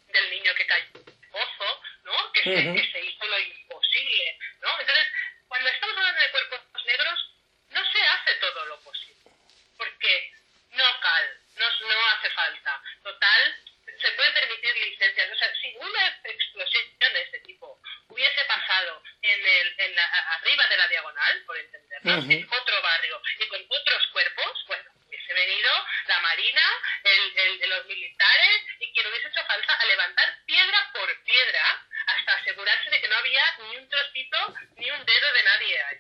del 0.09 0.30
niño 0.30 0.55
que 0.55 0.66
cayó 0.66 0.86
en 0.95 1.09
el 1.09 1.30
pozo, 1.30 1.82
¿no? 2.05 2.32
Que, 2.32 2.43
se, 2.43 2.74
que 2.74 2.93
se 2.93 3.01
hizo 3.01 3.26
lo 3.26 3.39
imposible, 3.39 4.39
¿no? 4.61 4.80
Entonces, 4.80 5.07
cuando 5.49 5.68
estamos 5.68 5.97
hablando 5.97 6.20
de 6.20 6.30
cuerpos 6.30 6.84
negros, 6.84 7.30
no 7.70 7.93
se 7.93 8.03
hace 8.03 8.34
todo 8.36 8.64
lo 8.66 8.80
posible, 8.80 9.30
porque 9.76 10.32
no 10.70 11.01
cal, 11.01 11.41
no, 11.57 11.66
no 11.89 12.07
hace 12.07 12.30
falta. 12.30 12.82
Total, 13.03 13.57
se 14.01 14.11
puede 14.12 14.30
permitir 14.32 14.74
licencias. 14.76 15.30
O 15.32 15.36
sea, 15.36 15.55
si 15.69 15.77
una 15.77 16.07
explosión 16.25 16.85
de 17.12 17.23
este 17.23 17.41
tipo 17.41 17.81
hubiese 18.09 18.45
pasado 18.47 19.03
en 19.23 19.41
el, 19.41 19.75
en 19.79 19.95
la, 19.95 20.05
arriba 20.41 20.66
de 20.69 20.77
la 20.77 20.89
diagonal, 20.89 21.43
por 21.47 21.59
entenderlo, 21.59 22.33
en 22.33 22.45
otro 22.45 22.83
barrio 22.83 23.21
y 23.39 23.49
con 23.49 23.61
otros 23.69 24.07
cuerpos, 24.12 24.64
bueno, 24.66 24.91
hubiese 25.07 25.35
venido 25.35 25.71
la 26.07 26.21
Marina, 26.21 26.62
el, 27.05 27.62
el, 27.62 27.71
los 27.71 27.87
militares 27.87 28.62
y 28.81 28.93
quien 28.93 29.07
hubiese 29.07 29.29
hecho 29.29 29.45
falta 29.47 29.75
a 29.75 29.87
levantar 29.87 30.39
piedra 30.47 30.91
por 30.93 31.25
piedra 31.25 31.87
hasta 32.07 32.35
asegurarse 32.35 32.91
de 32.91 33.01
que 33.01 33.09
no 33.09 33.16
había 33.16 33.45
ni 33.69 33.77
un 33.77 33.89
trocito 33.89 34.55
ni 34.77 34.91
un 34.91 35.05
dedo 35.05 35.33
de 35.33 35.43
nadie 35.43 35.83
ahí. 35.83 35.99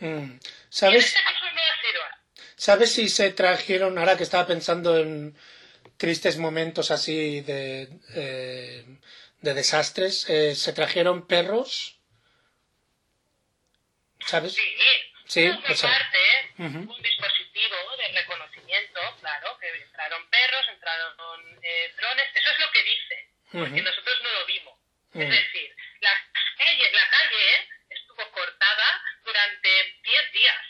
Mm. 0.00 0.40
¿Sabes? 0.70 1.06
Este 1.06 1.20
¿Sabes 2.56 2.94
si 2.94 3.08
se 3.08 3.30
trajeron, 3.32 3.98
ahora 3.98 4.16
que 4.16 4.22
estaba 4.22 4.46
pensando 4.46 4.96
en 4.98 5.36
tristes 5.96 6.38
momentos 6.38 6.90
así 6.90 7.40
de, 7.42 7.88
eh, 8.14 8.53
de 9.44 9.54
desastres, 9.54 10.28
eh, 10.30 10.54
se 10.56 10.72
trajeron 10.72 11.26
perros, 11.28 12.00
¿sabes? 14.24 14.54
Sí, 14.54 14.76
sí 15.26 15.48
o 15.48 15.80
parte, 15.82 16.24
un 16.58 17.02
dispositivo 17.02 17.76
de 17.98 18.08
reconocimiento, 18.08 19.00
claro, 19.20 19.58
que 19.60 19.68
entraron 19.68 20.28
perros, 20.30 20.66
entraron 20.68 21.60
eh, 21.62 21.92
drones, 21.96 22.26
eso 22.34 22.50
es 22.50 22.58
lo 22.58 22.70
que 22.72 22.82
dice, 22.84 23.28
porque 23.52 23.82
nosotros 23.82 24.16
no 24.22 24.30
lo 24.32 24.46
vimos. 24.46 24.78
Es 25.14 25.28
decir, 25.28 25.76
la 26.00 26.10
calle, 26.58 26.90
la 26.92 27.08
calle 27.10 27.68
estuvo 27.90 28.30
cortada 28.32 29.02
durante 29.24 29.68
10 30.02 30.32
días 30.32 30.64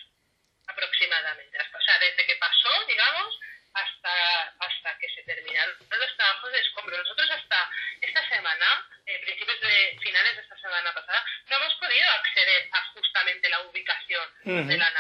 aproximadamente, 0.67 1.59
o 1.59 1.81
sea, 1.81 1.99
desde 2.01 2.27
que 2.27 2.37
pasó, 2.37 2.85
digamos, 2.87 3.39
hasta, 3.75 4.55
hasta 4.61 4.99
que 4.99 5.09
se 5.09 5.23
terminaron 5.25 5.75
los 5.79 6.17
trabajos 6.17 6.53
de 6.53 6.61
escombro. 6.61 6.97
Nosotros 6.97 7.31
hasta 7.31 7.71
esta 8.01 8.29
semana, 8.29 8.89
eh, 9.07 9.19
principios 9.21 9.61
de 9.61 9.99
finales 10.01 10.37
de 10.37 10.43
esta 10.43 10.57
semana 10.59 10.95
pasada, 10.95 11.25
no 11.47 11.57
hemos 11.57 11.75
podido 11.75 12.09
acceder 12.11 12.69
a 12.73 12.85
justamente 12.93 13.49
la 13.49 13.61
ubicación 13.63 14.29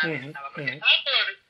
de 0.06 0.12
la 0.12 0.18
nave. 0.18 0.26
estaba, 0.26 0.50
porque 0.52 0.72
estaba 0.72 0.92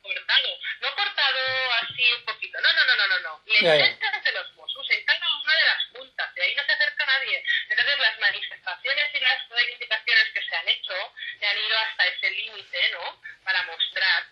cortado. 0.01 0.59
No 0.81 0.95
cortado 0.95 1.73
así 1.81 2.13
un 2.13 2.25
poquito. 2.25 2.61
No, 2.61 2.73
no, 2.73 2.85
no, 2.85 2.95
no, 2.95 3.07
no. 3.07 3.19
no. 3.19 3.41
Licencias 3.45 4.23
de 4.23 4.31
los 4.31 4.53
Mossos 4.55 4.89
en 4.91 5.05
cada 5.05 5.41
una 5.43 5.55
de 5.55 5.65
las 5.65 5.85
puntas. 5.93 6.35
De 6.35 6.43
ahí 6.43 6.55
no 6.55 6.63
se 6.65 6.71
acerca 6.71 7.05
nadie. 7.05 7.43
Entonces 7.69 7.99
las 7.99 8.19
manifestaciones 8.19 9.05
y 9.13 9.19
las 9.19 9.49
reivindicaciones 9.49 10.29
que 10.33 10.41
se 10.41 10.55
han 10.55 10.69
hecho 10.69 11.13
se 11.39 11.45
han 11.45 11.57
ido 11.57 11.77
hasta 11.77 12.07
ese 12.07 12.31
límite, 12.31 12.91
¿no? 12.91 13.21
Para 13.43 13.63
mostrar 13.63 14.23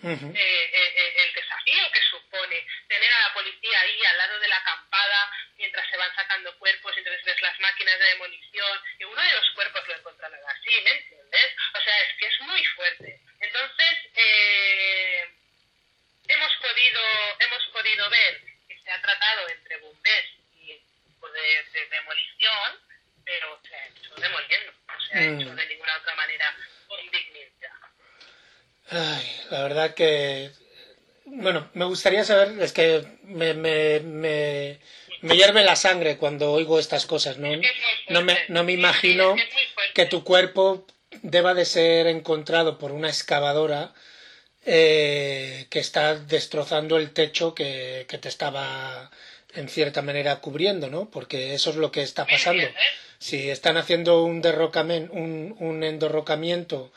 eh, 0.00 0.14
eh, 0.14 0.92
eh, 0.96 1.14
el 1.24 1.34
desafío 1.34 1.90
que 1.90 2.00
supone 2.02 2.64
tener 2.86 3.12
a 3.12 3.20
la 3.26 3.34
policía 3.34 3.80
ahí 3.80 4.00
al 4.04 4.18
lado 4.18 4.38
de 4.38 4.46
la 4.46 4.56
acampada 4.58 5.32
mientras 5.56 5.90
se 5.90 5.96
van 5.96 6.14
sacando 6.14 6.56
cuerpos, 6.56 6.96
entonces 6.96 7.24
ves 7.24 7.42
las 7.42 7.58
máquinas 7.58 7.98
de 7.98 8.04
demolición, 8.04 8.80
y 9.00 9.04
uno 9.04 9.20
de 9.20 9.32
los 9.32 9.50
cuerpos 9.56 9.88
lo 9.88 9.96
encontraron 9.96 10.38
así, 10.48 10.70
¿me 10.84 10.90
entiendes? 10.92 11.56
O 11.74 11.80
sea, 11.80 11.98
es 11.98 12.16
que 12.16 12.26
es 12.26 12.40
muy 12.42 12.64
fuerte. 12.64 13.20
Entonces, 13.40 13.98
hemos 16.28 16.56
podido 16.62 17.00
hemos 17.40 17.66
podido 17.72 18.10
ver 18.10 18.40
que 18.68 18.78
se 18.78 18.92
ha 18.92 19.02
tratado 19.02 19.48
entre 19.48 19.78
bombés 19.78 20.26
y 20.54 20.68
de, 20.68 21.64
de 21.72 21.86
demolición, 21.88 22.80
pero 23.24 23.60
se 23.68 23.74
ha 23.74 23.86
hecho 23.86 24.14
demoliendo, 24.14 24.72
no 24.86 25.00
se 25.00 25.12
ha 25.12 25.20
mm. 25.22 25.40
hecho 25.40 25.54
de 25.56 25.66
ninguna 25.66 25.96
otra 25.96 26.14
manera 26.14 26.56
con 26.86 27.10
dignidad. 27.10 27.48
Ay, 28.90 29.44
la 29.50 29.62
verdad 29.64 29.87
que. 29.98 30.50
Bueno, 31.26 31.68
me 31.74 31.84
gustaría 31.84 32.24
saber, 32.24 32.62
es 32.62 32.72
que 32.72 33.04
me, 33.24 33.52
me, 33.52 34.00
me, 34.00 34.78
me 35.20 35.36
hierve 35.36 35.62
la 35.64 35.76
sangre 35.76 36.16
cuando 36.16 36.52
oigo 36.52 36.78
estas 36.78 37.04
cosas, 37.04 37.36
¿no? 37.36 37.48
No 38.08 38.22
me, 38.22 38.38
no 38.48 38.64
me 38.64 38.72
imagino 38.72 39.36
que 39.94 40.06
tu 40.06 40.24
cuerpo 40.24 40.86
deba 41.22 41.52
de 41.52 41.66
ser 41.66 42.06
encontrado 42.06 42.78
por 42.78 42.92
una 42.92 43.08
excavadora 43.08 43.92
eh, 44.64 45.66
que 45.68 45.80
está 45.80 46.14
destrozando 46.14 46.96
el 46.96 47.10
techo 47.10 47.54
que, 47.54 48.06
que 48.08 48.18
te 48.18 48.28
estaba 48.28 49.10
en 49.54 49.68
cierta 49.68 50.00
manera 50.00 50.36
cubriendo, 50.36 50.88
¿no? 50.88 51.10
Porque 51.10 51.54
eso 51.54 51.70
es 51.70 51.76
lo 51.76 51.90
que 51.90 52.02
está 52.02 52.26
pasando. 52.26 52.66
Si 53.18 53.50
están 53.50 53.76
haciendo 53.76 54.22
un 54.22 54.40
derrocamiento, 54.40 55.12
un, 55.12 55.56
un 55.58 55.82
endorrocamiento 55.82 56.90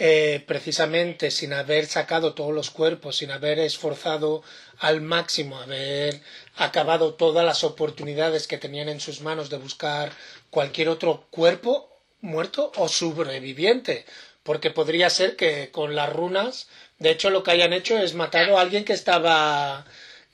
eh, 0.00 0.44
precisamente 0.46 1.32
sin 1.32 1.52
haber 1.52 1.86
sacado 1.86 2.32
todos 2.32 2.54
los 2.54 2.70
cuerpos, 2.70 3.16
sin 3.16 3.32
haber 3.32 3.58
esforzado 3.58 4.44
al 4.78 5.00
máximo, 5.00 5.58
haber 5.58 6.20
acabado 6.54 7.14
todas 7.14 7.44
las 7.44 7.64
oportunidades 7.64 8.46
que 8.46 8.58
tenían 8.58 8.88
en 8.88 9.00
sus 9.00 9.20
manos 9.22 9.50
de 9.50 9.56
buscar 9.56 10.12
cualquier 10.50 10.88
otro 10.88 11.26
cuerpo 11.30 11.90
muerto 12.20 12.70
o 12.76 12.88
sobreviviente, 12.88 14.04
porque 14.44 14.70
podría 14.70 15.10
ser 15.10 15.34
que 15.34 15.70
con 15.72 15.96
las 15.96 16.12
runas, 16.12 16.68
de 16.98 17.10
hecho 17.10 17.30
lo 17.30 17.42
que 17.42 17.50
hayan 17.50 17.72
hecho 17.72 17.98
es 17.98 18.14
matado 18.14 18.56
a 18.56 18.60
alguien 18.60 18.84
que 18.84 18.92
estaba 18.92 19.84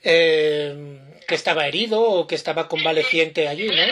eh, 0.03 0.99
que 1.27 1.33
estaba 1.33 1.67
herido 1.67 2.01
o 2.01 2.27
que 2.27 2.35
estaba 2.35 2.67
convaleciente 2.67 3.47
allí, 3.47 3.67
¿no? 3.67 3.83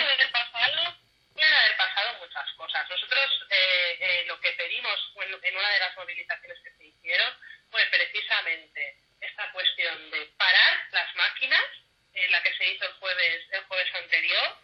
en 5.42 5.58
una 5.58 5.70
de 5.70 5.80
las 5.80 5.96
movilizaciones 5.98 6.58
que 6.64 6.72
se 6.72 6.86
hicieron 6.86 7.32
fue 7.70 7.86
precisamente 7.88 8.98
esta 9.22 9.52
cuestión 9.52 10.12
de 10.12 10.26
parar 10.38 10.88
las 10.92 11.16
máquinas, 11.16 11.62
en 12.14 12.32
la 12.32 12.33
que 12.44 12.54
se 12.54 12.70
hizo 12.70 12.86
el 12.86 12.94
jueves, 12.94 13.48
el 13.52 13.64
jueves 13.64 13.96
anterior, 13.96 14.58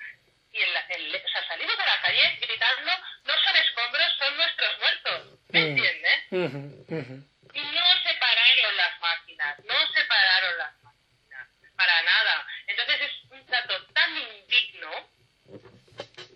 y 0.52 0.62
en 0.62 0.74
la, 0.74 0.82
o 0.82 1.30
sea, 1.30 1.48
salimos 1.48 1.80
a 1.80 1.86
la 1.86 2.02
calle 2.02 2.38
gritando, 2.42 2.92
no 3.24 3.34
son 3.34 3.56
escombros, 3.56 4.18
son 4.18 4.38
nuestros 4.38 4.80
muertos. 4.80 5.40
¿Me 5.50 5.60
entiendes? 5.62 6.24
Y 6.32 7.62
no 7.62 8.04
se 8.04 8.14
pararon 8.20 8.78
las 8.78 9.00
máquinas, 9.00 9.60
no 9.66 9.88
se 9.94 10.06
pararon 10.06 10.58
las 10.58 10.84
máquinas, 10.84 11.48
para 11.76 12.02
nada. 12.02 12.48
Entonces 12.68 13.02
es 13.02 13.32
un 13.32 13.46
trato 13.46 13.86
tan 13.94 14.18
indigno, 14.18 15.10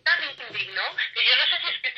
tan 0.04 0.24
indigno, 0.24 0.84
que 1.14 1.26
yo 1.26 1.36
no 1.36 1.46
sé 1.48 1.58
si 1.62 1.68
es 1.70 1.80
que 1.82 1.94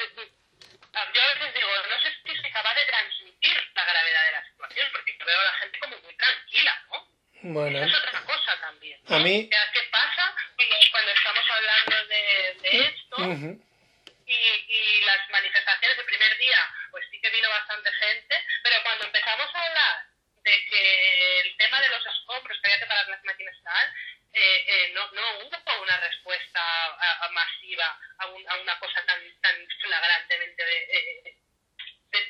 yo 1.13 1.21
a 1.21 1.33
veces 1.33 1.53
digo, 1.53 1.69
no 1.89 2.01
sé 2.01 2.13
si 2.23 2.41
se 2.41 2.47
acaba 2.47 2.73
de 2.73 2.85
transmitir 2.85 3.71
la 3.75 3.85
gravedad 3.85 4.25
de 4.25 4.31
la 4.31 4.45
situación, 4.45 4.87
porque 4.93 5.17
yo 5.17 5.25
veo 5.25 5.39
a 5.39 5.43
la 5.43 5.53
gente 5.53 5.79
como 5.79 5.97
muy 5.99 6.15
tranquila, 6.15 6.83
¿no? 6.89 7.07
Bueno. 7.43 7.83
Eso 7.83 8.01
también. 9.25 9.53
A 9.53 9.65
mí... 9.65 9.71
¿Qué 9.73 9.83
pasa 9.91 10.35
cuando 10.91 11.11
estamos 11.11 11.45
hablando 11.49 12.07
de, 12.07 12.57
de 12.61 12.79
esto? 12.87 13.17
y, 14.27 14.33
y 14.33 15.01
las 15.01 15.29
manifestaciones 15.29 15.97
del 15.97 16.05
primer 16.05 16.37
día, 16.37 16.57
pues 16.91 17.05
sí 17.11 17.19
que 17.21 17.29
vino 17.29 17.49
bastante 17.49 17.91
gente, 17.93 18.45
pero 18.63 18.75
cuando 18.83 19.05
empezamos 19.05 19.47
a 19.53 19.65
hablar 19.65 20.05
de 20.43 20.65
que 20.65 21.39
el 21.41 21.57
tema 21.57 21.81
de 21.81 21.89
los 21.89 22.05
escombros, 22.05 22.57
que 22.59 22.67
había 22.67 22.79
que 22.79 22.87
parar 22.87 23.07
las 23.07 23.23
máquinas 23.23 23.55
y 23.59 23.63
tal, 23.63 23.93
eh, 24.33 24.65
eh, 24.67 24.91
no, 24.93 25.09
no 25.11 25.39
hubo 25.39 25.81
una 25.81 25.97
respuesta 25.97 26.61
masiva 27.31 27.99
a, 28.17 28.23
a, 28.23 28.55
una 28.57 28.79
cosa 28.79 29.05
tan, 29.05 29.19
tan 29.41 29.67
flagrantemente 29.81 30.63
eh, 30.91 31.37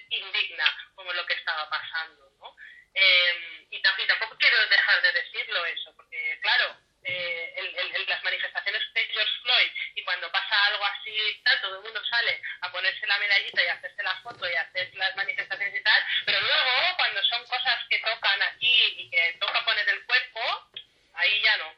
indigna 0.10 0.66
como 0.96 1.14
lo 1.14 1.26
que 1.26 1.34
estaba 1.34 1.70
pasando. 1.70 2.30
¿no? 2.40 2.56
Em, 2.94 3.68
y, 3.72 3.82
tampoco 3.82 4.38
quiero 4.38 4.68
dejar 4.68 5.02
de 5.02 5.14
decirlo 5.14 5.66
eso, 5.66 5.94
porque 5.96 6.40
claro, 6.42 6.78
el, 7.04 7.76
el, 7.76 8.06
las 8.08 8.24
manifestaciones 8.24 8.82
de 8.94 9.06
George 9.08 9.34
Floyd 9.42 9.72
y 9.96 10.04
cuando 10.04 10.32
pasa 10.32 10.66
algo 10.68 10.86
así 10.86 11.42
tal, 11.44 11.62
todo 11.62 11.78
el 11.78 11.84
mundo 11.84 12.04
sale 12.06 12.42
a 12.62 12.72
ponerse 12.72 13.08
la 13.08 13.18
medallita 13.18 13.64
y 13.64 13.68
a 13.68 13.74
hacerse 13.74 14.04
la 14.04 14.16
foto 14.22 14.50
y 14.50 14.56
a 14.56 14.62
hacer 14.62 14.94
las 14.96 15.16
manifestaciones 15.16 15.76
y 15.76 15.84
tal, 15.84 16.06
pero 16.26 16.40
luego 16.42 16.98
cuando 16.98 17.24
son 17.24 17.46
cosas 17.48 17.80
que 17.90 18.00
tocan 18.00 18.42
aquí 18.44 18.84
y 18.98 19.10
que 19.10 19.38
toca 19.40 19.66
poner 19.66 19.88
el 19.90 20.04
cuerpo, 20.06 20.70
ahí 21.16 21.42
ya 21.42 21.58
no. 21.58 21.74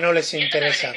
No 0.00 0.12
les 0.12 0.32
interesa. 0.34 0.94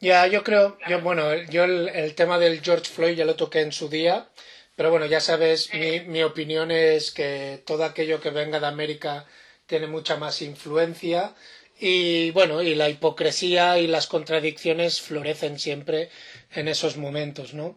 Ya, 0.00 0.26
yo 0.26 0.44
creo, 0.44 0.78
yo 0.88 1.00
bueno, 1.00 1.34
yo 1.50 1.64
el, 1.64 2.14
tema 2.14 2.38
del 2.38 2.60
George 2.62 2.84
Floyd 2.84 3.16
ya 3.16 3.24
lo 3.24 3.34
toqué 3.34 3.60
en 3.60 3.72
su 3.72 3.88
día, 3.88 4.28
pero 4.76 4.90
bueno, 4.90 5.06
ya 5.06 5.20
sabes, 5.20 5.74
mi, 5.74 6.00
mi 6.00 6.22
opinión 6.22 6.70
es 6.70 7.10
que 7.10 7.62
todo 7.66 7.84
aquello 7.84 8.20
que 8.20 8.30
venga 8.30 8.60
de 8.60 8.66
América 8.66 9.26
tiene 9.66 9.88
mucha 9.88 10.16
más 10.16 10.40
influencia 10.40 11.34
y 11.80 12.30
bueno, 12.30 12.62
y 12.62 12.74
la 12.74 12.88
hipocresía 12.88 13.78
y 13.78 13.86
las 13.86 14.06
contradicciones 14.06 15.00
florecen 15.00 15.58
siempre 15.58 16.10
en 16.52 16.68
esos 16.68 16.96
momentos, 16.96 17.54
¿no? 17.54 17.76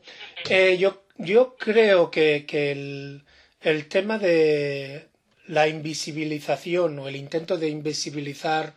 Eh, 0.50 0.78
yo, 0.78 1.04
yo 1.18 1.56
creo 1.58 2.10
que, 2.12 2.46
que 2.48 2.72
el 2.72 3.88
tema 3.88 4.18
de 4.20 5.08
la 5.48 5.68
invisibilización 5.68 6.98
o 7.00 7.08
el 7.08 7.16
intento 7.16 7.58
de 7.58 7.70
invisibilizar 7.70 8.74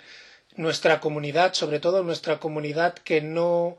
nuestra 0.57 1.01
comunidad, 1.01 1.55
sobre 1.55 1.81
todo 1.81 2.03
nuestra 2.03 2.39
comunidad 2.39 2.95
que 2.95 3.21
no 3.21 3.79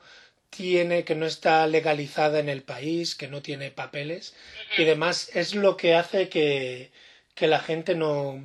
tiene, 0.49 1.03
que 1.03 1.15
no 1.15 1.25
está 1.25 1.67
legalizada 1.67 2.39
en 2.39 2.49
el 2.49 2.63
país, 2.63 3.15
que 3.15 3.27
no 3.27 3.41
tiene 3.41 3.71
papeles 3.71 4.33
y 4.77 4.83
demás, 4.85 5.29
es 5.33 5.55
lo 5.55 5.75
que 5.77 5.95
hace 5.95 6.29
que, 6.29 6.91
que 7.33 7.47
la 7.47 7.59
gente 7.59 7.95
no, 7.95 8.41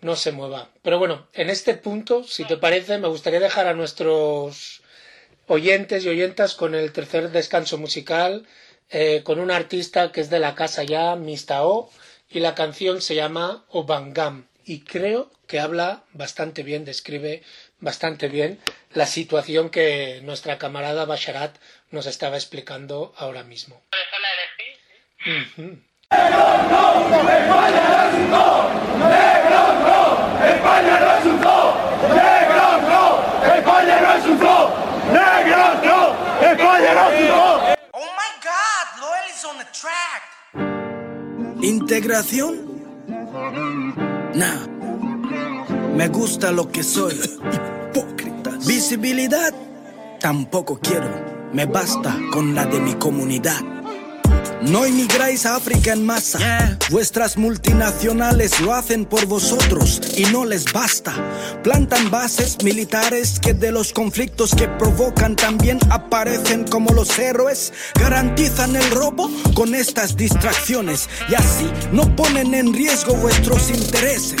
no 0.00 0.16
se 0.16 0.32
mueva. 0.32 0.70
Pero 0.82 0.98
bueno, 0.98 1.26
en 1.32 1.50
este 1.50 1.74
punto, 1.74 2.24
si 2.24 2.44
te 2.44 2.56
parece, 2.56 2.98
me 2.98 3.08
gustaría 3.08 3.40
dejar 3.40 3.66
a 3.66 3.74
nuestros 3.74 4.82
oyentes 5.46 6.04
y 6.04 6.08
oyentas 6.08 6.54
con 6.54 6.74
el 6.74 6.92
tercer 6.92 7.30
descanso 7.30 7.78
musical, 7.78 8.46
eh, 8.90 9.22
con 9.24 9.38
un 9.38 9.50
artista 9.50 10.12
que 10.12 10.20
es 10.20 10.30
de 10.30 10.40
la 10.40 10.54
casa 10.54 10.82
ya, 10.82 11.16
Mistao, 11.16 11.90
y 12.30 12.40
la 12.40 12.54
canción 12.54 13.00
se 13.00 13.14
llama 13.14 13.64
Obangam 13.70 14.46
y 14.66 14.80
creo 14.80 15.30
que 15.46 15.60
habla 15.60 16.04
bastante 16.12 16.62
bien, 16.62 16.84
describe 16.84 17.42
bastante 17.80 18.28
bien 18.28 18.58
la 18.92 19.06
situación 19.06 19.70
que 19.70 20.20
nuestra 20.22 20.58
camarada 20.58 21.04
Basharat 21.04 21.56
nos 21.90 22.06
estaba 22.06 22.36
explicando 22.36 23.14
ahora 23.16 23.44
mismo. 23.44 23.82
Integración 41.62 42.73
Nah, 44.34 44.66
me 45.96 46.08
gusta 46.08 46.50
lo 46.50 46.70
que 46.70 46.82
soy. 46.82 47.14
Hipócritas. 47.14 48.66
Visibilidad, 48.66 49.54
tampoco 50.18 50.78
quiero. 50.80 51.08
Me 51.52 51.66
basta 51.66 52.18
con 52.32 52.54
la 52.54 52.66
de 52.66 52.80
mi 52.80 52.94
comunidad. 52.94 53.73
No 54.68 54.86
emigráis 54.86 55.44
a 55.44 55.56
África 55.56 55.92
en 55.92 56.06
masa. 56.06 56.78
Vuestras 56.90 57.36
multinacionales 57.36 58.60
lo 58.60 58.72
hacen 58.72 59.04
por 59.04 59.26
vosotros 59.26 60.00
y 60.16 60.24
no 60.26 60.46
les 60.46 60.72
basta. 60.72 61.12
Plantan 61.62 62.10
bases 62.10 62.56
militares 62.64 63.38
que 63.40 63.52
de 63.52 63.70
los 63.70 63.92
conflictos 63.92 64.54
que 64.54 64.66
provocan 64.66 65.36
también 65.36 65.78
aparecen 65.90 66.64
como 66.64 66.94
los 66.94 67.18
héroes. 67.18 67.72
Garantizan 67.94 68.74
el 68.74 68.90
robo 68.90 69.30
con 69.54 69.74
estas 69.74 70.16
distracciones 70.16 71.08
y 71.28 71.34
así 71.34 71.70
no 71.92 72.16
ponen 72.16 72.54
en 72.54 72.72
riesgo 72.72 73.14
vuestros 73.16 73.68
intereses. 73.70 74.40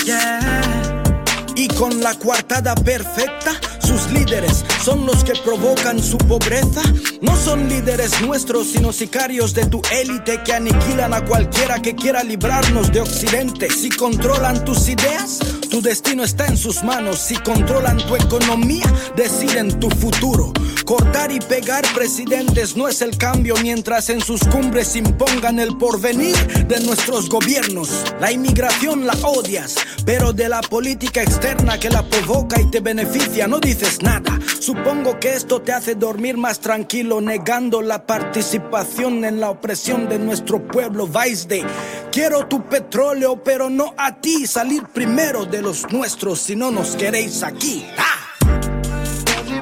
Y 1.54 1.68
con 1.68 2.02
la 2.02 2.14
coartada 2.14 2.74
perfecta, 2.74 3.52
sus 3.84 4.10
líderes 4.10 4.64
son 4.82 5.06
los 5.06 5.24
que 5.24 5.34
provocan 5.44 6.02
su 6.02 6.16
pobreza. 6.18 6.82
No 7.20 7.36
son 7.36 7.68
líderes 7.68 8.20
nuestros, 8.22 8.68
sino 8.68 8.92
sicarios 8.92 9.54
de 9.54 9.66
tu 9.66 9.82
élite 9.92 10.42
que 10.44 10.52
aniquilan 10.54 11.12
a 11.14 11.24
cualquiera 11.24 11.80
que 11.80 11.94
quiera 11.94 12.22
librarnos 12.22 12.92
de 12.92 13.00
Occidente. 13.00 13.68
Si 13.70 13.90
controlan 13.90 14.64
tus 14.64 14.88
ideas, 14.88 15.38
tu 15.70 15.82
destino 15.82 16.24
está 16.24 16.46
en 16.46 16.56
sus 16.56 16.82
manos. 16.82 17.18
Si 17.18 17.36
controlan 17.36 17.98
tu 17.98 18.16
economía, 18.16 18.84
deciden 19.16 19.78
tu 19.78 19.90
futuro. 19.90 20.52
Cortar 20.84 21.32
y 21.32 21.40
pegar 21.40 21.82
presidentes 21.94 22.76
no 22.76 22.88
es 22.88 23.00
el 23.00 23.16
cambio 23.16 23.54
mientras 23.62 24.10
en 24.10 24.20
sus 24.20 24.40
cumbres 24.44 24.94
impongan 24.96 25.58
el 25.58 25.78
porvenir 25.78 26.36
de 26.66 26.80
nuestros 26.80 27.28
gobiernos. 27.30 27.88
La 28.20 28.30
inmigración 28.30 29.06
la 29.06 29.14
odias, 29.22 29.76
pero 30.04 30.34
de 30.34 30.48
la 30.50 30.60
política 30.60 31.22
externa 31.22 31.78
que 31.78 31.88
la 31.88 32.06
provoca 32.06 32.60
y 32.60 32.70
te 32.70 32.80
beneficia 32.80 33.48
no 33.48 33.60
dices 33.74 34.02
nada. 34.02 34.38
Supongo 34.60 35.18
que 35.18 35.34
esto 35.34 35.60
te 35.60 35.72
hace 35.72 35.94
dormir 35.96 36.36
más 36.36 36.60
tranquilo 36.60 37.20
negando 37.20 37.82
la 37.82 38.06
participación 38.06 39.24
en 39.24 39.40
la 39.40 39.50
opresión 39.50 40.08
de 40.08 40.18
nuestro 40.18 40.64
pueblo. 40.66 41.08
Vais 41.08 41.48
de 41.48 41.64
quiero 42.12 42.46
tu 42.46 42.62
petróleo, 42.62 43.42
pero 43.42 43.68
no 43.70 43.94
a 43.96 44.20
ti. 44.20 44.46
Salir 44.46 44.84
primero 44.84 45.44
de 45.44 45.60
los 45.60 45.90
nuestros 45.92 46.40
si 46.40 46.54
no 46.54 46.70
nos 46.70 46.94
queréis 46.94 47.42
aquí. 47.42 47.84
¡Ah! 47.98 48.12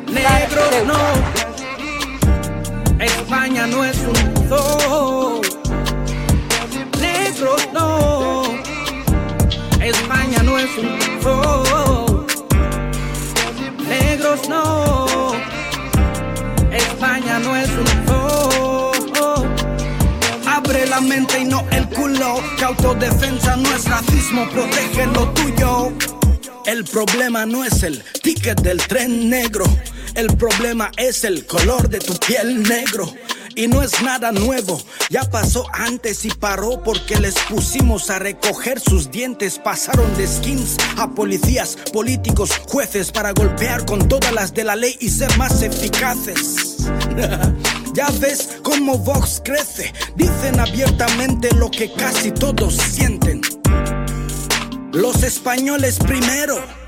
Negros 0.06 0.86
no. 0.86 0.98
España 3.02 3.66
no 3.66 3.84
es 3.84 3.96
un 3.98 4.48
zoo. 4.48 5.40
Negros 7.00 7.68
no. 7.72 8.42
España 9.80 10.42
no 10.42 10.58
es 10.58 10.78
un 10.78 10.98
zoo. 11.22 12.01
No. 14.48 15.32
España 16.72 17.38
no 17.38 17.54
es 17.54 17.68
un 17.68 17.86
zoo. 18.06 19.46
Abre 20.46 20.86
la 20.86 21.02
mente 21.02 21.40
y 21.40 21.44
no 21.44 21.66
el 21.70 21.86
culo. 21.88 22.40
Que 22.56 22.64
autodefensa 22.64 23.56
no 23.56 23.68
es 23.74 23.84
racismo, 23.84 24.48
protege 24.48 25.06
lo 25.08 25.28
tuyo. 25.34 25.92
El 26.64 26.84
problema 26.84 27.44
no 27.44 27.62
es 27.62 27.82
el 27.82 28.02
ticket 28.22 28.58
del 28.62 28.78
tren 28.78 29.28
negro. 29.28 29.66
El 30.14 30.28
problema 30.28 30.90
es 30.96 31.24
el 31.24 31.44
color 31.44 31.90
de 31.90 31.98
tu 31.98 32.14
piel 32.16 32.62
negro. 32.62 33.12
Y 33.54 33.66
no 33.68 33.82
es 33.82 34.02
nada 34.02 34.32
nuevo, 34.32 34.80
ya 35.10 35.22
pasó 35.30 35.66
antes 35.72 36.24
y 36.24 36.30
paró 36.30 36.82
porque 36.82 37.16
les 37.16 37.34
pusimos 37.50 38.08
a 38.10 38.18
recoger 38.18 38.80
sus 38.80 39.10
dientes. 39.10 39.58
Pasaron 39.58 40.16
de 40.16 40.26
skins 40.26 40.76
a 40.96 41.10
policías, 41.10 41.76
políticos, 41.92 42.50
jueces 42.68 43.12
para 43.12 43.32
golpear 43.32 43.84
con 43.84 44.08
todas 44.08 44.32
las 44.32 44.54
de 44.54 44.64
la 44.64 44.76
ley 44.76 44.96
y 45.00 45.10
ser 45.10 45.36
más 45.36 45.62
eficaces. 45.62 46.78
ya 47.94 48.08
ves 48.20 48.58
cómo 48.62 48.98
Vox 48.98 49.42
crece, 49.44 49.92
dicen 50.16 50.58
abiertamente 50.58 51.54
lo 51.54 51.70
que 51.70 51.92
casi 51.92 52.30
todos 52.32 52.74
sienten. 52.74 53.42
Los 54.92 55.22
españoles 55.22 55.98
primero 55.98 56.81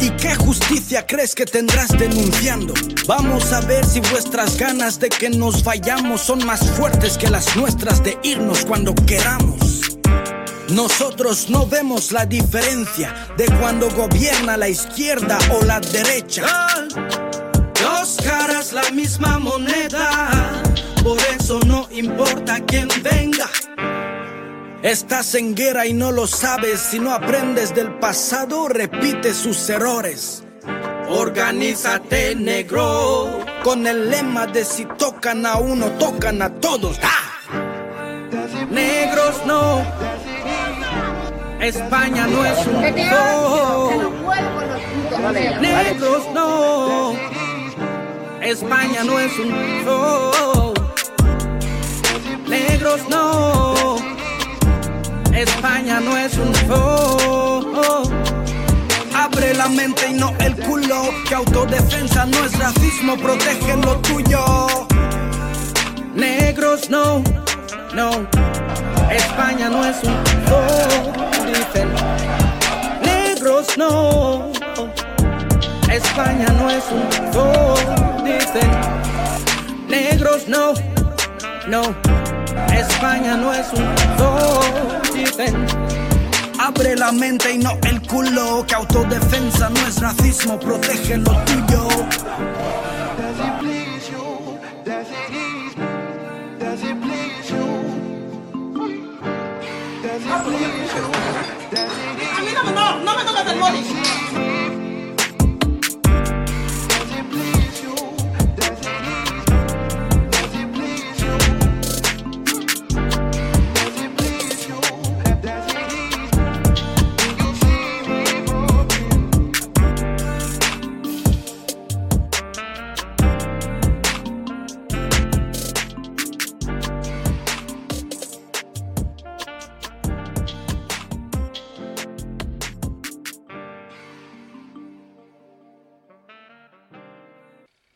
¿Y 0.00 0.10
qué 0.12 0.34
justicia 0.34 1.06
crees 1.06 1.34
que 1.34 1.44
tendrás 1.44 1.88
denunciando? 1.90 2.72
Vamos 3.06 3.52
a 3.52 3.60
ver 3.60 3.84
si 3.84 4.00
vuestras 4.00 4.56
ganas 4.56 4.98
de 4.98 5.10
que 5.10 5.28
nos 5.28 5.62
vayamos 5.62 6.22
son 6.22 6.44
más 6.46 6.70
fuertes 6.70 7.18
que 7.18 7.28
las 7.28 7.54
nuestras 7.56 8.02
de 8.02 8.18
irnos 8.22 8.64
cuando 8.64 8.94
queramos. 8.94 9.98
Nosotros 10.70 11.50
no 11.50 11.66
vemos 11.66 12.12
la 12.12 12.24
diferencia 12.24 13.14
de 13.36 13.46
cuando 13.60 13.90
gobierna 13.90 14.56
la 14.56 14.68
izquierda 14.68 15.38
o 15.52 15.64
la 15.64 15.80
derecha. 15.80 16.46
Dos 17.82 18.16
caras, 18.24 18.72
la 18.72 18.88
misma 18.90 19.38
moneda. 19.38 20.62
Por 21.02 21.18
eso 21.38 21.60
no 21.66 21.88
importa 21.90 22.60
quién 22.66 22.88
venga. 23.02 23.50
Estás 24.82 25.34
en 25.34 25.54
guerra 25.54 25.84
y 25.84 25.92
no 25.92 26.10
lo 26.10 26.26
sabes. 26.26 26.80
Si 26.80 26.98
no 26.98 27.12
aprendes 27.12 27.74
del 27.74 27.98
pasado, 27.98 28.66
repite 28.66 29.34
sus 29.34 29.68
errores. 29.68 30.42
Organízate, 31.06 32.34
negro. 32.34 33.44
Con 33.62 33.86
el 33.86 34.08
lema 34.10 34.46
de 34.46 34.64
si 34.64 34.86
tocan 34.86 35.44
a 35.44 35.58
uno, 35.58 35.90
tocan 35.98 36.40
a 36.40 36.48
todos. 36.48 36.98
Negros 38.70 39.44
no. 39.44 39.84
España 41.60 42.26
no 42.26 42.46
es 42.46 42.66
un 42.66 42.80
Negros 45.60 46.22
no. 46.32 47.14
España 48.40 49.04
no 49.04 49.20
es 49.20 49.38
un 49.38 49.50
Negros 52.48 53.08
no. 53.10 54.19
España 55.34 56.00
no 56.00 56.16
es 56.16 56.36
un 56.36 56.54
zoo. 56.54 58.02
Abre 59.14 59.54
la 59.54 59.68
mente 59.68 60.08
y 60.08 60.14
no 60.14 60.34
el 60.38 60.56
culo. 60.56 61.10
Que 61.28 61.34
autodefensa 61.34 62.26
no 62.26 62.44
es 62.44 62.58
racismo, 62.58 63.16
protege 63.16 63.76
lo 63.76 63.96
tuyo. 63.98 64.66
Negros 66.14 66.90
no, 66.90 67.22
no. 67.94 68.10
España 69.10 69.68
no 69.68 69.84
es 69.84 69.96
un 70.02 70.16
zoo, 70.46 71.12
dicen. 71.46 71.88
Negros 73.02 73.76
no. 73.76 74.50
España 75.90 76.46
no 76.58 76.70
es 76.70 76.84
un 76.90 77.32
zoo, 77.32 77.74
dicen. 78.24 78.70
Negros 79.88 80.46
no, 80.48 80.74
no. 81.66 82.19
España 82.80 83.36
no 83.36 83.52
es 83.52 83.66
un 83.74 83.94
zoo, 84.16 85.12
dicen. 85.14 85.66
Abre 86.58 86.96
la 86.96 87.12
mente 87.12 87.52
y 87.52 87.58
no 87.58 87.78
el 87.86 88.00
culo. 88.02 88.64
Que 88.66 88.74
autodefensa 88.74 89.68
no 89.68 89.80
es 89.86 90.00
racismo, 90.00 90.58
protege 90.58 91.18
lo 91.18 91.32
tuyo. 91.44 91.88
A 102.36 102.42
mí 102.42 102.50
no, 102.54 102.70
no, 102.72 102.98
no 103.00 103.16
me 103.16 103.24
tocas 103.24 103.46
el 103.46 103.58
móvil. 103.58 104.09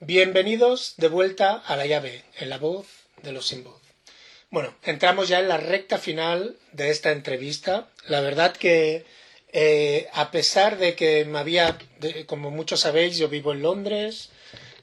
Bienvenidos 0.06 0.96
de 0.98 1.08
vuelta 1.08 1.54
a 1.54 1.76
la 1.76 1.86
llave, 1.86 2.24
en 2.38 2.50
la 2.50 2.58
voz 2.58 2.86
de 3.22 3.32
los 3.32 3.46
sin 3.46 3.64
voz. 3.64 3.80
Bueno, 4.50 4.74
entramos 4.82 5.28
ya 5.28 5.40
en 5.40 5.48
la 5.48 5.56
recta 5.56 5.96
final 5.96 6.58
de 6.72 6.90
esta 6.90 7.10
entrevista. 7.10 7.88
La 8.06 8.20
verdad 8.20 8.54
que 8.54 9.06
eh, 9.54 10.06
a 10.12 10.30
pesar 10.30 10.76
de 10.76 10.94
que 10.94 11.24
me 11.24 11.38
había, 11.38 11.78
como 12.26 12.50
muchos 12.50 12.80
sabéis, 12.80 13.16
yo 13.16 13.30
vivo 13.30 13.54
en 13.54 13.62
Londres, 13.62 14.28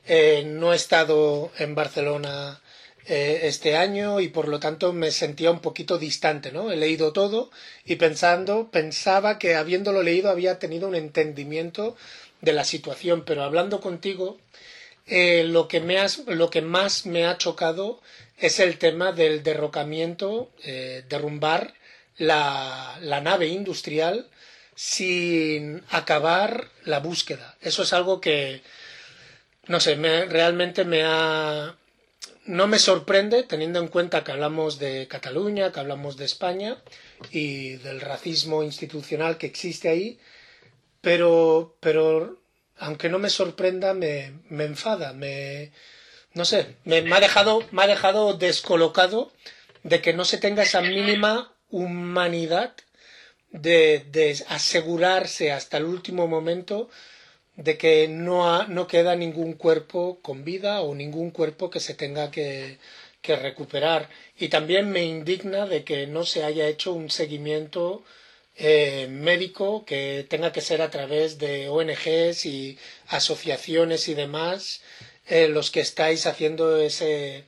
eh, 0.07 0.41
no 0.43 0.73
he 0.73 0.75
estado 0.75 1.51
en 1.59 1.75
Barcelona 1.75 2.59
eh, 3.05 3.41
este 3.43 3.77
año 3.77 4.21
y 4.21 4.29
por 4.29 4.47
lo 4.47 4.59
tanto 4.59 4.91
me 4.91 5.11
sentía 5.11 5.51
un 5.51 5.59
poquito 5.59 5.99
distante, 5.99 6.51
¿no? 6.51 6.71
He 6.71 6.77
leído 6.77 7.13
todo 7.13 7.51
y 7.85 7.97
pensando, 7.97 8.71
pensaba 8.71 9.37
que 9.37 9.53
habiéndolo 9.53 10.01
leído 10.01 10.31
había 10.31 10.57
tenido 10.57 10.87
un 10.87 10.95
entendimiento 10.95 11.95
de 12.41 12.53
la 12.53 12.63
situación, 12.63 13.23
pero 13.23 13.43
hablando 13.43 13.81
contigo, 13.81 14.39
eh, 15.07 15.43
lo, 15.45 15.67
que 15.67 15.79
me 15.79 15.99
has- 15.99 16.19
lo 16.27 16.49
que 16.49 16.61
más 16.61 17.05
me 17.05 17.25
ha 17.25 17.37
chocado 17.37 18.01
es 18.37 18.59
el 18.59 18.77
tema 18.77 19.11
del 19.11 19.43
derrocamiento, 19.43 20.51
eh, 20.63 21.03
derrumbar 21.09 21.73
la, 22.17 22.97
la 23.01 23.21
nave 23.21 23.47
industrial 23.47 24.27
sin 24.75 25.83
acabar 25.89 26.67
la 26.85 26.99
búsqueda. 26.99 27.55
Eso 27.61 27.83
es 27.83 27.93
algo 27.93 28.19
que, 28.21 28.61
no 29.67 29.79
sé, 29.79 29.95
me- 29.95 30.25
realmente 30.25 30.85
me 30.85 31.03
ha... 31.05 31.75
No 32.45 32.65
me 32.67 32.79
sorprende 32.79 33.43
teniendo 33.43 33.79
en 33.79 33.87
cuenta 33.87 34.23
que 34.23 34.31
hablamos 34.31 34.79
de 34.79 35.07
Cataluña, 35.07 35.71
que 35.71 35.79
hablamos 35.79 36.17
de 36.17 36.25
España 36.25 36.77
y 37.29 37.73
del 37.75 38.01
racismo 38.01 38.63
institucional 38.63 39.37
que 39.37 39.45
existe 39.45 39.89
ahí, 39.89 40.19
pero, 41.01 41.75
pero 41.79 42.40
aunque 42.81 43.09
no 43.09 43.19
me 43.19 43.29
sorprenda, 43.29 43.93
me, 43.93 44.33
me 44.49 44.65
enfada, 44.65 45.13
me, 45.13 45.71
no 46.33 46.45
sé, 46.45 46.59
me, 46.85 46.97
ha 47.15 47.19
dejado, 47.19 47.63
me 47.71 47.83
ha 47.83 47.87
dejado 47.87 48.33
descolocado 48.35 49.31
de 49.83 50.01
que 50.01 50.13
no 50.13 50.25
se 50.25 50.37
tenga 50.39 50.63
esa 50.63 50.81
mínima 50.81 51.53
humanidad 51.69 52.73
de, 53.51 54.05
de 54.11 54.37
asegurarse 54.49 55.51
hasta 55.51 55.77
el 55.77 55.85
último 55.85 56.27
momento 56.27 56.89
de 57.55 57.77
que 57.77 58.07
no, 58.07 58.53
ha- 58.53 58.67
no 58.67 58.87
queda 58.87 59.15
ningún 59.15 59.53
cuerpo 59.53 60.19
con 60.21 60.43
vida 60.43 60.81
o 60.81 60.95
ningún 60.95 61.31
cuerpo 61.31 61.69
que 61.69 61.79
se 61.79 61.93
tenga 61.93 62.31
que, 62.31 62.77
que 63.21 63.35
recuperar. 63.35 64.09
Y 64.39 64.47
también 64.49 64.89
me 64.91 65.03
indigna 65.03 65.65
de 65.67 65.83
que 65.83 66.07
no 66.07 66.23
se 66.25 66.43
haya 66.43 66.67
hecho 66.67 66.93
un 66.93 67.09
seguimiento 67.09 68.03
eh, 68.55 69.07
médico 69.09 69.85
que 69.85 70.25
tenga 70.29 70.51
que 70.51 70.61
ser 70.61 70.81
a 70.81 70.89
través 70.91 71.37
de 71.39 71.69
ONGs 71.69 72.45
y 72.45 72.77
asociaciones 73.07 74.07
y 74.07 74.13
demás 74.13 74.81
eh, 75.27 75.47
los 75.47 75.71
que 75.71 75.79
estáis 75.79 76.25
haciendo 76.25 76.77
ese, 76.77 77.45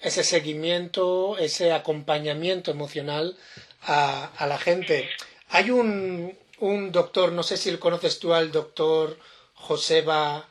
ese 0.00 0.24
seguimiento, 0.24 1.36
ese 1.38 1.72
acompañamiento 1.72 2.70
emocional 2.70 3.36
a, 3.82 4.26
a 4.36 4.46
la 4.46 4.58
gente. 4.58 5.08
Hay 5.50 5.70
un, 5.70 6.36
un 6.60 6.92
doctor, 6.92 7.32
no 7.32 7.42
sé 7.42 7.56
si 7.56 7.70
lo 7.70 7.78
conoces 7.80 8.18
tú 8.18 8.34
al 8.34 8.50
doctor 8.52 9.18
Joseba 9.54 10.48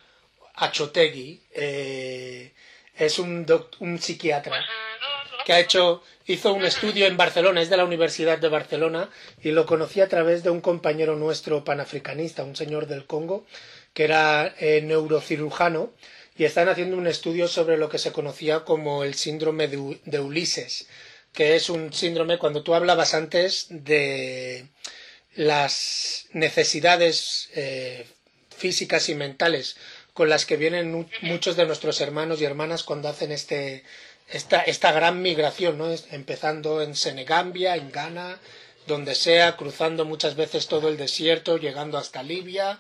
Achotegui, 0.56 1.42
eh, 1.54 2.52
es 2.96 3.20
un, 3.20 3.46
doc- 3.46 3.76
un 3.80 4.00
psiquiatra 4.00 4.66
que 5.48 5.54
ha 5.54 5.62
hecho, 5.62 6.04
hizo 6.26 6.52
un 6.52 6.66
estudio 6.66 7.08
en 7.08 7.16
Barcelona, 7.16 7.62
es 7.62 7.70
de 7.70 7.78
la 7.78 7.86
Universidad 7.86 8.38
de 8.38 8.50
Barcelona, 8.50 9.10
y 9.42 9.52
lo 9.52 9.66
conocí 9.66 10.02
a 10.02 10.10
través 10.10 10.44
de 10.44 10.50
un 10.50 10.60
compañero 10.60 11.16
nuestro 11.16 11.64
panafricanista, 11.64 12.44
un 12.44 12.58
señor 12.58 12.86
del 12.88 13.06
Congo, 13.06 13.46
que 13.94 14.04
era 14.04 14.54
eh, 14.60 14.82
neurocirujano, 14.84 15.94
y 16.38 16.44
están 16.44 16.68
haciendo 16.68 16.98
un 16.98 17.08
estudio 17.08 17.48
sobre 17.48 17.78
lo 17.78 17.88
que 17.88 17.98
se 17.98 18.12
conocía 18.12 18.66
como 18.66 19.06
el 19.06 19.14
síndrome 19.14 19.70
de, 19.70 20.20
Ulises, 20.20 20.90
que 21.32 21.56
es 21.56 21.70
un 21.70 21.94
síndrome, 21.94 22.38
cuando 22.40 22.62
tú 22.62 22.76
hablabas 22.76 23.14
antes 23.14 23.68
de 23.70 24.68
las 25.36 26.26
necesidades 26.34 27.50
eh, 27.56 28.06
físicas 28.54 29.08
y 29.08 29.16
mentales 29.16 29.78
con 30.12 30.28
las 30.30 30.46
que 30.46 30.58
vienen 30.58 30.92
mu- 30.92 31.06
muchos 31.22 31.56
de 31.56 31.66
nuestros 31.68 32.02
hermanos 32.02 32.42
y 32.42 32.46
hermanas 32.46 32.84
cuando 32.84 33.08
hacen 33.08 33.32
este, 33.32 33.84
esta, 34.30 34.62
esta 34.62 34.92
gran 34.92 35.22
migración, 35.22 35.78
¿no? 35.78 35.88
Empezando 36.12 36.82
en 36.82 36.96
Senegambia, 36.96 37.76
en 37.76 37.92
Ghana, 37.92 38.40
donde 38.88 39.16
sea, 39.16 39.58
cruzando 39.58 40.06
muchas 40.06 40.36
veces 40.36 40.68
todo 40.68 40.90
el 40.90 40.98
desierto, 40.98 41.58
llegando 41.58 41.98
hasta 41.98 42.24
Libia 42.24 42.80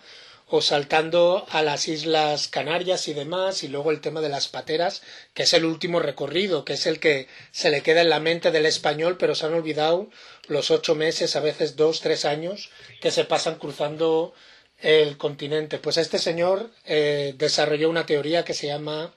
o 0.49 0.61
saltando 0.61 1.45
a 1.49 1.61
las 1.61 1.89
Islas 1.89 2.47
Canarias 2.47 3.09
y 3.09 3.13
demás, 3.13 3.63
y 3.63 3.67
luego 3.67 3.91
el 3.91 3.99
tema 3.99 4.21
de 4.21 4.29
las 4.29 4.47
pateras, 4.47 5.01
que 5.33 5.43
es 5.43 5.53
el 5.53 5.65
último 5.65 5.99
recorrido, 5.99 6.63
que 6.63 6.73
es 6.73 6.85
el 6.85 7.01
que 7.01 7.27
se 7.51 7.69
le 7.69 7.81
queda 7.81 8.01
en 8.01 8.09
la 8.09 8.21
mente 8.21 8.51
del 8.51 8.65
español, 8.65 9.17
pero 9.17 9.35
se 9.35 9.45
han 9.45 9.53
olvidado 9.53 10.07
los 10.47 10.71
ocho 10.71 10.95
meses, 10.95 11.35
a 11.35 11.41
veces 11.41 11.75
dos, 11.75 11.99
tres 11.99 12.23
años, 12.23 12.69
que 13.01 13.11
se 13.11 13.25
pasan 13.25 13.55
cruzando 13.55 14.33
el 14.79 15.17
continente. 15.17 15.79
Pues 15.79 15.97
este 15.97 16.17
señor 16.17 16.71
eh, 16.85 17.33
desarrolló 17.37 17.89
una 17.89 18.05
teoría 18.05 18.45
que 18.45 18.53
se 18.53 18.67
llama 18.67 19.13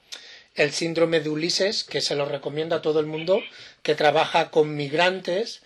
el 0.55 0.72
síndrome 0.72 1.20
de 1.20 1.28
Ulises, 1.30 1.84
que 1.84 2.01
se 2.01 2.14
lo 2.16 2.24
recomiendo 2.26 2.74
a 2.76 2.82
todo 2.82 3.01
el 3.01 3.07
mundo, 3.07 3.42
que 3.82 3.94
trabaja 3.94 4.51
con 4.51 4.74
migrantes, 4.76 5.62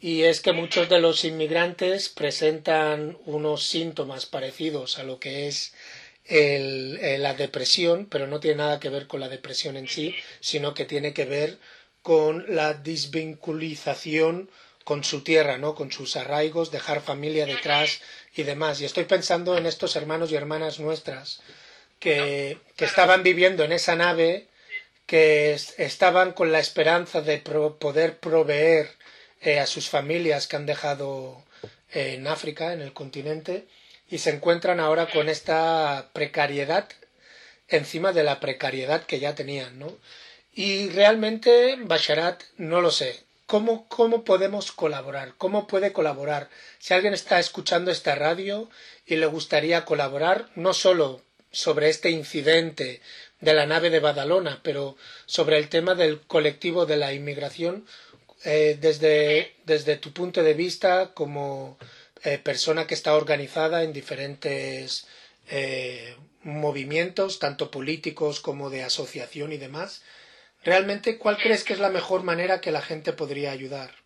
y 0.00 0.22
es 0.22 0.40
que 0.40 0.52
muchos 0.52 0.88
de 0.88 1.00
los 1.00 1.24
inmigrantes 1.24 2.08
presentan 2.10 3.16
unos 3.24 3.64
síntomas 3.66 4.26
parecidos 4.26 4.98
a 4.98 5.04
lo 5.04 5.18
que 5.18 5.48
es 5.48 5.72
el- 6.26 6.98
eh, 7.00 7.18
la 7.18 7.34
depresión, 7.34 8.06
pero 8.06 8.26
no 8.26 8.40
tiene 8.40 8.58
nada 8.58 8.80
que 8.80 8.90
ver 8.90 9.06
con 9.06 9.20
la 9.20 9.28
depresión 9.28 9.76
en 9.76 9.88
sí, 9.88 10.14
sino 10.40 10.74
que 10.74 10.84
tiene 10.84 11.14
que 11.14 11.24
ver 11.24 11.58
con 12.02 12.44
la 12.54 12.74
desvinculización 12.74 14.50
con 14.84 15.02
su 15.02 15.22
tierra, 15.22 15.58
¿no? 15.58 15.74
con 15.74 15.90
sus 15.90 16.14
arraigos, 16.14 16.70
dejar 16.70 17.00
familia 17.00 17.44
detrás 17.46 18.00
y 18.36 18.44
demás. 18.44 18.80
Y 18.80 18.84
estoy 18.84 19.04
pensando 19.04 19.56
en 19.56 19.66
estos 19.66 19.96
hermanos 19.96 20.30
y 20.30 20.36
hermanas 20.36 20.78
nuestras 20.78 21.40
que, 21.98 22.58
que 22.76 22.84
estaban 22.84 23.22
viviendo 23.22 23.64
en 23.64 23.72
esa 23.72 23.96
nave, 23.96 24.46
que 25.06 25.52
es- 25.54 25.74
estaban 25.78 26.32
con 26.32 26.52
la 26.52 26.58
esperanza 26.60 27.20
de 27.20 27.38
pro- 27.38 27.76
poder 27.78 28.18
proveer 28.18 28.90
eh, 29.42 29.60
a 29.60 29.66
sus 29.66 29.88
familias 29.88 30.46
que 30.46 30.56
han 30.56 30.66
dejado 30.66 31.44
eh, 31.92 32.14
en 32.14 32.26
África, 32.26 32.72
en 32.72 32.80
el 32.82 32.92
continente, 32.92 33.66
y 34.08 34.18
se 34.18 34.30
encuentran 34.30 34.80
ahora 34.80 35.06
con 35.08 35.28
esta 35.28 36.10
precariedad 36.12 36.88
encima 37.68 38.12
de 38.12 38.22
la 38.24 38.38
precariedad 38.40 39.04
que 39.04 39.18
ya 39.18 39.34
tenían, 39.34 39.78
¿no? 39.78 39.96
Y 40.54 40.88
realmente, 40.90 41.76
Basharat, 41.80 42.42
no 42.56 42.80
lo 42.80 42.90
sé. 42.90 43.20
¿Cómo, 43.46 43.86
¿Cómo 43.88 44.24
podemos 44.24 44.72
colaborar? 44.72 45.34
¿Cómo 45.38 45.66
puede 45.66 45.92
colaborar? 45.92 46.48
Si 46.78 46.94
alguien 46.94 47.14
está 47.14 47.38
escuchando 47.38 47.90
esta 47.90 48.14
radio 48.14 48.68
y 49.06 49.16
le 49.16 49.26
gustaría 49.26 49.84
colaborar, 49.84 50.48
no 50.56 50.72
solo 50.74 51.20
sobre 51.56 51.88
este 51.88 52.10
incidente 52.10 53.00
de 53.40 53.54
la 53.54 53.64
nave 53.64 53.88
de 53.88 54.00
Badalona, 54.00 54.60
pero 54.62 54.96
sobre 55.24 55.56
el 55.56 55.70
tema 55.70 55.94
del 55.94 56.20
colectivo 56.20 56.84
de 56.84 56.98
la 56.98 57.14
inmigración, 57.14 57.86
eh, 58.44 58.76
desde, 58.78 59.54
desde 59.64 59.96
tu 59.96 60.12
punto 60.12 60.42
de 60.42 60.52
vista 60.52 61.14
como 61.14 61.78
eh, 62.24 62.38
persona 62.38 62.86
que 62.86 62.92
está 62.94 63.14
organizada 63.14 63.82
en 63.84 63.94
diferentes 63.94 65.06
eh, 65.48 66.14
movimientos, 66.42 67.38
tanto 67.38 67.70
políticos 67.70 68.40
como 68.40 68.68
de 68.68 68.82
asociación 68.82 69.52
y 69.52 69.56
demás, 69.56 70.02
realmente, 70.62 71.16
¿cuál 71.16 71.38
crees 71.38 71.64
que 71.64 71.72
es 71.72 71.78
la 71.78 71.90
mejor 71.90 72.22
manera 72.22 72.60
que 72.60 72.70
la 72.70 72.82
gente 72.82 73.14
podría 73.14 73.50
ayudar? 73.50 74.05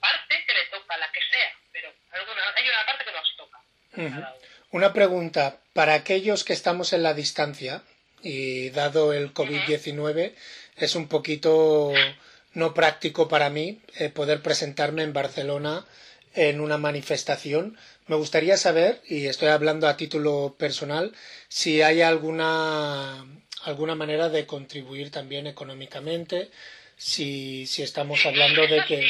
parte 0.00 0.44
que 0.46 0.52
le 0.52 0.64
toca, 0.70 0.96
la 0.96 1.10
que 1.12 1.20
sea, 1.30 1.50
pero 1.72 1.92
hay 2.12 2.68
una 2.68 2.86
parte 2.86 3.04
que 3.04 3.12
nos 3.12 3.36
toca. 3.36 4.34
Una 4.70 4.92
pregunta, 4.92 5.60
para 5.72 5.94
aquellos 5.94 6.44
que 6.44 6.52
estamos 6.52 6.92
en 6.92 7.02
la 7.02 7.14
distancia 7.14 7.82
y 8.22 8.70
dado 8.70 9.12
el 9.12 9.32
COVID-19 9.32 10.34
es 10.76 10.94
un 10.94 11.08
poquito 11.08 11.92
no 12.54 12.74
práctico 12.74 13.28
para 13.28 13.50
mí 13.50 13.82
eh, 13.96 14.08
poder 14.08 14.42
presentarme 14.42 15.02
en 15.02 15.12
Barcelona 15.12 15.84
en 16.34 16.60
una 16.60 16.78
manifestación. 16.78 17.76
Me 18.06 18.16
gustaría 18.16 18.56
saber, 18.56 19.00
y 19.06 19.26
estoy 19.26 19.48
hablando 19.48 19.88
a 19.88 19.96
título 19.96 20.56
personal, 20.58 21.12
si 21.48 21.82
hay 21.82 22.02
alguna, 22.02 23.24
alguna 23.62 23.94
manera 23.94 24.28
de 24.28 24.46
contribuir 24.46 25.10
también 25.10 25.46
económicamente, 25.46 26.50
si, 26.96 27.66
si 27.66 27.82
estamos 27.82 28.24
hablando 28.26 28.66
de 28.66 28.84
que. 28.84 29.06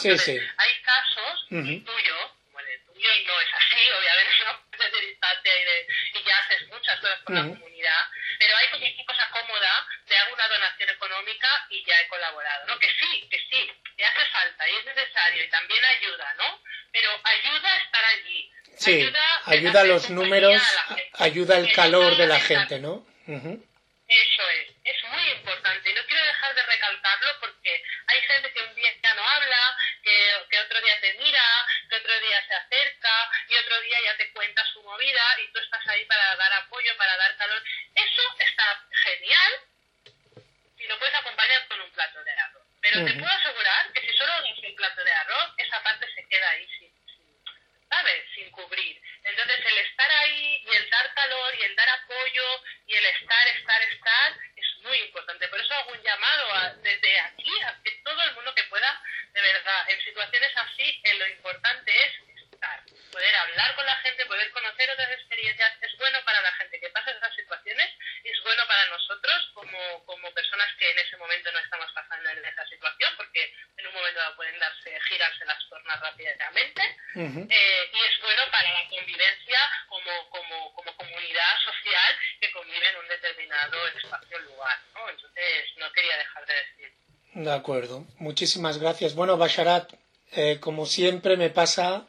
Sí, 0.00 0.18
sí. 0.18 0.38
Hay 0.56 0.82
casos, 0.82 1.46
el 1.50 1.84
tuyo, 1.84 2.16
bueno, 2.52 2.68
el 2.68 2.84
tuyo 2.86 3.08
no 3.26 3.40
es 3.40 3.48
así, 3.54 3.90
obviamente, 3.90 4.44
no 4.46 4.60
puedes 4.76 4.92
de 4.92 5.00
distancia 5.06 5.60
y, 5.60 5.64
de, 5.64 5.86
y 6.14 6.22
ya 6.24 6.38
haces 6.38 6.68
muchas 6.68 7.00
cosas 7.00 7.18
por 7.20 7.34
la 7.34 7.42
comunidad, 7.42 8.02
pero 8.38 8.56
hay 8.56 8.68
cualquier 8.68 9.06
cosa 9.06 9.28
cómoda, 9.30 9.86
te 10.06 10.16
hago 10.16 10.34
una 10.34 10.48
donación 10.48 10.90
económica 10.90 11.66
y 11.70 11.84
ya 11.84 12.00
he 12.00 12.08
colaborado, 12.08 12.66
¿no? 12.66 12.78
Que 12.78 12.88
sí, 12.88 13.28
que 13.30 13.38
sí, 13.50 13.72
te 13.96 14.04
hace 14.04 14.24
falta 14.26 14.68
y 14.68 14.76
es 14.76 14.84
necesario 14.86 15.44
y 15.44 15.48
también 15.50 15.84
ayuda, 15.84 16.34
¿no? 16.38 16.62
Pero 16.92 17.20
ayuda 17.24 17.72
a 17.72 17.76
estar 17.76 18.04
allí. 18.04 18.52
Sí, 18.76 18.92
ayuda, 19.02 19.42
ayuda 19.46 19.80
a 19.82 19.84
los 19.84 20.10
números, 20.10 20.62
ayuda 21.18 21.58
el 21.58 21.72
calor 21.72 22.16
de 22.16 22.26
la 22.26 22.40
gente, 22.40 22.78
¿no? 22.78 23.06
Eso 24.08 24.42
es, 24.50 24.70
es 24.82 25.04
muy 25.04 25.22
importante. 25.30 25.88
Y 25.88 25.94
no 25.94 26.04
quiero 26.04 26.24
dejar 26.24 26.52
de 26.54 26.62
recalcarlo 26.64 27.30
porque 27.38 27.84
hay 28.08 28.20
gente 28.22 28.52
que 28.52 28.62
un 28.62 28.74
día 28.74 28.90
ya 29.00 29.14
no 29.14 29.22
habla, 29.22 29.76
que, 30.02 30.32
que 30.50 30.58
otro 30.58 30.80
día 30.80 31.00
te 31.00 31.14
mira, 31.14 31.44
que 31.88 31.94
otro 31.94 32.20
día 32.20 32.44
se 32.48 32.54
acerca 32.54 33.30
y 33.48 33.54
otro 33.54 33.80
día 33.82 33.98
ya 34.06 34.16
te 34.16 34.32
cuenta 34.32 34.64
su 34.72 34.82
movida 34.82 35.22
y 35.44 35.52
tú 35.52 35.60
estás 35.60 35.86
ahí 35.86 36.04
para 36.06 36.34
dar 36.34 36.52
apoyo, 36.54 36.96
para 36.96 37.16
dar 37.18 37.36
calor. 37.36 37.62
Eso 37.94 38.22
está 38.40 38.84
genial 39.04 39.52
si 40.76 40.86
lo 40.88 40.98
puedes 40.98 41.14
acompañar 41.14 41.68
con 41.68 41.80
un 41.80 41.90
plato 41.92 42.24
de 42.24 42.32
arroz. 42.32 42.66
Pero 42.80 43.04
te 43.04 43.12
puedo 43.12 43.30
asegurar 43.30 43.92
que 43.92 44.00
si 44.00 44.16
solo 44.16 44.32
das 44.32 44.58
un 44.58 44.74
plato 44.74 45.04
de 45.04 45.12
arroz, 45.12 45.54
esa 45.58 45.82
parte 45.84 46.06
se 46.14 46.26
queda 46.26 46.50
ahí 46.50 46.66
sin, 46.78 46.90
¿sabes? 47.88 48.24
Sin 48.34 48.50
cubrir. 48.50 49.00
Entonces, 49.22 49.60
el 49.66 49.78
estar 49.78 50.10
ahí 50.10 50.64
y 50.64 50.76
el 50.76 50.88
dar 50.88 51.12
calor 51.12 51.54
y 51.56 51.62
el 51.62 51.76
dar 51.76 51.88
apoyo 51.90 52.64
y 52.86 52.94
el 52.94 53.04
estar, 53.04 53.48
estar, 53.48 53.82
estar 53.82 54.32
es 54.56 54.66
muy 54.82 54.96
importante. 55.00 55.46
Por 55.48 55.60
eso 55.60 55.74
hago 55.74 55.92
un 55.92 56.02
llamado 56.02 56.54
a, 56.54 56.70
desde 56.76 57.20
aquí 57.20 57.52
a 57.66 57.76
que 57.84 57.90
todo 58.02 58.22
el 58.24 58.34
mundo 58.34 58.54
que 58.54 58.64
pueda, 58.64 59.02
de 59.32 59.42
verdad, 59.42 59.90
en 59.90 60.00
situaciones 60.02 60.50
así, 60.56 61.00
en 61.04 61.18
lo 61.18 61.28
importante 61.28 61.92
es 62.04 62.12
estar, 62.50 62.82
poder 63.12 63.34
hablar 63.36 63.74
con 63.74 63.84
la 63.86 63.96
gente, 63.96 64.24
poder 64.26 64.50
conocer 64.52 64.90
otras 64.90 65.10
experiencias. 65.12 65.72
Es 65.82 65.96
bueno 65.98 66.18
para 66.24 66.40
la 66.40 66.52
gente 66.54 66.80
que 66.80 66.88
pasa 66.90 67.10
esas 67.10 67.34
situaciones 67.34 67.90
y 68.24 68.28
es 68.28 68.42
bueno 68.42 68.62
para 68.66 68.86
nosotros 68.86 69.50
como, 69.54 70.04
como 70.06 70.32
personas 70.32 70.68
que 70.78 70.90
en 70.90 70.98
ese 70.98 71.16
momento 71.16 71.52
no 71.52 71.58
estamos 71.58 71.90
pasando 71.92 72.28
en 72.30 72.44
esa 72.44 72.66
situación, 72.66 73.14
porque 73.16 73.54
en 73.76 73.86
un 73.86 73.94
momento 73.94 74.18
dado 74.20 74.36
pueden 74.36 74.58
darse, 74.58 74.98
girarse 75.08 75.44
las 75.44 75.68
tornas 75.68 76.00
rápidamente. 76.00 76.82
eh, 77.50 77.90
y 77.92 78.00
es 78.00 78.20
bueno 78.22 78.42
para 78.50 78.70
la 78.72 78.88
convivencia 78.88 79.58
como, 79.88 80.30
como, 80.30 80.72
como 80.74 80.96
comunidad 80.96 81.58
social 81.64 82.18
que 82.40 82.50
convive 82.52 82.88
en 82.88 82.96
un 82.96 83.08
determinado 83.08 83.88
espacio 83.88 84.36
o 84.36 84.40
lugar. 84.40 84.78
¿no? 84.94 85.08
Entonces, 85.08 85.64
no 85.76 85.90
quería 85.92 86.16
dejar 86.18 86.46
de 86.46 86.54
decir. 86.54 86.92
De 87.32 87.52
acuerdo. 87.52 88.04
Muchísimas 88.40 88.78
gracias. 88.78 89.14
Bueno, 89.14 89.36
Basharat, 89.36 89.92
eh, 90.32 90.56
como 90.60 90.86
siempre 90.86 91.36
me 91.36 91.50
pasa, 91.50 92.06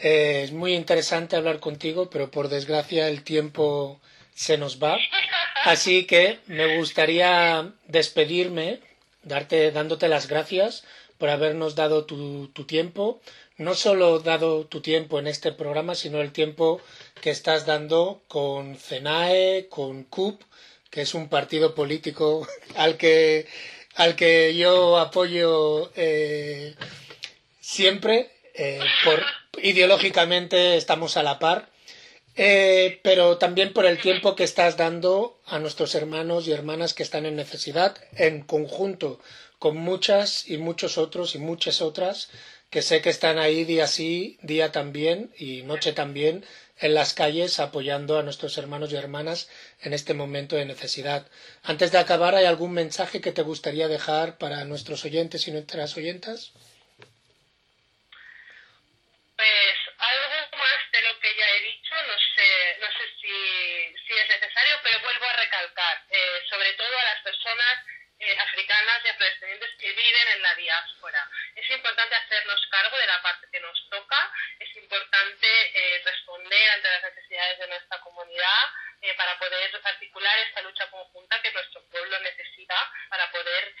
eh, 0.00 0.40
es 0.42 0.50
muy 0.50 0.74
interesante 0.74 1.36
hablar 1.36 1.60
contigo, 1.60 2.10
pero 2.10 2.28
por 2.28 2.48
desgracia 2.48 3.06
el 3.06 3.22
tiempo 3.22 4.00
se 4.34 4.58
nos 4.58 4.82
va. 4.82 4.98
Así 5.64 6.06
que 6.06 6.40
me 6.48 6.76
gustaría 6.76 7.72
despedirme, 7.86 8.80
darte, 9.22 9.70
dándote 9.70 10.08
las 10.08 10.26
gracias 10.26 10.82
por 11.18 11.28
habernos 11.28 11.76
dado 11.76 12.04
tu, 12.04 12.48
tiempo, 12.66 13.20
no 13.56 13.74
solo 13.76 14.18
dado 14.18 14.66
tu 14.66 14.80
tiempo 14.80 15.20
en 15.20 15.28
este 15.28 15.52
programa, 15.52 15.94
sino 15.94 16.20
el 16.20 16.32
tiempo 16.32 16.80
que 17.20 17.30
estás 17.30 17.64
dando 17.64 18.22
con 18.26 18.74
CENAE, 18.76 19.68
con 19.68 20.02
CUP, 20.02 20.42
que 20.90 21.02
es 21.02 21.14
un 21.14 21.28
partido 21.28 21.76
político 21.76 22.48
al 22.74 22.96
que, 22.96 23.46
al 24.00 24.16
que 24.16 24.56
yo 24.56 24.96
apoyo 24.96 25.92
eh, 25.94 26.74
siempre, 27.60 28.30
eh, 28.54 28.80
por, 29.04 29.22
ideológicamente 29.62 30.78
estamos 30.78 31.18
a 31.18 31.22
la 31.22 31.38
par, 31.38 31.68
eh, 32.34 32.98
pero 33.02 33.36
también 33.36 33.74
por 33.74 33.84
el 33.84 34.00
tiempo 34.00 34.36
que 34.36 34.44
estás 34.44 34.78
dando 34.78 35.38
a 35.44 35.58
nuestros 35.58 35.94
hermanos 35.94 36.48
y 36.48 36.52
hermanas 36.52 36.94
que 36.94 37.02
están 37.02 37.26
en 37.26 37.36
necesidad, 37.36 37.94
en 38.16 38.40
conjunto 38.40 39.20
con 39.58 39.76
muchas 39.76 40.48
y 40.48 40.56
muchos 40.56 40.96
otros 40.96 41.34
y 41.34 41.38
muchas 41.38 41.82
otras 41.82 42.30
que 42.70 42.80
sé 42.80 43.02
que 43.02 43.10
están 43.10 43.38
ahí 43.38 43.64
día 43.64 43.86
sí, 43.86 44.38
día 44.40 44.72
también 44.72 45.30
y 45.36 45.60
noche 45.62 45.92
también 45.92 46.46
en 46.80 46.94
las 46.94 47.14
calles 47.14 47.60
apoyando 47.60 48.18
a 48.18 48.22
nuestros 48.22 48.56
hermanos 48.58 48.90
y 48.92 48.96
hermanas 48.96 49.48
en 49.82 49.92
este 49.92 50.14
momento 50.14 50.56
de 50.56 50.64
necesidad. 50.64 51.26
Antes 51.62 51.92
de 51.92 51.98
acabar, 51.98 52.34
¿hay 52.34 52.46
algún 52.46 52.72
mensaje 52.72 53.20
que 53.20 53.32
te 53.32 53.42
gustaría 53.42 53.88
dejar 53.88 54.38
para 54.38 54.64
nuestros 54.64 55.04
oyentes 55.04 55.46
y 55.46 55.52
nuestras 55.52 55.96
oyentas? 55.96 56.52
Pues 59.36 59.76
algo 59.98 60.56
más 60.56 60.80
de 60.92 61.02
lo 61.02 61.20
que 61.20 61.28
ya 61.36 61.48
he 61.48 61.60
dicho, 61.60 61.94
no 61.94 62.16
sé, 62.34 62.78
no 62.80 62.86
sé 62.96 63.04
si, 63.20 64.12
es 64.12 64.28
necesario, 64.28 64.76
pero 64.82 65.00
vuelvo 65.00 65.24
a 65.24 65.36
recalcar, 65.36 66.04
eh, 66.10 66.42
sobre 66.48 66.72
todo 66.72 66.98
a 66.98 67.04
las 67.04 67.22
personas 67.22 67.78
eh, 68.20 68.36
africanas 68.38 69.00
y 69.02 69.08
afrodescendientes 69.08 69.70
que 69.78 69.92
viven 69.92 70.28
en 70.34 70.42
la 70.42 70.54
diáspora. 70.54 71.26
Es 71.56 71.70
importante 71.70 72.14
hacernos 72.14 72.66
cargo 72.70 72.98
de 72.98 73.06
la 73.06 73.22
parte 73.22 73.48
que 73.50 73.60
nos 73.60 73.88
toca, 73.88 74.30
es 74.58 74.76
importante 74.76 75.48
responder 76.60 76.70
ante 76.70 76.88
las 76.88 77.14
necesidades 77.14 77.58
de 77.58 77.66
nuestra 77.68 77.98
comunidad 78.00 78.64
eh, 79.02 79.14
para 79.14 79.38
poder 79.38 79.80
articular 79.84 80.38
esta 80.38 80.62
lucha 80.62 80.90
conjunta 80.90 81.40
que 81.42 81.52
nuestro 81.52 81.82
pueblo 81.88 82.18
necesita 82.20 82.92
para 83.08 83.30
poder 83.30 83.74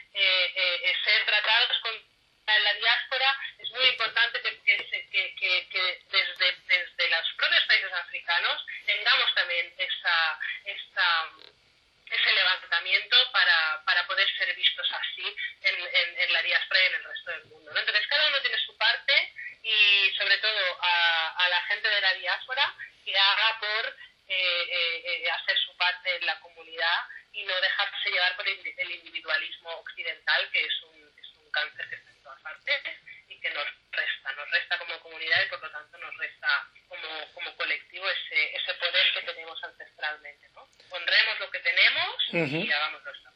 ser 1.04 1.24
tratados 1.24 1.78
con 1.82 2.10
la 2.46 2.74
diáspora 2.74 3.38
es 3.58 3.70
muy 3.70 3.84
importante 3.84 4.40
que, 4.42 4.60
que, 4.62 5.34
que, 5.36 5.68
que 5.68 6.02
desde, 6.10 6.56
desde, 6.66 7.08
los 7.08 7.32
propios 7.36 7.64
países 7.64 7.92
africanos 7.92 8.66
tengamos 8.86 9.34
también 9.34 9.72
esa, 9.78 10.38
esa, 10.64 11.28
ese 12.10 12.32
levantamiento 12.32 13.16
para, 13.30 13.82
para, 13.84 14.06
poder 14.08 14.28
ser 14.36 14.52
vistos 14.56 14.88
así 14.90 15.36
en, 15.62 15.74
en, 15.76 16.18
en, 16.18 16.32
la 16.32 16.42
diáspora 16.42 16.82
y 16.82 16.86
en 16.86 16.94
el 16.94 17.04
resto 17.04 17.30
del 17.30 17.44
mundo. 17.44 17.72
¿no? 17.72 17.78
Entonces, 17.78 18.06
cada 18.08 18.26
uno 18.26 18.40
tiene 18.40 18.58
su 18.58 18.76
parte 18.76 19.29
y, 19.70 20.14
sobre 20.16 20.36
todo, 20.38 20.78
a, 20.82 21.28
a 21.44 21.48
la 21.48 21.62
gente 21.62 21.88
de 21.88 22.00
la 22.00 22.14
diáspora 22.14 22.74
que 23.04 23.16
haga 23.16 23.58
por 23.60 23.96
eh, 24.26 24.62
eh, 24.70 25.02
eh, 25.04 25.30
hacer 25.30 25.56
su 25.58 25.76
parte 25.76 26.16
en 26.16 26.26
la 26.26 26.38
comunidad 26.40 26.98
y 27.32 27.44
no 27.44 27.60
dejarse 27.60 28.10
llevar 28.10 28.36
por 28.36 28.48
el 28.48 28.90
individualismo 28.90 29.70
occidental, 29.70 30.50
que 30.52 30.64
es 30.64 30.82
un, 30.82 31.12
es 31.16 31.28
un 31.34 31.50
cáncer 31.52 31.88
que 31.88 31.96
está 31.96 32.10
en 32.10 32.22
todas 32.22 32.40
partes 32.42 32.82
y 33.28 33.40
que 33.40 33.50
nos 33.50 33.66
resta, 33.92 34.32
nos 34.32 34.50
resta 34.50 34.78
como 34.78 35.00
comunidad 35.00 35.42
y 35.44 35.48
por 35.48 35.62
lo 35.62 35.70
tanto 35.70 35.98
nos 35.98 36.16
resta 36.16 36.68
como, 36.88 37.32
como 37.32 37.56
colectivo 37.56 38.08
ese, 38.08 38.56
ese 38.56 38.74
poder 38.74 39.12
que 39.14 39.22
tenemos 39.22 39.62
ancestralmente. 39.62 40.48
¿no? 40.50 40.68
Honremos 40.90 41.40
lo 41.40 41.50
que 41.50 41.60
tenemos 41.60 42.28
uh 42.32 42.36
-huh. 42.36 42.66
y 42.66 42.72
parte. 42.72 43.29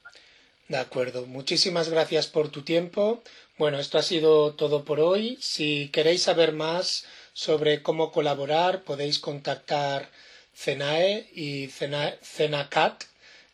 De 0.69 0.79
acuerdo, 0.79 1.27
muchísimas 1.27 1.91
gracias 1.91 2.27
por 2.27 2.51
tu 2.51 2.63
tiempo. 2.63 3.23
Bueno, 3.59 3.79
esto 3.79 3.99
ha 3.99 4.03
sido 4.03 4.55
todo 4.55 4.85
por 4.85 4.99
hoy. 4.99 5.37
Si 5.41 5.91
queréis 5.93 6.23
saber 6.23 6.53
más 6.53 7.05
sobre 7.35 7.83
cómo 7.83 8.13
colaborar, 8.13 8.83
podéis 8.83 9.19
contactar 9.19 10.09
CENAE 10.55 11.29
y 11.35 11.69
CENACAT 11.69 13.05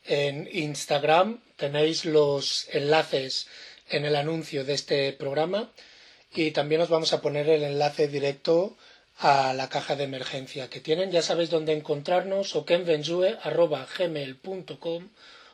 en 0.05 0.49
Instagram. 0.53 1.41
Tenéis 1.57 2.05
los 2.05 2.69
enlaces 2.73 3.49
en 3.89 4.05
el 4.05 4.15
anuncio 4.17 4.65
de 4.65 4.75
este 4.75 5.13
programa 5.13 5.71
y 6.33 6.53
también 6.53 6.81
os 6.81 6.89
vamos 6.89 7.13
a 7.13 7.21
poner 7.21 7.49
el 7.49 7.65
enlace 7.65 8.07
directo 8.09 8.77
a 9.19 9.53
la 9.53 9.69
caja 9.69 9.97
de 9.97 10.05
emergencia 10.05 10.71
que 10.71 10.81
tienen. 10.81 11.11
Ya 11.11 11.21
sabéis 11.23 11.51
dónde 11.51 11.73
encontrarnos, 11.73 12.55
okenvenzue.gmail.com, 12.57 15.09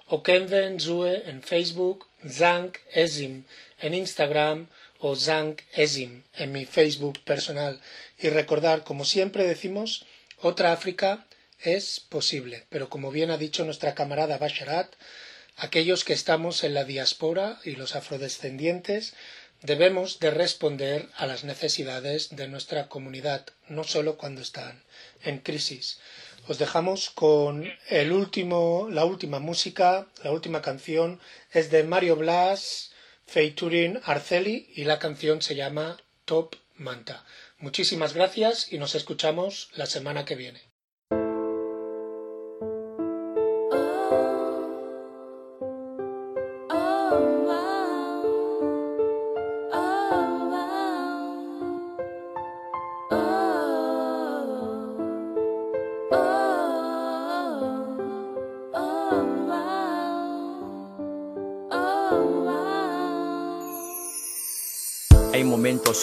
okenvenzue 0.09 1.29
en 1.29 1.43
Facebook, 1.43 2.07
Zank 2.29 2.79
Ezim 2.93 3.45
en 3.81 3.95
Instagram 3.95 4.69
o 5.01 5.15
Zank 5.17 5.63
Ezim 5.73 6.23
en 6.35 6.53
mi 6.53 6.65
Facebook 6.65 7.23
personal. 7.25 7.81
Y 8.19 8.29
recordar, 8.29 8.85
como 8.85 9.05
siempre 9.05 9.45
decimos, 9.45 10.07
otra 10.41 10.73
África 10.73 11.27
es 11.61 12.01
posible, 12.01 12.65
pero 12.69 12.89
como 12.89 13.11
bien 13.11 13.31
ha 13.31 13.39
dicho 13.39 13.65
nuestra 13.65 13.95
camarada 13.95 14.39
Basharat, 14.39 14.95
aquellos 15.57 16.05
que 16.05 16.13
estamos 16.13 16.65
en 16.65 16.75
la 16.75 16.85
diáspora 16.85 17.61
y 17.65 17.73
los 17.73 17.97
afrodescendientes 17.97 19.15
debemos 19.63 20.21
de 20.21 20.31
responder 20.31 21.09
a 21.17 21.27
las 21.27 21.45
necesidades 21.45 22.37
de 22.37 22.49
nuestra 22.49 22.89
comunidad, 22.89 23.47
no 23.69 23.85
solo 23.85 24.17
cuando 24.17 24.43
están 24.43 24.83
en 25.23 25.39
crisis. 25.39 25.99
Os 26.49 26.59
dejamos 26.59 27.11
con 27.11 27.69
el 27.89 28.13
último, 28.13 28.89
la 28.91 29.05
última 29.05 29.41
música, 29.41 30.07
la 30.23 30.31
última 30.31 30.63
canción 30.63 31.21
es 31.51 31.71
de 31.73 31.83
Mario 31.83 32.15
Blas, 32.15 32.93
featuring 33.27 34.01
Arceli 34.05 34.71
y 34.77 34.85
la 34.85 35.01
canción 35.01 35.43
se 35.43 35.57
llama 35.57 35.97
Top 36.25 36.55
Manta. 36.77 37.25
Muchísimas 37.59 38.15
gracias 38.15 38.73
y 38.73 38.79
nos 38.79 38.95
escuchamos 38.95 39.71
la 39.75 39.87
semana 39.87 40.25
que 40.25 40.37
viene. 40.37 40.76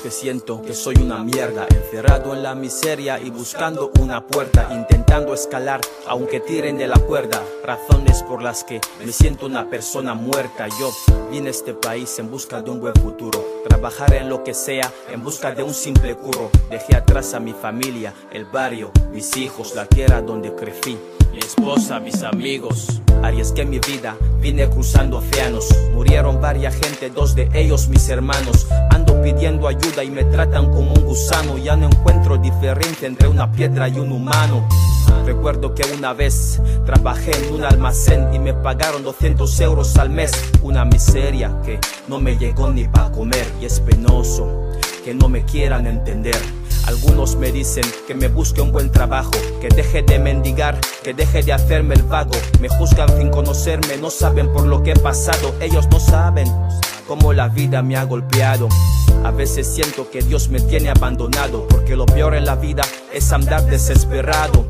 Que 0.01 0.11
siento 0.11 0.61
que 0.61 0.73
soy 0.73 0.95
una 0.95 1.23
mierda, 1.23 1.67
encerrado 1.69 2.33
en 2.33 2.41
la 2.41 2.55
miseria 2.55 3.19
y 3.19 3.29
buscando 3.29 3.91
una 3.99 4.25
puerta, 4.25 4.69
intentando 4.71 5.33
escalar 5.33 5.81
aunque 6.07 6.39
tiren 6.39 6.77
de 6.77 6.87
la 6.87 6.97
cuerda, 6.97 7.41
razones 7.63 8.23
por 8.23 8.41
las 8.41 8.63
que 8.63 8.81
me 9.05 9.11
siento 9.11 9.45
una 9.45 9.69
persona 9.69 10.13
muerta. 10.13 10.67
Yo 10.79 10.91
vine 11.31 11.49
a 11.49 11.51
este 11.51 11.73
país 11.73 12.17
en 12.19 12.31
busca 12.31 12.61
de 12.61 12.71
un 12.71 12.79
buen 12.79 12.95
futuro, 12.95 13.45
trabajar 13.67 14.13
en 14.13 14.29
lo 14.29 14.43
que 14.43 14.53
sea 14.53 14.91
en 15.11 15.23
busca 15.23 15.51
de 15.51 15.63
un 15.63 15.73
simple 15.73 16.15
curro. 16.15 16.49
Dejé 16.69 16.95
atrás 16.95 17.33
a 17.33 17.39
mi 17.39 17.53
familia, 17.53 18.13
el 18.31 18.45
barrio, 18.45 18.91
mis 19.11 19.35
hijos, 19.37 19.75
la 19.75 19.85
tierra 19.85 20.21
donde 20.21 20.55
crecí 20.55 20.97
mi 21.33 21.39
esposa, 21.39 21.99
mis 21.99 22.21
amigos. 22.23 23.01
Arriesgué 23.23 23.65
mi 23.65 23.79
vida, 23.79 24.15
vine 24.39 24.69
cruzando 24.69 25.17
océanos. 25.17 25.67
Murieron 25.93 26.39
varias 26.39 26.75
gente, 26.75 27.09
dos 27.09 27.35
de 27.35 27.49
ellos 27.53 27.87
mis 27.87 28.07
hermanos. 28.09 28.67
Ando 28.91 29.12
pidiendo 29.23 29.67
ayuda 29.67 30.03
y 30.03 30.11
me 30.11 30.25
tratan 30.25 30.69
como 30.71 30.93
un 30.93 31.05
gusano. 31.05 31.57
Ya 31.57 31.75
no 31.75 31.87
encuentro 31.87 32.37
diferencia 32.37 33.07
entre 33.07 33.27
una 33.27 33.51
piedra 33.51 33.87
y 33.87 33.97
un 33.97 34.11
humano. 34.11 34.67
Recuerdo 35.25 35.73
que 35.73 35.83
una 35.97 36.13
vez 36.13 36.61
trabajé 36.85 37.31
en 37.47 37.53
un 37.53 37.63
almacén 37.63 38.33
y 38.33 38.39
me 38.39 38.53
pagaron 38.53 39.03
200 39.03 39.59
euros 39.61 39.95
al 39.97 40.09
mes. 40.09 40.31
Una 40.61 40.83
miseria 40.83 41.57
que 41.63 41.79
no 42.07 42.19
me 42.19 42.37
llegó 42.37 42.69
ni 42.69 42.87
para 42.87 43.11
comer 43.11 43.47
y 43.61 43.65
es 43.65 43.79
penoso 43.79 44.71
que 45.05 45.13
no 45.13 45.29
me 45.29 45.43
quieran 45.45 45.87
entender. 45.87 46.39
Algunos 46.85 47.37
me 47.37 47.51
dicen 47.51 47.85
que 48.07 48.13
me 48.13 48.27
busque 48.27 48.61
un 48.61 48.73
buen 48.73 48.91
trabajo, 48.91 49.31
que 49.61 49.69
deje 49.69 50.01
de 50.01 50.19
mendigar, 50.19 50.77
que 51.01 51.13
deje 51.13 51.41
de 51.41 51.53
hacerme 51.53 51.95
el 51.95 52.03
vago. 52.03 52.33
Me 52.59 52.67
juzgan 52.67 53.07
sin 53.17 53.29
conocerme, 53.29 53.97
no 53.97 54.09
saben 54.09 54.51
por 54.51 54.65
lo 54.65 54.83
que 54.83 54.91
he 54.91 54.95
pasado, 54.95 55.55
ellos 55.61 55.87
no 55.89 55.99
saben 55.99 56.47
cómo 57.07 57.33
la 57.33 57.49
vida 57.49 57.81
me 57.81 57.95
ha 57.95 58.03
golpeado. 58.03 58.69
A 59.23 59.31
veces 59.31 59.67
siento 59.67 60.09
que 60.09 60.21
Dios 60.21 60.49
me 60.49 60.59
tiene 60.59 60.89
abandonado, 60.89 61.67
porque 61.67 61.95
lo 61.95 62.05
peor 62.05 62.35
en 62.35 62.45
la 62.45 62.55
vida 62.55 62.83
es 63.13 63.31
andar 63.31 63.65
desesperado. 63.65 64.65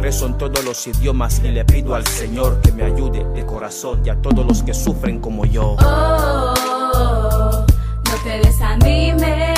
Rezo 0.00 0.26
en 0.26 0.38
todos 0.38 0.64
los 0.64 0.86
idiomas 0.86 1.40
y 1.42 1.48
le 1.48 1.64
pido 1.64 1.94
al 1.94 2.06
Señor 2.06 2.60
que 2.60 2.72
me 2.72 2.84
ayude 2.84 3.24
de 3.34 3.46
corazón 3.46 4.02
y 4.04 4.10
a 4.10 4.20
todos 4.20 4.44
los 4.46 4.62
que 4.62 4.74
sufren 4.74 5.20
como 5.20 5.46
yo. 5.46 5.76
Oh, 5.80 7.64
no 8.04 8.14
te 8.22 8.38
desanimes 8.46 9.56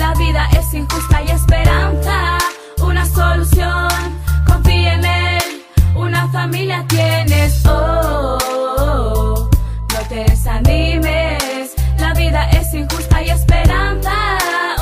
la 0.00 0.14
vida 0.14 0.48
es 0.58 0.72
injusta 0.72 1.22
y 1.22 1.30
esperanza, 1.30 2.38
una 2.82 3.04
solución. 3.04 3.88
Confía 4.46 4.94
en 4.94 5.04
él, 5.04 5.64
una 5.94 6.26
familia 6.28 6.84
tienes. 6.88 7.62
Oh, 7.66 9.48
no 9.92 10.08
te 10.08 10.24
desanimes. 10.24 11.39
Es 12.70 12.76
injusta 12.76 13.20
y 13.20 13.30
esperanza, 13.30 14.12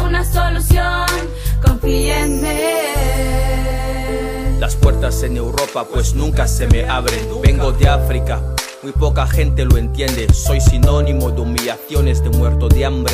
una 0.05 0.23
solución. 0.23 1.07
Confía 1.63 2.27
en 2.27 2.45
él. 2.45 3.81
Las 4.61 4.77
puertas 4.77 5.23
en 5.23 5.39
Europa 5.39 5.87
pues 5.91 6.13
nunca 6.13 6.47
se 6.47 6.67
me 6.67 6.87
abren. 6.87 7.27
Vengo 7.43 7.73
de 7.73 7.89
África 7.89 8.43
muy 8.83 8.93
poca 8.93 9.27
gente 9.27 9.65
lo 9.65 9.77
entiende. 9.77 10.33
Soy 10.33 10.61
sinónimo 10.61 11.31
de 11.33 11.41
humillaciones, 11.41 12.23
de 12.23 12.31
muerto 12.31 12.69
de 12.69 12.85
hambre, 12.85 13.13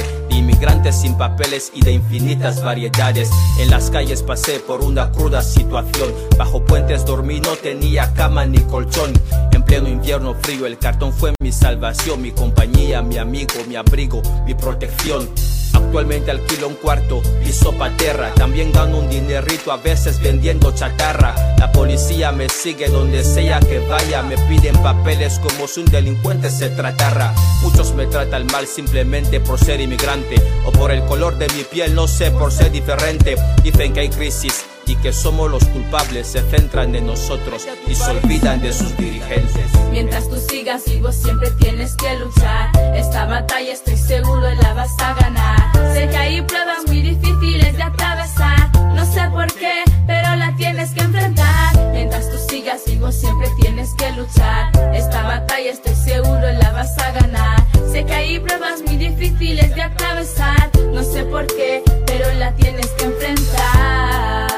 inmigrantes 0.65 0.97
sin 0.97 1.15
papeles 1.19 1.71
y 1.75 1.83
de 1.83 1.93
infinitas 1.93 2.63
variedades. 2.65 3.31
En 3.59 3.71
las 3.71 3.91
calles 3.91 4.23
pasé 4.23 4.61
por 4.61 4.81
una 4.81 5.11
cruda 5.13 5.43
situación. 5.43 6.11
Bajo 6.39 6.65
puentes 6.65 7.05
dormí, 7.05 7.41
no 7.41 7.55
tenía 7.57 8.15
cama 8.15 8.47
ni 8.47 8.61
colchón. 8.61 9.13
En 9.53 9.63
pleno 9.63 9.89
invierno 9.89 10.35
frío, 10.41 10.65
el 10.67 10.79
cartón 10.79 11.13
fue 11.13 11.35
mi 11.41 11.53
salvación, 11.53 12.23
mi 12.23 12.31
compañía, 12.31 13.03
mi 13.03 13.19
amigo, 13.19 13.53
mi 13.69 13.77
abrigo, 13.77 14.23
mi 14.47 14.55
protección. 14.55 15.29
Actualmente 15.75 16.31
alquilo 16.31 16.69
un 16.69 16.75
cuarto, 16.75 17.21
piso 17.45 17.73
pa' 17.73 17.91
tierra. 17.97 18.33
También 18.35 18.73
gano 18.73 18.99
un 18.99 19.11
dinerito 19.11 19.73
a 19.73 19.77
veces 19.77 20.21
vendiendo 20.21 20.73
chatarra. 20.73 21.35
La 21.59 21.73
policía 21.73 22.33
me 22.33 22.49
sigue 22.49 22.89
donde 22.89 23.23
sea 23.25 23.61
que 23.61 23.81
vaya. 23.81 24.23
Me 24.23 24.37
piden 24.49 24.77
papeles 24.83 25.41
como 25.41 25.67
si 25.67 25.81
un 25.81 25.87
delincuente 25.87 26.49
se 26.51 26.71
tratara. 26.71 27.35
Muchos 27.63 27.93
me 27.95 28.07
tratan 28.07 28.47
mal 28.47 28.67
simplemente 28.67 29.41
por 29.41 29.59
ser 29.59 29.81
inmigrante. 29.81 30.37
O 30.65 30.73
por 30.73 30.91
el 30.91 31.05
color 31.05 31.37
de 31.37 31.47
mi 31.55 31.65
piel, 31.65 31.95
no 31.95 32.09
sé, 32.09 32.31
por 32.31 32.53
ser 32.53 32.71
diferente. 32.73 33.37
Dicen 33.63 33.93
que 33.93 34.01
hay 34.01 34.09
crisis 34.09 34.65
y 34.87 34.97
que 34.97 35.13
somos 35.13 35.51
los 35.51 35.65
culpables 35.67 36.27
se 36.27 36.43
centran 36.43 36.95
en 36.95 37.07
nosotros 37.07 37.67
y 37.87 37.95
se 37.95 38.11
olvidan 38.11 38.61
de 38.61 38.73
sus 38.73 38.97
dirigentes. 38.97 39.67
Mientras 39.91 40.29
tú 40.29 40.37
sigas 40.37 40.85
vivo 40.87 41.13
siempre 41.13 41.51
tienes 41.53 41.95
que 41.97 42.19
luchar. 42.19 42.71
Esta 42.95 43.27
batalla 43.27 43.73
estoy 43.73 43.97
seguro 43.97 44.51
la 44.55 44.75
vas 44.75 44.93
a 45.01 45.15
ganar. 45.15 45.73
Sé 45.95 46.09
que 46.09 46.17
hay 46.17 46.43
pruebas 46.43 46.87
muy 46.87 47.03
difíciles 47.03 47.77
de 47.77 47.83
atravesar 47.83 48.74
no 49.05 49.13
sé 49.13 49.29
por 49.29 49.47
qué, 49.55 49.83
pero 50.07 50.35
la 50.37 50.55
tienes 50.57 50.93
que 50.93 51.01
enfrentar. 51.03 51.77
Mientras 51.93 52.31
tú 52.31 52.39
sigas 52.49 52.83
vivo 52.87 53.13
siempre 53.13 53.49
tienes 53.61 53.93
que 53.95 54.11
luchar. 54.13 54.71
Esta 54.95 55.23
batalla 55.23 55.73
estoy 55.73 55.95
seguro 55.95 56.41
la 56.41 56.71
vas 56.73 56.97
a 56.99 57.11
ganar. 57.13 57.67
Sé 57.93 58.05
que 58.07 58.15
hay 58.15 58.39
pruebas 58.39 58.81
muy 58.87 58.97
difíciles 58.97 59.75
de 59.75 59.83
atravesar. 59.83 60.71
No 60.93 61.03
sé 61.03 61.25
por 61.25 61.47
qué, 61.49 61.83
pero 62.07 62.33
la 62.35 62.53
tienes 62.55 62.87
que 62.93 63.05
enfrentar. 63.05 64.54